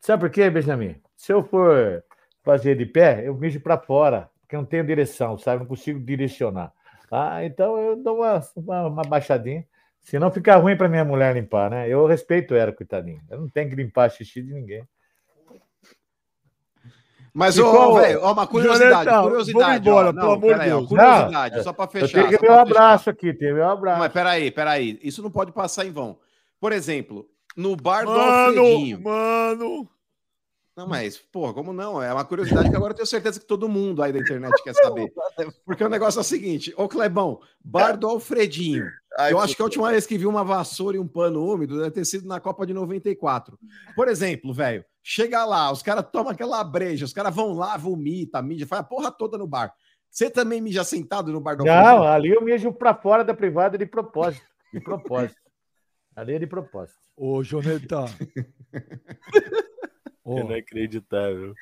[0.00, 0.96] Sabe por quê, Benjamin?
[1.16, 2.02] Se eu for
[2.42, 5.60] fazer de pé, eu mijo para fora, porque eu não tenho direção, sabe?
[5.60, 6.72] Não consigo direcionar.
[7.10, 9.64] Ah, então eu dou uma, uma, uma baixadinha.
[10.02, 11.88] Senão fica ruim para minha mulher limpar, né?
[11.88, 13.20] Eu respeito ela, coitadinha.
[13.28, 14.86] Eu não tenho que limpar xixi de ninguém.
[17.34, 19.64] Mas, ô, velho, ó, uma curiosidade, Jonathan, curiosidade.
[19.64, 20.88] vamos embora, ó, pelo não, amor de Deus.
[20.88, 22.08] curiosidade, Não, só pra eu fechar.
[22.12, 22.76] tenho que só ver pra o fechar.
[22.82, 23.98] abraço aqui, tem meu abraço.
[23.98, 26.18] Mas peraí, peraí, isso não pode passar em vão.
[26.58, 29.02] Por exemplo, no bar do Mano, Alfredinho.
[29.02, 29.88] mano.
[30.76, 32.02] Não, mas, porra, como não?
[32.02, 34.74] É uma curiosidade que agora eu tenho certeza que todo mundo aí da internet quer
[34.74, 35.10] saber.
[35.64, 38.86] Porque o negócio é o seguinte: Ô Clebão, bar do Alfredinho.
[39.18, 41.78] Ai, eu acho que a última vez que vi uma vassoura e um pano úmido
[41.78, 43.58] deve ter sido na Copa de 94.
[43.94, 48.42] Por exemplo, velho, chega lá, os caras tomam aquela breja, os caras vão lá, vomita,
[48.42, 49.72] mídia, faz a porra toda no bar.
[50.10, 52.08] Você também mija sentado no bar do Não, Alfredinho?
[52.12, 54.44] ali eu mijo para fora da privada de propósito.
[54.74, 55.40] De propósito.
[56.14, 56.98] Ali é de propósito.
[57.16, 58.04] Ô, Joneta.
[60.26, 61.54] Ô, Inacreditável.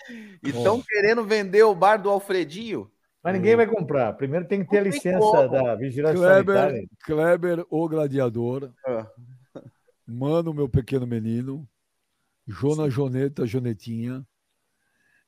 [0.42, 2.90] E estão querendo vender o bar do Alfredinho?
[3.22, 4.14] Mas ninguém vai comprar.
[4.14, 6.88] Primeiro tem que ter a Não licença da vigilância Kleber, sanitária.
[7.04, 8.72] Kleber, o gladiador.
[8.86, 9.06] Ah.
[10.06, 11.68] Mano, meu pequeno menino.
[12.46, 14.26] Jona Joneta, Jonetinha.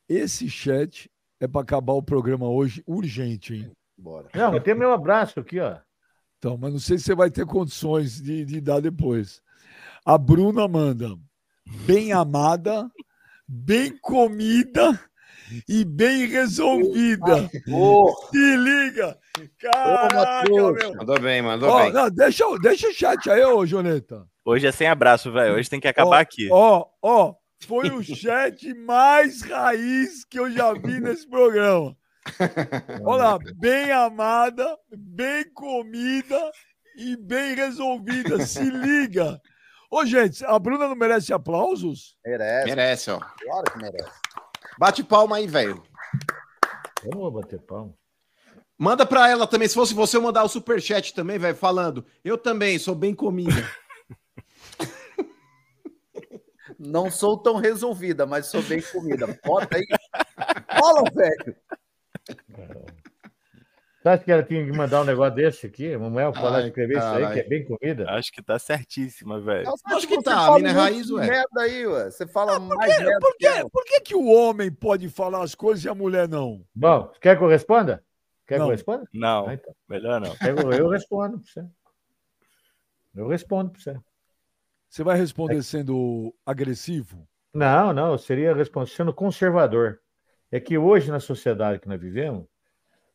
[0.08, 3.70] Esse chat é para acabar o programa hoje urgente, hein?
[3.98, 4.28] Bora.
[4.34, 5.76] Não, tem meu abraço aqui, ó.
[6.38, 9.42] Então, mas não sei se você vai ter condições de, de dar depois.
[10.04, 11.18] A Bruna manda
[11.86, 12.90] bem amada,
[13.48, 14.98] bem comida
[15.68, 17.48] e bem resolvida.
[17.64, 18.30] Porra.
[18.30, 19.18] Se liga!
[19.60, 20.74] Caraca, meu.
[20.96, 21.92] Mandou bem, mandou Ó, bem.
[21.92, 24.26] não, deixa, o- deixa o chat aí, ô Joneta.
[24.44, 25.54] Hoje é sem abraço, velho.
[25.54, 26.48] Hoje tem que acabar aqui.
[26.50, 27.34] Ó, ó,
[27.66, 31.96] foi o chat mais raiz que eu já vi nesse programa.
[33.04, 36.50] Olha lá, bem amada, bem comida
[36.98, 38.44] e bem resolvida.
[38.44, 39.40] Se liga.
[39.90, 42.16] Ô, gente, a Bruna não merece aplausos?
[42.24, 42.66] Merece.
[42.66, 43.18] Merece, ó.
[43.18, 44.10] Claro que merece.
[44.78, 45.82] Bate palma aí, velho.
[47.04, 47.94] Eu não vou bater palma.
[48.78, 52.04] Manda pra ela também, se fosse você, eu mandar o superchat também, velho, falando.
[52.22, 53.50] Eu também sou bem comida.
[56.78, 59.26] Não sou tão resolvida, mas sou bem comida.
[59.42, 59.86] Bota aí.
[60.78, 61.56] Fala, velho.
[64.06, 65.92] Você acha que ela tinha que mandar um negócio desse aqui?
[65.92, 68.08] A mulher falar, Ai, escrever isso aí, que é bem comida?
[68.10, 69.68] Acho que tá certíssima, velho.
[69.84, 71.26] Acho que tá, a mina é raiz, ué.
[71.26, 72.08] Merda aí, ué.
[72.08, 75.56] Você fala Por mais merda por, que por que, que o homem pode falar as
[75.56, 76.64] coisas e a mulher não?
[76.72, 78.00] Bom, quer que eu responda?
[78.46, 78.66] Quer Não.
[78.66, 79.08] que eu responda?
[79.12, 79.74] Não, Ah, então.
[79.88, 80.32] melhor não.
[80.46, 81.66] Eu, eu respondo pra você.
[83.12, 83.96] Eu respondo pra você.
[84.88, 87.26] Você vai responder sendo agressivo?
[87.52, 89.98] Não, não, eu seria responsável sendo conservador.
[90.52, 92.46] É que hoje, na sociedade que nós vivemos,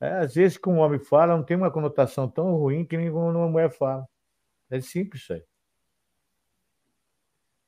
[0.01, 3.11] é, às vezes que um homem fala não tem uma conotação tão ruim que nem
[3.11, 4.05] quando uma mulher fala.
[4.69, 5.43] É simples isso aí.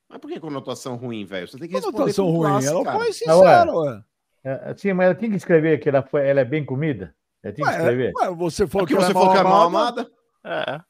[0.08, 1.48] Mas por que conotação ruim, velho?
[1.48, 2.48] Você tem que responder Conotação ruim.
[2.50, 2.98] classe, Ela cara.
[2.98, 3.90] foi Ah, sincera, ué.
[3.90, 4.04] ué.
[4.44, 7.14] É, sim, mas ela tem que escrever que ela, foi, ela é bem comida?
[7.42, 8.12] Ela tem que Ué, escrever?
[8.14, 10.10] ué, você falou Porque que você é falou que é mal amada.
[10.44, 10.80] É.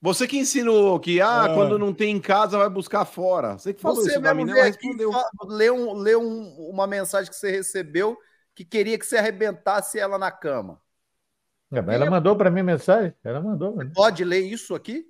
[0.00, 1.54] Você que ensinou que, ah, É.
[1.54, 3.58] quando não tem em casa, vai buscar fora.
[3.58, 5.12] Você que falou Você isso mesmo ela aqui, respondeu.
[5.12, 8.16] fa- lê, um, lê um- uma mensagem que você recebeu
[8.58, 10.80] que queria que você arrebentasse ela na cama.
[11.70, 13.14] É, mas ela mandou para mim mensagem?
[13.22, 13.76] Ela mandou.
[13.76, 13.92] Mano.
[13.94, 15.06] Pode ler isso aqui?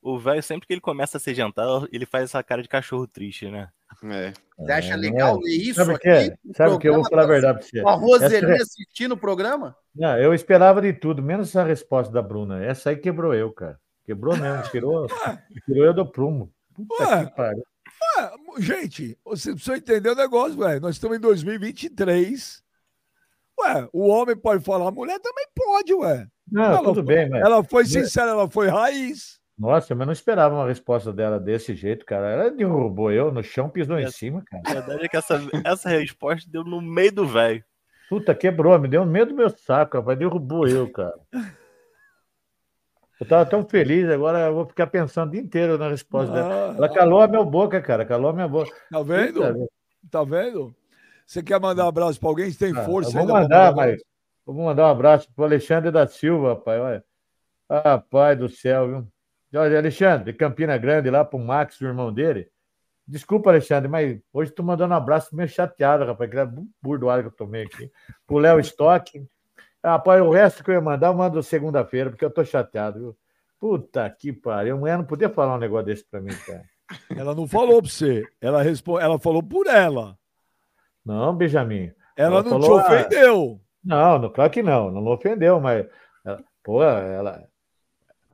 [0.00, 3.06] O velho, sempre que ele começa a se jantar, ele faz essa cara de cachorro
[3.06, 3.68] triste, né?
[4.04, 4.32] É.
[4.58, 5.44] Você acha É, legal não é.
[5.44, 6.02] ler isso Sabe o aqui?
[6.02, 6.36] que é?
[6.56, 6.88] Sabe o que?
[6.88, 7.82] Eu vou falar a verdade pra você.
[7.82, 9.76] Com a Roseli Essa- assistindo o programa?
[9.94, 12.64] Não, eu esperava de tudo, menos essa resposta da Bruna.
[12.64, 13.80] Essa aí quebrou eu, cara.
[14.04, 15.06] Quebrou mesmo, tirou,
[15.64, 16.52] tirou eu do prumo.
[16.74, 17.26] Puta Ué.
[17.26, 17.64] que pariu.
[18.18, 18.30] Ué,
[18.60, 20.80] gente, você precisa entender o negócio, velho.
[20.80, 22.62] Nós estamos em 2023.
[23.60, 26.26] Ué, o homem pode falar, a mulher também pode, ué.
[26.50, 27.40] Não, Ela tudo foi- bem, mas.
[27.42, 29.40] Ela foi sincera, ela foi raiz.
[29.58, 32.30] Nossa, mas não esperava uma resposta dela desse jeito, cara.
[32.30, 34.62] Ela derrubou eu no chão, pisou em cima, cara.
[34.66, 37.62] A verdade é que essa, essa resposta deu no meio do velho.
[38.08, 40.18] Puta, quebrou, me deu no meio do meu saco, rapaz.
[40.18, 41.14] Derrubou eu, cara.
[43.22, 46.72] Eu tava tão feliz, agora eu vou ficar pensando o dia inteiro na resposta dela.
[46.72, 48.04] Ah, Ela calou a minha boca, cara.
[48.04, 48.72] Calou a minha boca.
[48.90, 49.34] Tá vendo?
[49.40, 49.68] Puta,
[50.10, 50.74] Tá vendo?
[51.24, 52.50] Você quer mandar um abraço pra alguém?
[52.50, 54.02] Você tem Ah, força vou mandar, mas
[54.44, 56.80] vou mandar um abraço pro Alexandre da Silva, rapaz.
[56.80, 57.04] Olha.
[57.68, 59.60] Ah, pai do céu, viu?
[59.60, 62.48] Olha, Alexandre, de Campina Grande, lá pro Max, o irmão dele.
[63.06, 67.28] Desculpa, Alexandre, mas hoje tô mandando um abraço meio chateado, rapaz, que era burdoado que
[67.28, 67.88] eu tomei aqui.
[68.26, 69.24] Pro Léo Stock.
[69.84, 73.16] Rapaz, o resto que eu ia mandar, eu mando segunda-feira, porque eu tô chateado, viu?
[73.58, 74.76] Puta que pariu.
[74.76, 76.62] A mulher não podia falar um negócio desse pra mim, cara.
[77.16, 78.24] Ela não falou pra você.
[78.40, 78.98] Ela, respo...
[78.98, 80.16] ela falou por ela.
[81.04, 81.92] Não, Benjamin.
[82.16, 83.60] Ela, não falou, te ah, ofendeu.
[83.84, 85.86] Não, não, claro que não, não me ofendeu, mas,
[86.24, 87.48] ela- pô, ela,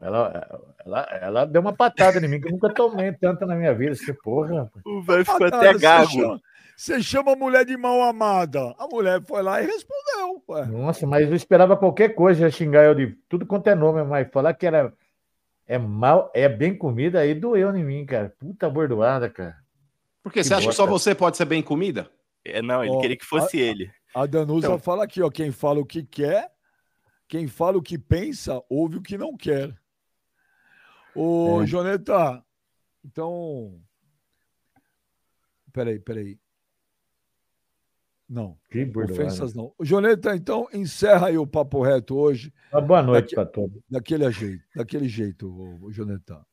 [0.01, 3.75] ela, ela, ela deu uma patada em mim que eu nunca tomei tanta na minha
[3.75, 3.93] vida.
[3.93, 4.71] Assim, porra.
[4.85, 6.41] O velho ficou Patada, até você gago.
[6.79, 8.73] Você chama a mulher de mal amada.
[8.79, 10.45] A mulher foi lá e respondeu.
[10.49, 10.65] Ué.
[10.67, 14.31] Nossa, mas eu esperava qualquer coisa ia xingar eu de tudo quanto é nome, mas
[14.31, 14.95] falar que era
[15.67, 18.33] é mal, é bem comida, aí doeu em mim, cara.
[18.39, 19.57] Puta bordoada, cara.
[20.23, 22.09] Porque você Que acha que só você pode ser bem comida?
[22.45, 23.91] É, não, ele Ó, queria que fosse a- ele.
[24.15, 24.79] A Danusa Então.
[24.79, 25.29] fala aqui, ó.
[25.31, 26.49] Quem fala o que quer,
[27.27, 29.77] quem fala o que pensa, ouve o que não quer.
[31.13, 31.67] Ô, É.
[31.67, 32.41] Joneta,
[33.05, 33.81] então.
[35.73, 36.39] Peraí, peraí.
[38.29, 38.59] Não.
[38.71, 39.23] Que bordoada.
[39.23, 39.73] Ofensas não.
[39.81, 42.53] Joneta, então encerra aí o papo reto hoje.
[42.73, 43.83] Uma boa noite Daqui- para todos.
[43.89, 46.45] Daquele jeito, daquele jeito, Joneta.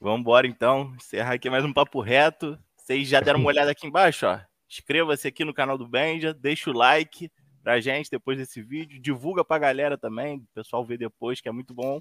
[0.00, 2.58] Vamos embora então, encerrar aqui mais um papo reto.
[2.76, 4.40] Vocês já deram uma olhada aqui embaixo, ó.
[4.68, 7.30] Inscreva-se aqui no canal do Benja, deixa o like
[7.62, 11.52] pra gente depois desse vídeo, divulga pra galera também, o pessoal vê depois, que é
[11.52, 12.00] muito bom.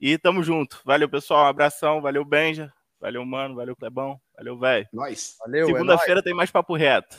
[0.00, 0.80] E tamo junto.
[0.84, 4.86] Valeu, pessoal, um abração, valeu Benja, valeu mano, valeu Clebão, valeu velho.
[4.92, 5.36] Nós.
[5.40, 7.16] Valeu, é Segunda-feira tem mais papo reto.